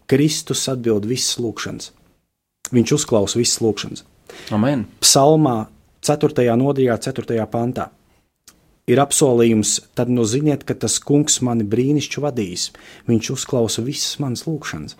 Kristus 0.10 0.66
atbild 0.72 1.08
visas 1.10 1.40
lūkšanas. 1.42 1.92
Viņš 2.76 2.96
uzklausa 2.98 3.40
visas 3.40 3.62
lūkšanas. 3.62 4.06
Amen. 4.56 4.88
Psalmā 5.04 5.68
4. 6.06 6.50
nodaļā, 6.58 6.98
4. 7.02 7.46
pantā 7.52 7.90
ir 8.90 9.02
apsolījums, 9.02 9.80
tad 9.98 10.12
nu 10.14 10.26
ziniet, 10.30 10.66
ka 10.66 10.78
tas 10.78 11.00
kungs 11.02 11.40
mani 11.46 11.66
brīnišķīgi 11.68 12.24
vadīs. 12.26 12.70
Viņš 13.10 13.32
uzklausa 13.34 13.84
visas 13.86 14.20
manas 14.22 14.46
lūkšanas. 14.48 14.98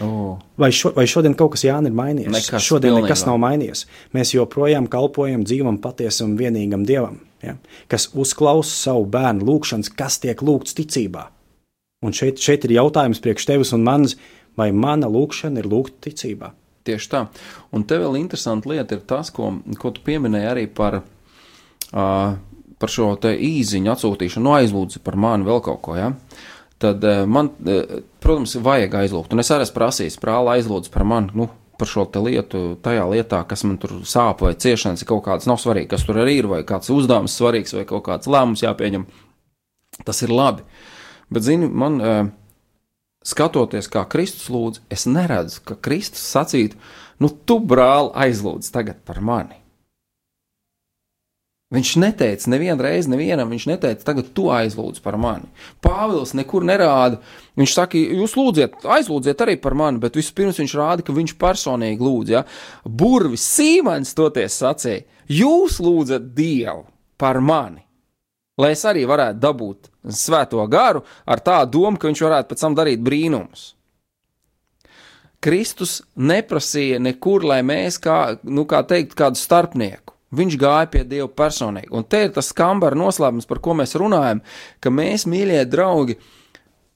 Oh. 0.00 0.38
Vai, 0.58 0.70
šo, 0.72 0.92
vai 0.96 1.04
šodien 1.10 1.34
kaut 1.38 1.52
kas 1.54 1.66
Jānis 1.66 1.92
ir 1.92 1.98
mainījies? 1.98 2.32
Nekas, 2.32 2.64
šodien 2.64 2.94
pilnībā. 2.94 3.08
nekas 3.08 3.26
nav 3.28 3.38
mainījies. 3.42 3.84
Mēs 4.16 4.32
joprojām 4.34 4.88
kalpojam 4.90 5.44
dzīvam, 5.44 5.78
patiesam, 5.82 6.36
vienīgam 6.38 6.86
dievam, 6.88 7.20
ja? 7.44 7.58
kas 7.92 8.08
uzklausa 8.14 8.72
savu 8.72 9.04
bērnu 9.12 9.46
lūgšanas, 9.48 9.92
kas 9.98 10.18
tiek 10.22 10.42
lūgts 10.42 10.78
ticībā. 10.78 11.28
Un 12.02 12.16
šeit, 12.16 12.40
šeit 12.42 12.64
ir 12.66 12.78
jautājums 12.80 13.22
priekš 13.22 13.46
tevis 13.52 13.74
un 13.76 13.84
manis, 13.86 14.16
vai 14.58 14.72
mana 14.74 15.10
lūgšana 15.12 15.62
ir 15.62 15.68
lūgta 15.70 16.08
ticībā. 16.08 16.50
Tieši 16.82 17.10
tā. 17.12 17.26
Un 17.70 17.84
te 17.86 17.98
vēl 18.00 18.18
interesanta 18.18 18.72
lieta 18.72 18.96
ir 18.96 19.04
tas, 19.06 19.30
ko, 19.34 19.52
ko 19.78 19.92
tu 19.94 20.02
pieminēji 20.02 20.48
arī 20.50 20.64
par, 20.66 20.98
uh, 21.92 22.32
par 22.82 22.90
šo 22.90 23.12
īziņu 23.22 23.92
atsūtīšanu, 23.92 24.48
no 24.48 24.56
aizlūdzi 24.58 25.02
par 25.04 25.18
mani 25.20 25.46
vēl 25.46 25.62
kaut 25.62 25.78
ko. 25.86 25.94
Ja? 25.98 26.10
Tad 26.82 27.06
uh, 27.06 27.22
man, 27.30 27.52
uh, 27.62 28.02
protams, 28.22 28.54
vajag 28.62 28.94
aizlūgt. 29.02 29.34
Un 29.34 29.42
es 29.42 29.50
arī 29.52 29.66
esmu 29.66 29.78
prasījis, 29.78 30.20
brāl, 30.22 30.50
aizlūdz 30.54 30.92
par 30.94 31.04
mani. 31.08 31.34
Nu, 31.38 31.48
par 31.80 31.90
šo 31.90 32.04
lietu, 32.22 32.76
tajā 32.82 33.04
lietā, 33.10 33.42
kas 33.48 33.64
man 33.66 33.78
tur 33.82 34.02
sāp 34.06 34.44
vai 34.44 34.52
ciešanas, 34.54 35.02
ir 35.02 35.08
kaut 35.10 35.24
kāds 35.26 35.48
nav 35.50 35.58
svarīgi, 35.58 35.90
kas 35.90 36.04
tur 36.06 36.20
arī 36.22 36.36
ir, 36.38 36.48
vai 36.50 36.60
kāds 36.68 36.92
uzdevums 36.94 37.34
svarīgs, 37.38 37.74
vai 37.74 37.86
kaut 37.88 38.04
kāds 38.06 38.30
lēmums 38.30 38.62
jāpieņem. 38.62 39.06
Tas 40.06 40.22
ir 40.22 40.32
labi. 40.32 40.62
Bet, 41.32 41.46
zini, 41.46 41.66
man 41.66 41.98
uh, 41.98 42.20
skatoties, 43.26 43.88
kā 43.90 44.04
Kristus 44.12 44.50
lūdz, 44.52 44.84
es 44.92 45.08
neredzu, 45.10 45.62
ka 45.66 45.78
Kristus 45.80 46.22
sacītu, 46.34 46.78
nu, 47.22 47.32
tu 47.32 47.58
brāl 47.58 48.12
aizlūdz 48.14 48.70
tagad 48.74 49.02
par 49.08 49.22
mani. 49.24 49.61
Viņš 51.72 51.90
neteica 52.02 52.50
nevienu 52.52 52.84
reizi, 52.84 53.08
nevienam, 53.08 53.48
viņš 53.48 53.64
neteica, 53.70 54.04
tagad 54.04 54.28
tu 54.36 54.50
aizlūdz 54.52 55.00
par 55.00 55.16
mani. 55.20 55.48
Pāvils 55.80 56.34
nekur 56.36 56.66
nerāda. 56.68 57.22
Viņš 57.56 57.76
saka, 57.78 57.96
jūs 57.96 58.36
lūdziet, 58.36 58.76
aizlūdziet 58.84 59.40
arī 59.40 59.56
par 59.60 59.76
mani, 59.78 60.00
bet 60.02 60.18
vispirms 60.20 60.60
viņš 60.60 60.74
rāda, 60.76 61.06
ka 61.06 61.16
viņš 61.16 61.32
personīgi 61.40 62.04
lūdz. 62.04 62.34
Ja? 62.34 62.44
Burvis 62.84 63.46
Sīmens 63.54 64.12
toties 64.18 64.60
sacīja, 64.60 65.06
jūs 65.32 65.80
lūdzat 65.80 66.28
Dievu 66.36 66.84
par 67.16 67.40
mani, 67.40 67.80
lai 68.60 68.74
es 68.76 68.84
arī 68.88 69.06
varētu 69.08 69.40
dabūt 69.40 69.88
svēto 70.12 70.60
garu 70.68 71.06
ar 71.24 71.40
tādu 71.40 71.78
domu, 71.78 71.96
ka 71.96 72.10
viņš 72.10 72.26
varētu 72.28 72.52
pēc 72.52 72.66
tam 72.66 72.76
darīt 72.76 73.00
brīnumus. 73.00 73.70
Kristus 75.42 76.02
neprasīja 76.14 77.00
nekur, 77.02 77.42
lai 77.48 77.62
mēs, 77.66 77.96
kā, 77.98 78.36
nu, 78.44 78.68
kā 78.68 78.84
teikt, 78.86 79.16
kādu 79.18 79.40
starpnieku. 79.40 80.11
Viņš 80.32 80.54
gāja 80.60 80.88
pie 80.88 81.02
Dieva 81.04 81.28
personīgi. 81.28 81.90
Un 81.92 82.06
te 82.08 82.22
ir 82.24 82.30
tas 82.32 82.48
skambara 82.52 82.96
noslēpums, 82.96 83.48
par 83.48 83.60
ko 83.64 83.76
mēs 83.76 83.92
runājam, 84.00 84.40
ka 84.80 84.92
mēs, 84.92 85.26
mīļie 85.28 85.60
draugi, 85.68 86.16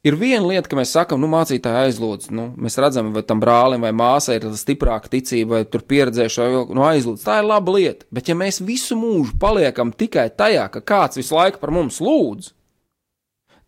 ir 0.09 0.17
viena 0.17 0.47
lieta, 0.47 0.71
ka 0.71 0.79
mēs 0.79 0.95
sakam, 0.97 1.21
nu, 1.21 1.29
mācītāji 1.33 1.91
aizlūdz, 1.91 2.31
nu, 2.37 2.49
mēs 2.57 2.79
redzam, 2.81 3.13
vai 3.13 3.25
tam 3.29 3.43
brālim 3.43 3.85
vai 3.85 3.93
māsai 3.97 4.39
ir 4.39 4.49
stiprāka 4.57 5.13
ticība, 5.13 5.59
vai 5.59 5.69
tur 5.69 5.85
pieredzējuši, 5.85 6.43
vai 6.43 6.65
nu, 6.79 6.85
aizlūdz. 6.89 7.25
Tā 7.27 7.41
ir 7.43 7.51
laba 7.51 7.77
lieta. 7.77 8.09
Bet 8.15 8.33
ja 8.33 8.39
mēs 8.39 8.63
visu 8.65 8.97
mūžu 8.97 9.37
paliekam 9.43 9.93
tikai 9.93 10.31
tajā, 10.33 10.71
ka 10.73 10.85
kāds 10.95 11.21
visu 11.21 11.37
laiku 11.37 11.61
par 11.61 11.75
mums 11.77 12.01
lūdz, 12.01 12.55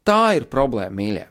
tā 0.09 0.23
ir 0.41 0.49
problēma, 0.49 0.97
mīļie. 0.97 1.27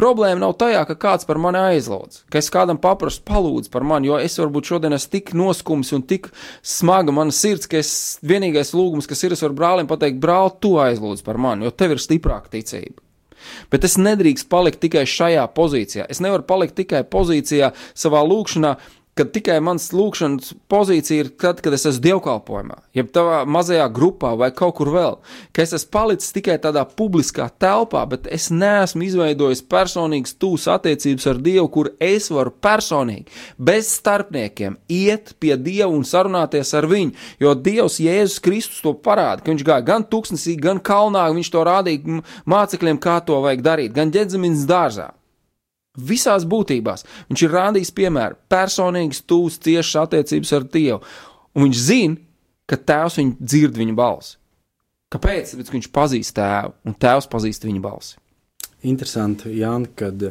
Problēma 0.00 0.40
nav 0.40 0.54
tajā, 0.56 0.80
ka 0.88 0.94
kāds 0.96 1.26
par 1.28 1.36
mani 1.42 1.60
aizlūdz, 1.60 2.22
ka 2.32 2.40
es 2.40 2.48
kādam 2.52 2.78
paprastu 2.80 3.20
palūdz 3.28 3.68
par 3.72 3.84
mani, 3.84 4.08
jo 4.08 4.16
es 4.16 4.38
varbūt 4.40 4.70
šodien 4.70 4.96
esmu 4.96 5.12
tik 5.12 5.34
noskums 5.36 5.92
un 5.92 6.06
tik 6.08 6.30
smaga 6.64 7.12
mana 7.12 7.34
sirds, 7.36 7.68
ka 7.68 7.82
es 7.82 7.92
vienīgais 8.24 8.72
lūgums, 8.72 9.10
kas 9.10 9.20
ir, 9.26 9.34
es 9.36 9.44
varu 9.44 9.58
brālim 9.58 9.90
pateikt, 9.90 10.16
brāl, 10.22 10.48
tu 10.56 10.78
aizlūdz 10.80 11.20
par 11.26 11.36
mani, 11.36 11.68
jo 11.68 11.74
tev 11.76 11.98
ir 11.98 12.00
stiprāka 12.00 12.48
ticība. 12.54 12.96
Bet 13.72 13.84
es 13.84 13.98
nedrīkstu 14.00 14.48
palikt 14.52 14.80
tikai 14.80 15.04
šajā 15.08 15.44
pozīcijā. 15.56 16.06
Es 16.12 16.20
nevaru 16.24 16.44
palikt 16.48 16.78
tikai 16.80 17.02
pozīcijā 17.08 17.72
savā 17.92 18.24
lūkšanā, 18.24 18.74
kad 19.20 19.34
tikai 19.34 19.58
mans 19.60 19.90
lūkšanas 19.92 20.54
pozīcija 20.70 21.24
ir 21.26 21.28
tad, 21.36 21.58
kad 21.60 21.74
es 21.76 21.84
esmu 21.90 22.00
dievkalpojumā, 22.06 22.78
jeb 22.96 23.10
tādā 23.12 23.42
mazajā 23.44 23.84
grupā 23.92 24.30
vai 24.40 24.48
kaut 24.56 24.78
kur 24.78 24.88
vēl, 24.94 25.18
ka 25.52 25.64
es 25.64 25.74
esmu 25.76 25.92
palicis 25.92 26.32
tikai 26.32 26.56
tādā 26.62 26.86
publiskā 26.88 27.50
telpā, 27.60 28.06
bet 28.08 28.30
es 28.32 28.48
neesmu 28.54 29.04
izveidojis 29.04 29.60
personīgas 29.68 30.38
tūs 30.40 30.64
attiecības 30.72 31.28
ar 31.34 31.42
Dievu, 31.44 31.66
kur 31.74 31.92
es 32.00 32.30
varu 32.32 32.54
personīgi, 32.64 33.28
bez 33.60 33.92
starpniekiem, 33.98 34.80
iet 34.88 35.34
pie 35.42 35.52
Dieva 35.60 35.90
un 35.92 36.06
sarunāties 36.08 36.72
ar 36.80 36.88
viņu, 36.88 37.12
jo 37.44 37.54
Dievs 37.68 38.00
Jēzus 38.00 38.40
Kristus 38.40 38.80
to 38.84 38.96
parāda, 38.96 39.44
ka 39.44 39.52
viņš 39.52 39.68
gāja 39.68 39.88
gan 39.92 40.08
tūkstnesī, 40.08 40.56
gan 40.64 40.80
kalnā, 40.80 41.28
viņš 41.36 41.52
to 41.52 41.68
rādīja 41.68 42.20
mācekļiem, 42.48 43.04
kā 43.04 43.20
to 43.28 43.44
vajag 43.44 43.66
darīt, 43.68 43.96
gan 43.96 44.16
ģedzamins 44.16 44.64
dārzā. 44.70 45.10
Visās 45.98 46.44
būtībās 46.46 47.02
viņš 47.28 47.42
ir 47.42 47.54
rādījis 47.54 47.94
piemēru, 47.96 48.38
personīgas, 48.50 49.24
tūs, 49.26 49.58
ciešas 49.62 50.04
attiecības 50.04 50.52
ar 50.54 50.66
Dievu. 50.70 51.00
Un 51.56 51.66
viņš 51.66 51.80
zina, 51.82 52.20
ka 52.70 52.78
tēvs 52.78 53.18
viņu 53.18 53.34
dzird 53.40 53.80
viņa 53.80 53.96
balsi. 53.98 54.36
Kāpēc? 55.10 55.50
Tāpēc, 55.50 55.66
ka 55.66 55.74
viņš 55.74 55.88
pazīst 55.90 56.36
tēvu, 56.36 56.76
un 56.86 56.94
tēvs 56.94 57.26
pazīst 57.32 57.66
viņa 57.66 57.82
balsi. 57.82 58.20
Interesanti, 58.86 59.50
Jāni, 59.58 59.90
kad 59.98 60.22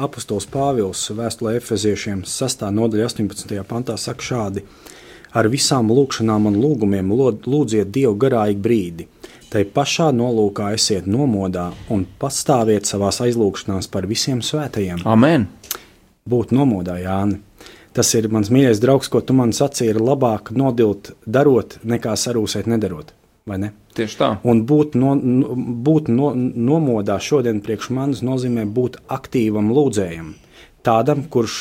apustulis 0.00 0.46
Pāvils 0.48 1.02
vēstulē 1.12 1.56
Efeziešiem 1.58 2.22
6. 2.22 2.62
nodaļa 2.76 3.08
18. 3.10 3.58
pantā 3.68 3.98
saka 3.98 4.24
šādi: 4.24 4.62
Ar 5.34 5.50
visām 5.50 5.90
lūgšanām 5.90 6.46
un 6.48 6.60
lūgumiem 6.62 7.10
lūdziet 7.10 7.90
Dievu 7.90 8.14
garīgi 8.22 8.62
brīdi. 8.62 9.08
Tai 9.50 9.64
pašā 9.74 10.12
nolūkā 10.14 10.68
esiet 10.76 11.08
nomodā 11.10 11.72
un 11.90 12.04
pastāviet 12.22 12.86
savās 12.86 13.18
aizlūgšanās 13.24 13.88
par 13.90 14.06
visiem 14.06 14.44
svētajiem. 14.46 15.02
Amen! 15.10 15.48
Būt 16.30 16.52
nomodā, 16.54 17.00
Jāni. 17.02 17.40
Tas 17.90 18.12
ir 18.14 18.28
mans 18.30 18.52
mīļais 18.54 18.78
draugs, 18.78 19.10
ko 19.10 19.18
tu 19.26 19.34
man 19.34 19.50
sacīji, 19.50 19.96
ir 19.96 19.98
labāk 19.98 20.52
nodilt 20.54 21.10
darot, 21.26 21.80
nekā 21.82 22.14
sarūsēt 22.14 22.70
nedarot. 22.70 23.10
Ne? 23.50 23.72
Tieši 23.98 24.18
tā. 24.20 24.28
Un 24.46 24.62
būt, 24.68 24.94
no, 24.94 25.16
būt 25.18 26.12
no, 26.12 26.30
nomodā 26.36 27.16
šodien 27.18 27.58
priekš 27.64 27.90
manis 27.96 28.22
nozīmē 28.22 28.68
būt 28.70 29.00
aktīvam 29.10 29.72
lūdzējam. 29.74 30.36
Tādam, 30.86 31.24
kurš, 31.26 31.56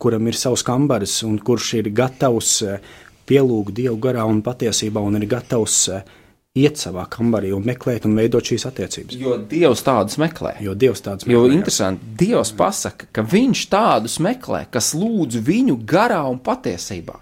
kuram 0.00 0.32
ir 0.32 0.38
savs 0.40 0.64
kambaris 0.64 1.20
un 1.28 1.36
kurš 1.36 1.74
ir 1.82 1.92
gatavs 1.92 2.54
eh, 2.64 2.80
pielūgt 3.28 3.76
Dievu 3.76 4.00
garā 4.00 4.24
un 4.24 4.40
patiesībā 4.46 5.04
un 5.04 5.20
ir 5.20 5.28
gatavs 5.28 5.76
eh, 5.92 6.08
iet 6.54 6.78
savā 6.78 7.04
kambarī 7.10 7.50
un 7.56 7.64
meklēt 7.66 8.04
un 8.06 8.14
veidot 8.18 8.44
šīs 8.46 8.64
attiecības. 8.68 9.16
Jo 9.18 9.36
Dievs 9.50 9.82
tādus 9.86 10.18
meklē. 10.22 10.54
Jo 10.62 10.74
Dievs 10.78 11.02
tāds 11.02 11.26
Jo 11.26 11.42
meklē. 11.42 11.54
interesanti, 11.58 12.04
Dievs 12.20 12.52
pasaka, 12.54 13.08
ka 13.12 13.22
Viņš 13.22 13.64
tādus 13.72 14.18
meklē, 14.22 14.64
kas 14.70 14.92
lūdz 14.94 15.40
viņu 15.42 15.78
garā 15.84 16.22
un 16.30 16.38
patiesībā. 16.38 17.18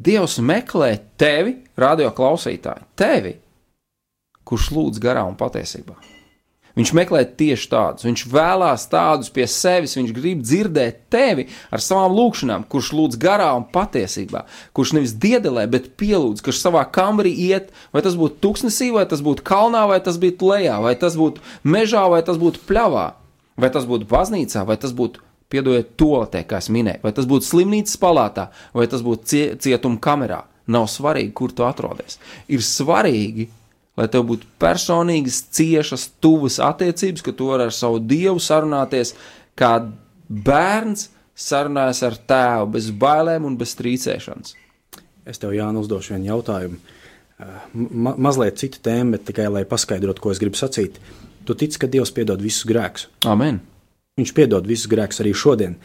Dievs 0.00 0.38
meklē 0.40 0.94
tevi, 1.20 1.56
radio 1.76 2.08
klausītāji, 2.16 2.86
tevi, 2.96 3.34
kurš 4.48 4.70
lūdz 4.72 5.02
garā 5.02 5.26
un 5.28 5.34
patiesībā. 5.36 5.98
Viņš 6.78 6.92
meklē 6.94 7.22
tieši 7.38 7.68
tādus, 7.72 8.06
viņš 8.06 8.24
vēlās 8.30 8.86
tādus 8.92 9.30
pie 9.34 9.46
sevis, 9.50 9.96
viņš 9.98 10.12
grib 10.14 10.42
dzirdēt 10.44 11.00
tevi 11.10 11.48
ar 11.74 11.82
savām 11.82 12.14
lūgšanām, 12.14 12.66
kurš 12.70 12.92
lūdz 12.94 13.18
garā 13.20 13.48
un 13.58 13.66
patiesībā, 13.74 14.44
kurš 14.76 14.94
nevis 14.98 15.16
diedelē, 15.18 15.66
bet 15.70 15.90
pielūdz, 16.00 16.44
kurš 16.46 16.62
savā 16.62 16.84
kamerī 16.94 17.32
iet, 17.48 17.72
vai 17.94 18.04
tas 18.06 18.18
būtu 18.18 18.38
tuksnesī, 18.44 18.92
vai 18.94 19.06
tas 19.10 19.24
būtu 19.26 19.46
kalnā, 19.46 19.86
vai 19.90 19.98
tas 20.04 20.20
būtu 20.22 20.52
lejā, 20.52 20.78
vai 20.84 20.94
tas 21.00 21.18
būtu 21.18 21.42
mežā, 21.66 22.06
vai 22.12 22.22
tas 22.26 22.38
būtu 22.40 22.62
pļavā, 22.68 23.08
vai 23.60 23.72
tas 23.74 23.88
būtu 23.90 24.08
baznīcā, 24.10 24.64
vai 24.68 24.78
tas 24.80 24.94
būtu, 24.96 25.26
piedodiet, 25.50 25.96
toaletē, 25.98 26.44
kā 26.46 26.60
es 26.62 26.70
minēju, 26.70 27.02
vai 27.02 27.10
tas 27.16 27.26
būtu 27.26 27.48
slimnīcas 27.48 27.98
palātā, 28.00 28.50
vai 28.76 28.86
tas 28.90 29.02
būtu 29.02 29.26
cie, 29.26 29.44
cietuma 29.58 29.98
kamerā. 30.02 30.44
Nav 30.70 30.86
svarīgi, 30.86 31.32
kur 31.34 31.50
tu 31.50 31.64
atrodies. 31.66 32.20
Ir 32.46 32.62
svarīgi, 32.62 33.48
lai 34.00 34.08
tev 34.08 34.24
būtu 34.30 34.48
personīgas, 34.60 35.42
ciešas, 35.52 36.08
tuvas 36.24 36.56
attiecības, 36.64 37.24
ka 37.26 37.34
tu 37.36 37.50
vari 37.52 37.68
ar 37.68 37.74
savu 37.76 38.00
dievu 38.00 38.40
sarunāties, 38.40 39.12
kā 39.58 39.74
bērns 40.30 41.10
sarunājas 41.36 42.02
ar 42.06 42.16
tēvu, 42.32 42.70
bez 42.76 42.90
bailēm 43.02 43.46
un 43.48 43.58
bez 43.60 43.76
trīcēšanas. 43.78 44.56
Es 45.28 45.40
tev, 45.40 45.52
Jānis, 45.54 45.84
uzdošu 45.84 46.14
vienu 46.14 46.32
jautājumu. 46.32 46.80
Eh, 47.40 47.56
Ma 47.72 48.14
mazliet 48.16 48.60
citu 48.60 48.80
tēmu, 48.84 49.16
bet 49.16 49.26
tikai 49.28 49.48
lai 49.48 49.64
paskaidrotu, 49.68 50.20
ko 50.20 50.32
es 50.32 50.40
gribu 50.42 50.58
sacīt. 50.58 51.00
Tu 51.48 51.56
tici, 51.56 51.78
ka 51.80 51.88
Dievs 51.88 52.12
piedod 52.12 52.40
visus 52.40 52.66
grēkus. 52.68 53.08
Amen. 53.24 53.60
Viņš 54.20 54.32
piedod 54.36 54.66
visus 54.68 54.90
grēkus 54.90 55.22
arī 55.22 55.32
šodien. 55.36 55.76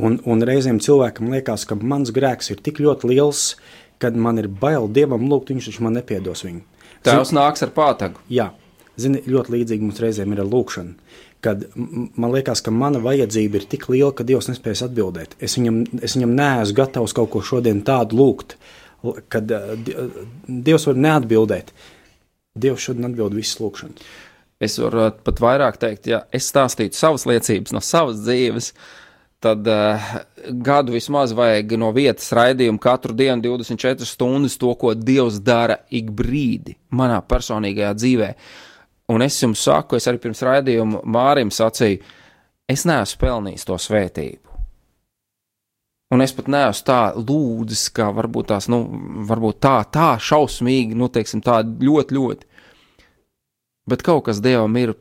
Un, 0.00 0.16
un 0.24 0.44
reizēm 0.48 0.80
cilvēkam 0.80 1.28
liekas, 1.34 1.66
ka 1.68 1.76
mans 1.76 2.12
grēks 2.14 2.52
ir 2.54 2.62
tik 2.64 2.80
ļoti 2.80 3.10
liels, 3.10 3.56
kad 4.00 4.16
man 4.16 4.40
ir 4.40 4.48
bail 4.48 4.88
Dievam 4.88 5.28
lūgt, 5.28 5.52
viņš 5.52 5.68
taču 5.68 5.84
man 5.84 5.98
nepiedos 5.98 6.46
viņu. 6.46 6.64
Tēvs 7.06 7.32
nāks 7.34 7.64
ar 7.66 7.72
pātagu. 7.74 8.22
Jā, 8.32 8.50
zini, 9.00 9.22
ļoti 9.26 9.56
līdzīgi 9.56 9.86
mums 9.86 10.00
reizēm 10.02 10.34
ir 10.34 10.42
ar 10.44 10.50
lūkšanu. 10.50 10.94
Kad 11.42 11.64
man 11.74 12.30
liekas, 12.30 12.60
ka 12.62 12.70
mana 12.70 13.00
vajadzība 13.02 13.58
ir 13.58 13.64
tik 13.66 13.88
liela, 13.90 14.12
ka 14.14 14.22
Dievs 14.26 14.46
nespēs 14.46 14.84
atbildēt. 14.86 15.34
Es 15.42 15.56
viņam, 15.58 15.80
es 15.98 16.14
viņam 16.14 16.36
neesmu 16.38 16.76
gatavs 16.78 17.14
kaut 17.18 17.32
ko 17.32 17.42
šodien 17.42 17.80
tādu 17.82 18.20
lūgt, 18.20 18.54
kad 19.32 19.50
uh, 19.50 19.72
Di- 19.74 19.96
uh, 19.98 20.20
Dievs 20.46 20.86
var 20.86 21.00
neatbildēt. 21.02 21.72
Dievs 22.62 22.86
šodien 22.86 23.08
atbild 23.10 23.34
visas 23.34 23.58
lūkšanas. 23.58 24.06
Es 24.62 24.78
varu 24.78 25.08
pat 25.26 25.40
vairāk 25.42 25.80
teikt, 25.82 26.06
ja 26.06 26.20
es 26.30 26.46
stāstītu 26.52 26.94
savas 26.94 27.26
liecības 27.26 27.74
no 27.74 27.80
savas 27.82 28.20
dzīves, 28.22 28.70
tad 29.42 29.66
uh, 29.68 30.12
gadu 30.64 30.94
vismaz 30.94 31.34
vajag 31.34 31.74
no 31.80 31.90
vietas 31.94 32.30
raidījuma 32.36 32.80
katru 32.82 33.16
dienu 33.18 33.42
24 33.42 34.06
stundas 34.06 34.54
to, 34.60 34.70
ko 34.78 34.94
Dievs 34.94 35.40
dara 35.42 35.80
ik 35.90 36.12
brīdi 36.14 36.76
manā 36.94 37.18
personīgajā 37.26 37.92
dzīvē. 37.98 38.30
Un 39.12 39.26
es 39.26 39.40
jums 39.42 39.64
saku, 39.66 39.98
es 39.98 40.06
arī 40.08 40.22
pirms 40.22 40.44
raidījuma 40.46 41.02
Mārim 41.04 41.50
sacīju, 41.52 42.00
es 42.70 42.86
neesmu 42.88 43.20
pelnījis 43.20 43.66
to 43.68 43.78
svētību. 43.82 44.52
Un 46.12 46.20
es 46.20 46.34
pat 46.36 46.48
neesmu 46.52 46.84
tā 46.84 47.00
lūdzis, 47.16 47.86
kā 47.96 48.10
varbūt 48.12 48.50
tās, 48.50 48.68
nu, 48.68 48.82
varbūt 49.28 49.62
tā, 49.64 49.78
tā 49.88 50.10
šausmīgi, 50.20 50.96
nu, 50.98 51.08
teiksim, 51.08 51.40
tā 51.44 51.62
ļoti, 51.64 52.18
ļoti. 52.18 52.48
Bet 53.88 54.04
kaut 54.04 54.26
kas 54.28 54.42
Dievam 54.44 54.76
ir, 54.76 54.92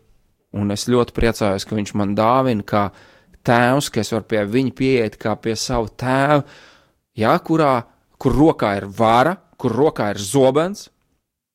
un 0.56 0.72
es 0.72 0.88
ļoti 0.90 1.16
priecājos, 1.16 1.68
ka 1.68 1.76
Viņš 1.76 1.94
man 2.00 2.16
dāvina, 2.16 2.64
kā 2.64 2.86
tēvs, 3.48 3.90
ka 3.92 4.02
es 4.04 4.12
varu 4.14 4.28
pie 4.30 4.46
viņa 4.48 4.76
pieiet 4.78 5.18
kā 5.22 5.36
pie 5.40 5.56
sava 5.60 5.90
tēva, 5.90 6.42
jā, 7.18 7.34
kurā, 7.46 7.74
kur 8.22 8.38
rokā 8.38 8.76
ir 8.80 8.88
vara, 8.98 9.36
kur 9.58 9.76
rokā 9.78 10.12
ir 10.14 10.22
zobens, 10.22 10.90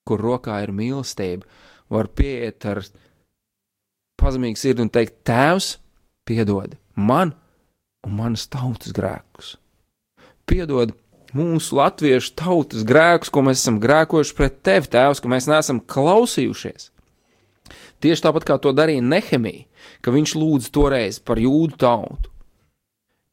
kur 0.06 0.22
rokā 0.22 0.60
ir 0.64 0.74
mīlestība, 0.74 1.46
var 1.90 2.10
pieiet 2.14 2.66
ar 2.66 2.82
pazemīgu 4.20 4.58
sirdi 4.58 4.84
un 4.84 4.92
teikt, 4.92 5.20
Tēvs, 5.26 5.76
piedod 6.26 6.76
man 6.96 7.34
un 8.06 8.16
manas 8.16 8.46
tautas 8.50 8.94
grēkus. 8.96 9.56
Piedod 10.46 10.94
mūsu 11.36 11.76
latviešu 11.76 12.34
tautas 12.38 12.86
grēkus, 12.86 13.32
ko 13.34 13.42
mēs 13.46 13.60
esam 13.60 13.80
grēkojuši 13.82 14.36
pret 14.38 14.60
tevi, 14.66 14.90
Tēvs, 14.94 15.20
ka 15.22 15.30
mēs 15.30 15.48
neesam 15.50 15.82
klausījušies. 15.82 16.90
Tieši 18.04 18.24
tāpat 18.26 18.46
kā 18.46 18.58
to 18.62 18.72
darīja 18.76 19.02
Nehemija, 19.02 19.66
ka 20.02 20.14
viņš 20.14 20.34
lūdza 20.38 20.72
toreiz 20.74 21.20
par 21.20 21.40
jūdu 21.42 21.78
tautu. 21.80 22.32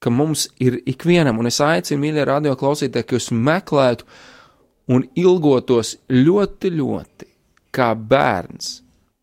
Ka 0.03 0.11
mums 0.11 0.49
ir 0.59 0.81
ikvienam, 0.89 1.37
un 1.39 1.47
es 1.47 1.61
aicinu, 1.63 2.01
mīļie 2.01 2.25
radio 2.27 2.55
klausītāji, 2.59 3.07
ka 3.07 3.15
jūs 3.15 3.29
meklētu 3.31 4.07
un 4.91 5.05
ilgotos 5.15 5.95
ļoti, 6.11 6.73
ļoti 6.75 7.29
kā 7.73 7.93
bērns. 7.95 8.81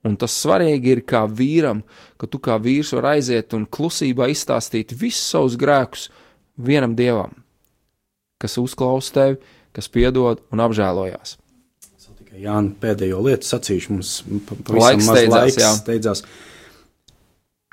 Un 0.09 0.15
tas 0.17 0.33
svarīgi 0.33 0.95
ir 0.95 1.03
kā 1.05 1.27
vīram, 1.29 1.83
ka 2.17 2.25
tu 2.31 2.41
kā 2.41 2.57
vīrs 2.57 2.95
vari 2.97 3.19
aiziet 3.19 3.53
un 3.53 3.67
klusībā 3.69 4.31
izstāstīt 4.33 4.95
visus 4.97 5.27
savus 5.35 5.59
grēkus 5.61 6.07
vienam 6.57 6.95
dievam, 6.97 7.35
kas 8.41 8.57
uzklausa 8.63 9.13
tevi, 9.19 9.37
kas 9.77 9.93
piedod 9.93 10.41
un 10.51 10.65
apžēlojās. 10.65 11.37
Jānis 12.41 12.77
pēdējo 12.81 13.19
lietu 13.27 13.45
sacīšu, 13.49 13.91
mums 13.93 14.11
pa- 14.49 14.57
Laiks 14.57 14.71
pavisam 14.71 15.03
maz 15.05 15.19
steidzās, 15.19 15.37
laiks 15.37 15.61
jā. 15.61 15.71
steidzās. 15.83 16.23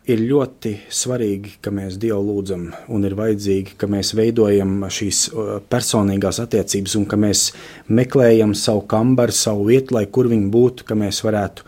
Ir 0.07 0.21
ļoti 0.23 0.71
svarīgi, 0.93 1.57
ka 1.59 1.71
mēs 1.75 1.97
Dievu 1.99 2.21
lūdzam, 2.23 2.69
un 2.95 3.03
ir 3.03 3.15
vajadzīgi, 3.19 3.73
ka 3.79 3.89
mēs 3.91 4.13
veidojam 4.15 4.85
šīs 4.87 5.25
personīgās 5.67 6.39
attiecības, 6.45 6.95
un 6.95 7.07
ka 7.11 7.19
mēs 7.19 7.49
meklējam 7.91 8.53
savu 8.55 8.85
kambaru, 8.87 9.35
savu 9.35 9.65
vietu, 9.67 9.97
lai 9.97 10.05
kur 10.07 10.29
viņi 10.31 10.47
būtu, 10.53 10.87
ka 10.87 10.95
mēs 10.95 11.19
varētu 11.27 11.67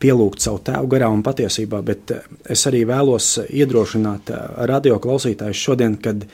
pielūgt 0.00 0.44
savu 0.44 0.60
tēvu 0.68 0.90
garā 0.92 1.08
un 1.12 1.24
patiesībā. 1.24 1.80
Bet 1.84 2.12
es 2.44 2.66
arī 2.68 2.82
vēlos 2.88 3.30
iedrošināt 3.48 4.32
radio 4.68 5.00
klausītājus 5.00 5.64
šodien, 5.70 5.96
kad 6.04 6.28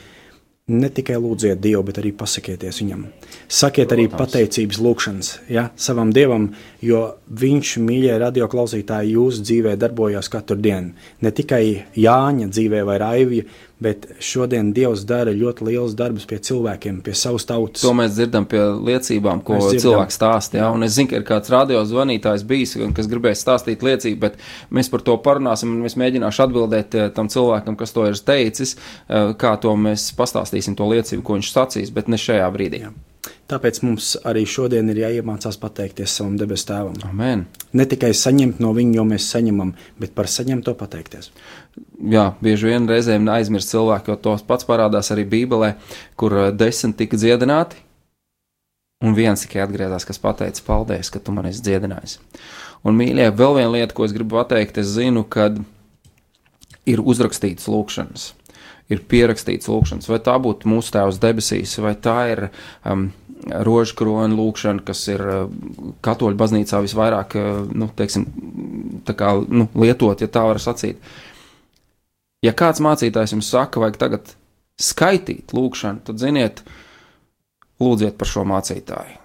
ne 0.64 0.88
tikai 0.88 1.18
lūdziet 1.20 1.60
Dievu, 1.60 1.82
bet 1.84 1.98
arī 2.00 2.14
pasakieties 2.16 2.78
viņam. 2.80 3.02
Sakiet 3.52 3.90
arī 3.92 4.06
pateicības 4.08 4.78
lūgšanas 4.80 5.32
ja, 5.52 5.66
savam 5.76 6.12
Dievam, 6.14 6.48
jo 6.80 7.02
Viņš, 7.28 7.74
mīļie 7.84 8.14
radio 8.22 8.48
klausītāji, 8.48 9.12
jūsu 9.18 9.44
dzīvē 9.44 9.74
darbojās 9.80 10.30
katru 10.32 10.56
dienu. 10.56 10.94
Ne 11.20 11.34
tikai 11.36 11.64
Jāņa 12.00 12.48
dzīvē 12.48 12.80
vai 12.88 12.96
Raivija, 13.02 13.48
bet 13.83 14.07
šodien 14.22 14.72
Dievs 14.75 15.03
dara 15.09 15.33
ļoti 15.35 15.66
liels 15.68 15.95
darbus 15.99 16.27
pie 16.31 16.39
cilvēkiem, 16.45 17.01
pie 17.05 17.14
savas 17.18 17.47
tautas. 17.49 17.83
To 17.85 17.95
mēs 17.97 18.14
dzirdam 18.16 18.47
pie 18.51 18.61
liecībām, 18.61 19.43
ko 19.47 19.59
cilvēks 19.72 20.18
stāsta. 20.18 20.61
Jā, 20.61 20.68
un 20.75 20.87
es 20.87 20.95
zinu, 20.97 21.11
ka 21.11 21.20
ir 21.20 21.27
kāds 21.29 21.53
radio 21.53 21.83
zvanītājs 21.89 22.47
bijis, 22.49 22.77
kas 22.97 23.11
gribēs 23.11 23.43
stāstīt 23.45 23.85
liecību, 23.87 24.20
bet 24.22 24.39
mēs 24.75 24.93
par 24.93 25.05
to 25.07 25.16
parunāsim, 25.25 25.75
un 25.79 25.89
es 25.89 25.99
mēģināšu 26.01 26.47
atbildēt 26.47 26.99
eh, 26.99 27.09
tam 27.14 27.31
cilvēkam, 27.33 27.79
kas 27.81 27.97
to 27.97 28.07
ir 28.11 28.18
teicis, 28.18 28.77
eh, 28.77 29.33
kā 29.39 29.57
to 29.61 29.75
mēs 29.77 30.12
pastāstīsim 30.18 30.79
to 30.79 30.89
liecību, 30.93 31.25
ko 31.27 31.41
viņš 31.41 31.53
sacīs, 31.55 31.93
bet 31.95 32.09
ne 32.12 32.20
šajā 32.20 32.47
brīdī. 32.55 32.87
Jā. 32.87 32.95
Tāpēc 33.55 33.76
mums 33.86 34.16
arī 34.26 34.40
šodien 34.50 34.88
ir 34.90 34.98
jāiemācās 34.98 35.61
pateikties 35.62 36.16
savam 36.18 36.34
debesu 36.40 36.66
tēvam. 36.72 36.96
Amen. 37.07 37.44
Ne 37.70 37.84
tikai 37.86 38.11
saņemt 38.18 38.59
no 38.59 38.72
viņa, 38.74 38.96
jo 38.98 39.05
mēs 39.07 39.28
saņemam, 39.30 39.70
bet 40.02 40.11
par 40.16 40.26
saņemto 40.32 40.74
pateikties. 40.80 41.30
Jā, 42.11 42.24
bieži 42.42 42.72
vien 42.72 42.88
reizēm 42.90 43.30
aizmirst 43.30 43.70
cilvēku, 43.70 44.11
jo 44.11 44.18
tos 44.26 44.42
pats 44.48 44.66
parādās 44.66 45.12
arī 45.14 45.22
Bībelē, 45.30 45.76
kur 46.18 46.34
eh, 46.40 46.50
desmit 46.50 46.98
tika 46.98 47.20
dziedināti, 47.20 47.78
un 49.07 49.14
viens 49.14 49.46
tikai 49.46 49.62
atgriezās, 49.62 50.09
kas 50.09 50.18
pateica, 50.18 50.66
paldies, 50.66 51.12
ka 51.14 51.22
tu 51.22 51.34
man 51.36 51.46
esi 51.46 51.62
dziedinājis. 51.62 52.18
Un, 52.82 52.98
mīļie, 52.98 53.30
vēl 53.38 53.61
viena 53.61 53.70
lieta, 53.76 53.94
ko 53.94 54.09
es 54.09 54.16
gribu 54.16 54.40
pateikt, 54.40 54.82
es 54.82 54.90
zinu, 54.96 55.22
ka 55.22 55.52
ir 56.90 57.07
uzrakstīts 57.07 57.70
lūkšanas, 57.70 58.32
ir 58.93 59.03
pierakstīts 59.09 59.70
lūkšanas, 59.70 60.09
vai 60.11 60.20
tā 60.24 60.37
būtu 60.43 60.68
mūsu 60.68 60.93
tēvs 60.95 61.20
debesīs, 61.22 61.76
vai 61.80 61.95
tā 61.97 62.16
ir 62.32 62.43
um, 62.85 63.09
rožu 63.66 63.97
krona 63.99 64.37
lūkšana, 64.37 64.85
kas 64.85 65.07
ir 65.12 65.24
uh, 65.24 65.45
katoļu 66.05 66.39
baznīcā 66.41 66.82
visvairāk, 66.85 67.37
uh, 67.41 67.61
nu, 67.72 67.89
teiksim, 67.97 68.28
kā, 69.09 69.35
nu, 69.49 69.68
lietot, 69.80 70.20
ja 70.20 70.30
tā 70.30 70.45
var 70.49 70.61
sacīt. 70.62 71.01
Ja 72.45 72.53
kāds 72.53 72.82
mācītājs 72.85 73.32
jums 73.32 73.49
saka, 73.49 73.80
vajag 73.80 74.01
tagad 74.01 74.35
skaitīt 74.80 75.55
lūkšanu, 75.57 76.05
tad 76.05 76.20
ziniet, 76.20 76.64
lūdziet 77.80 78.18
par 78.20 78.28
šo 78.28 78.45
mācītāju. 78.49 79.20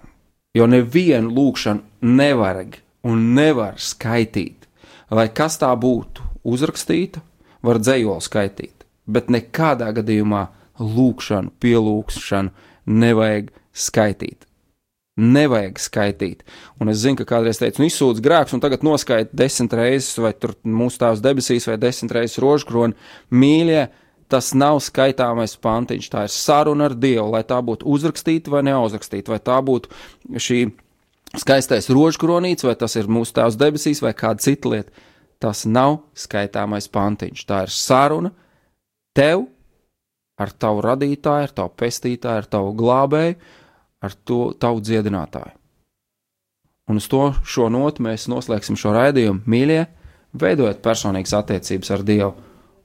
Jo 0.56 0.66
nevienu 0.66 1.30
lūkšanu 1.36 2.08
nevajag 2.16 2.80
un 3.06 3.30
nevar 3.36 3.76
skaitīt. 3.78 4.66
Lai 5.10 5.28
kas 5.34 5.58
tā 5.60 5.70
būtu, 5.78 6.24
uzrakstīta, 6.46 7.20
var 7.66 7.80
dzējoli 7.82 8.24
skaitīt, 8.24 8.79
bet 9.12 9.30
nekādā 9.32 9.90
gadījumā 9.96 10.46
lūkšanu, 10.80 11.52
pielūgšanu 11.60 12.50
nevajag 12.90 13.50
skaitīt. 13.76 14.46
Nevajag 15.20 15.80
skaitīt. 15.82 16.44
Un 16.80 16.88
es 16.92 17.02
zinu, 17.02 17.18
ka 17.20 17.26
kādreiz 17.34 17.60
teicu, 17.60 17.82
nu, 17.82 17.88
izsūdz 17.90 18.22
grēks, 18.24 18.54
un 18.56 18.62
tagad 18.62 18.84
noskaita 18.86 19.36
desmit 19.36 19.74
reizes, 19.76 20.14
vai 20.22 20.32
tur 20.32 20.54
mūsu 20.64 21.02
tēvs 21.02 21.24
debesīs, 21.24 21.66
vai 21.68 21.76
desmit 21.82 22.14
reizes 22.16 22.40
rožkroni. 22.40 22.96
Mīļie, 23.34 23.82
tas 24.32 24.52
nav 24.56 24.80
skaitāmais 24.84 25.58
pantiņš, 25.60 26.08
tā 26.12 26.24
ir 26.24 26.32
saruna 26.32 26.88
ar 26.88 26.96
Dievu, 26.96 27.28
lai 27.34 27.42
tā 27.44 27.58
būtu 27.66 27.88
uzrakstīta 27.90 28.54
vai 28.54 28.62
neuzrakstīta, 28.70 29.34
vai 29.34 29.40
tā 29.44 29.58
būtu 29.66 29.92
šī 30.40 30.62
skaistais 31.42 31.90
rožkronīts, 31.92 32.64
vai 32.64 32.76
tas 32.78 32.96
ir 32.96 33.10
mūsu 33.10 33.36
tēvs 33.36 33.58
debesīs, 33.60 34.00
vai 34.02 34.14
kāda 34.16 34.46
cita 34.46 34.72
lieta. 34.72 35.08
Tas 35.40 35.64
nav 35.68 36.02
skaitāmais 36.16 36.88
pantiņš, 36.92 37.44
tā 37.48 37.64
ir 37.66 37.74
saruna 37.74 38.32
tev 39.16 39.46
ar 40.40 40.52
tavu 40.56 40.82
radītāju, 40.84 41.48
ar 41.48 41.54
tavu 41.54 41.72
pestītāju, 41.76 42.42
ar 42.42 42.48
tavu 42.48 42.74
glābēju, 42.78 43.34
ar 44.00 44.14
to 44.24 44.42
tavu 44.60 44.80
dziedinātāju. 44.84 45.56
Un 46.90 46.98
uz 46.98 47.06
to 47.10 47.28
šo 47.46 47.68
notu 47.70 48.02
mēs 48.02 48.26
noslēgsim 48.30 48.78
šo 48.80 48.94
raidījumu. 48.96 49.44
Mīļie, 49.46 49.82
veidojiet 50.40 50.80
personīgas 50.82 51.36
attiecības 51.38 51.92
ar 51.94 52.02
Dievu, 52.06 52.32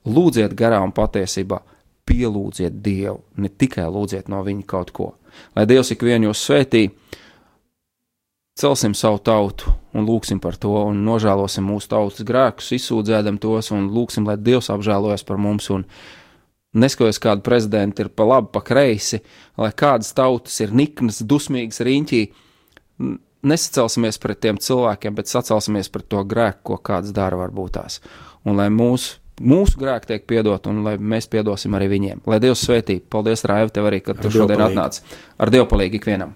lūdziet 0.05 0.53
garā 0.57 0.81
un 0.85 0.93
patiesībā, 0.93 1.61
pielūdziet 2.05 2.75
Dievu, 2.85 3.23
ne 3.41 3.49
tikai 3.49 3.87
lūdziet 3.89 4.29
no 4.29 4.43
Viņa 4.45 4.67
kaut 4.69 4.91
ko. 4.93 5.13
Lai 5.55 5.65
Dievs 5.65 5.89
ikvienu 5.95 6.29
jūs 6.29 6.43
svētī, 6.45 6.83
celsim 8.55 8.93
savu 8.95 9.19
tautu 9.19 9.73
un 9.95 10.07
lūgsim 10.07 10.39
par 10.43 10.55
to, 10.59 10.71
un 10.89 11.03
nožēlosim 11.07 11.65
mūsu 11.67 11.91
tautas 11.91 12.23
grēkus, 12.27 12.71
izsūdzēdam 12.77 13.39
tos 13.43 13.71
un 13.75 13.89
lūgsim, 13.91 14.27
lai 14.27 14.37
Dievs 14.39 14.71
apžēlojas 14.71 15.25
par 15.27 15.39
mums. 15.41 15.69
Neskatoties, 16.75 17.21
kāda 17.23 17.43
prezidenta 17.43 18.03
ir 18.03 18.09
pa 18.11 18.27
labi, 18.27 18.49
pa 18.51 18.59
kreisi, 18.63 19.21
lai 19.59 19.71
kādas 19.71 20.11
tautas 20.15 20.57
ir 20.63 20.73
niknas, 20.75 21.21
dusmīgas 21.23 21.79
riņķī, 21.87 22.21
nesacelsimies 23.47 24.19
pret 24.19 24.41
tiem 24.43 24.59
cilvēkiem, 24.59 25.15
bet 25.15 25.31
sacelsimies 25.31 25.91
pret 25.91 26.09
to 26.11 26.23
grēku, 26.27 26.63
ko 26.71 26.79
kāds 26.91 27.15
dara 27.15 27.39
varbūt 27.39 27.77
tās. 27.77 28.01
Un 28.43 28.59
lai 28.59 28.67
mūsu, 28.75 29.21
mūsu 29.39 29.79
grēki 29.79 30.11
tiek 30.11 30.27
piedot, 30.27 30.67
un 30.67 30.83
lai 30.83 30.97
mēs 30.99 31.31
piedosim 31.31 31.75
arī 31.79 31.91
viņiem. 31.95 32.25
Lai 32.27 32.43
Dievs 32.43 32.67
svētī, 32.67 32.99
paldies, 32.99 33.47
Raivi, 33.47 33.71
tev 33.75 33.91
arī, 33.91 34.03
ka 34.03 34.15
tu 34.19 34.31
šodien 34.35 34.67
atnāci. 34.67 35.05
Ar 35.39 35.55
Dievu 35.55 35.71
palīgu 35.71 36.03
ikvienam! 36.03 36.35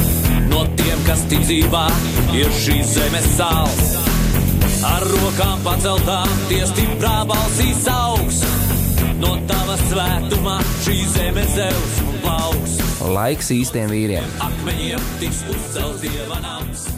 No 0.61 0.67
tiem, 0.77 0.99
kas 1.07 1.23
tic 1.25 1.41
dzīvā, 1.41 1.87
ir 2.37 2.51
šīs 2.53 2.91
zemes 2.93 3.25
sāls. 3.33 3.95
Ar 4.85 5.01
rokām 5.09 5.63
paceltām, 5.65 6.29
tie 6.51 6.59
stiprā 6.69 7.15
balsīs 7.31 7.81
augs. 7.89 8.43
No 9.17 9.33
tava 9.49 9.79
svētumā 9.87 10.59
šī 10.83 10.99
zeme 11.15 11.49
zeus 11.55 11.99
un 12.05 12.21
plauks. 12.21 12.77
Laiks 13.17 13.49
īstiem 13.57 13.89
vīriem! 13.89 14.37
Akmeņiem 14.51 15.13
tiks 15.23 15.41
uzcelts 15.49 16.05
dieva 16.05 16.37
nams. 16.45 16.91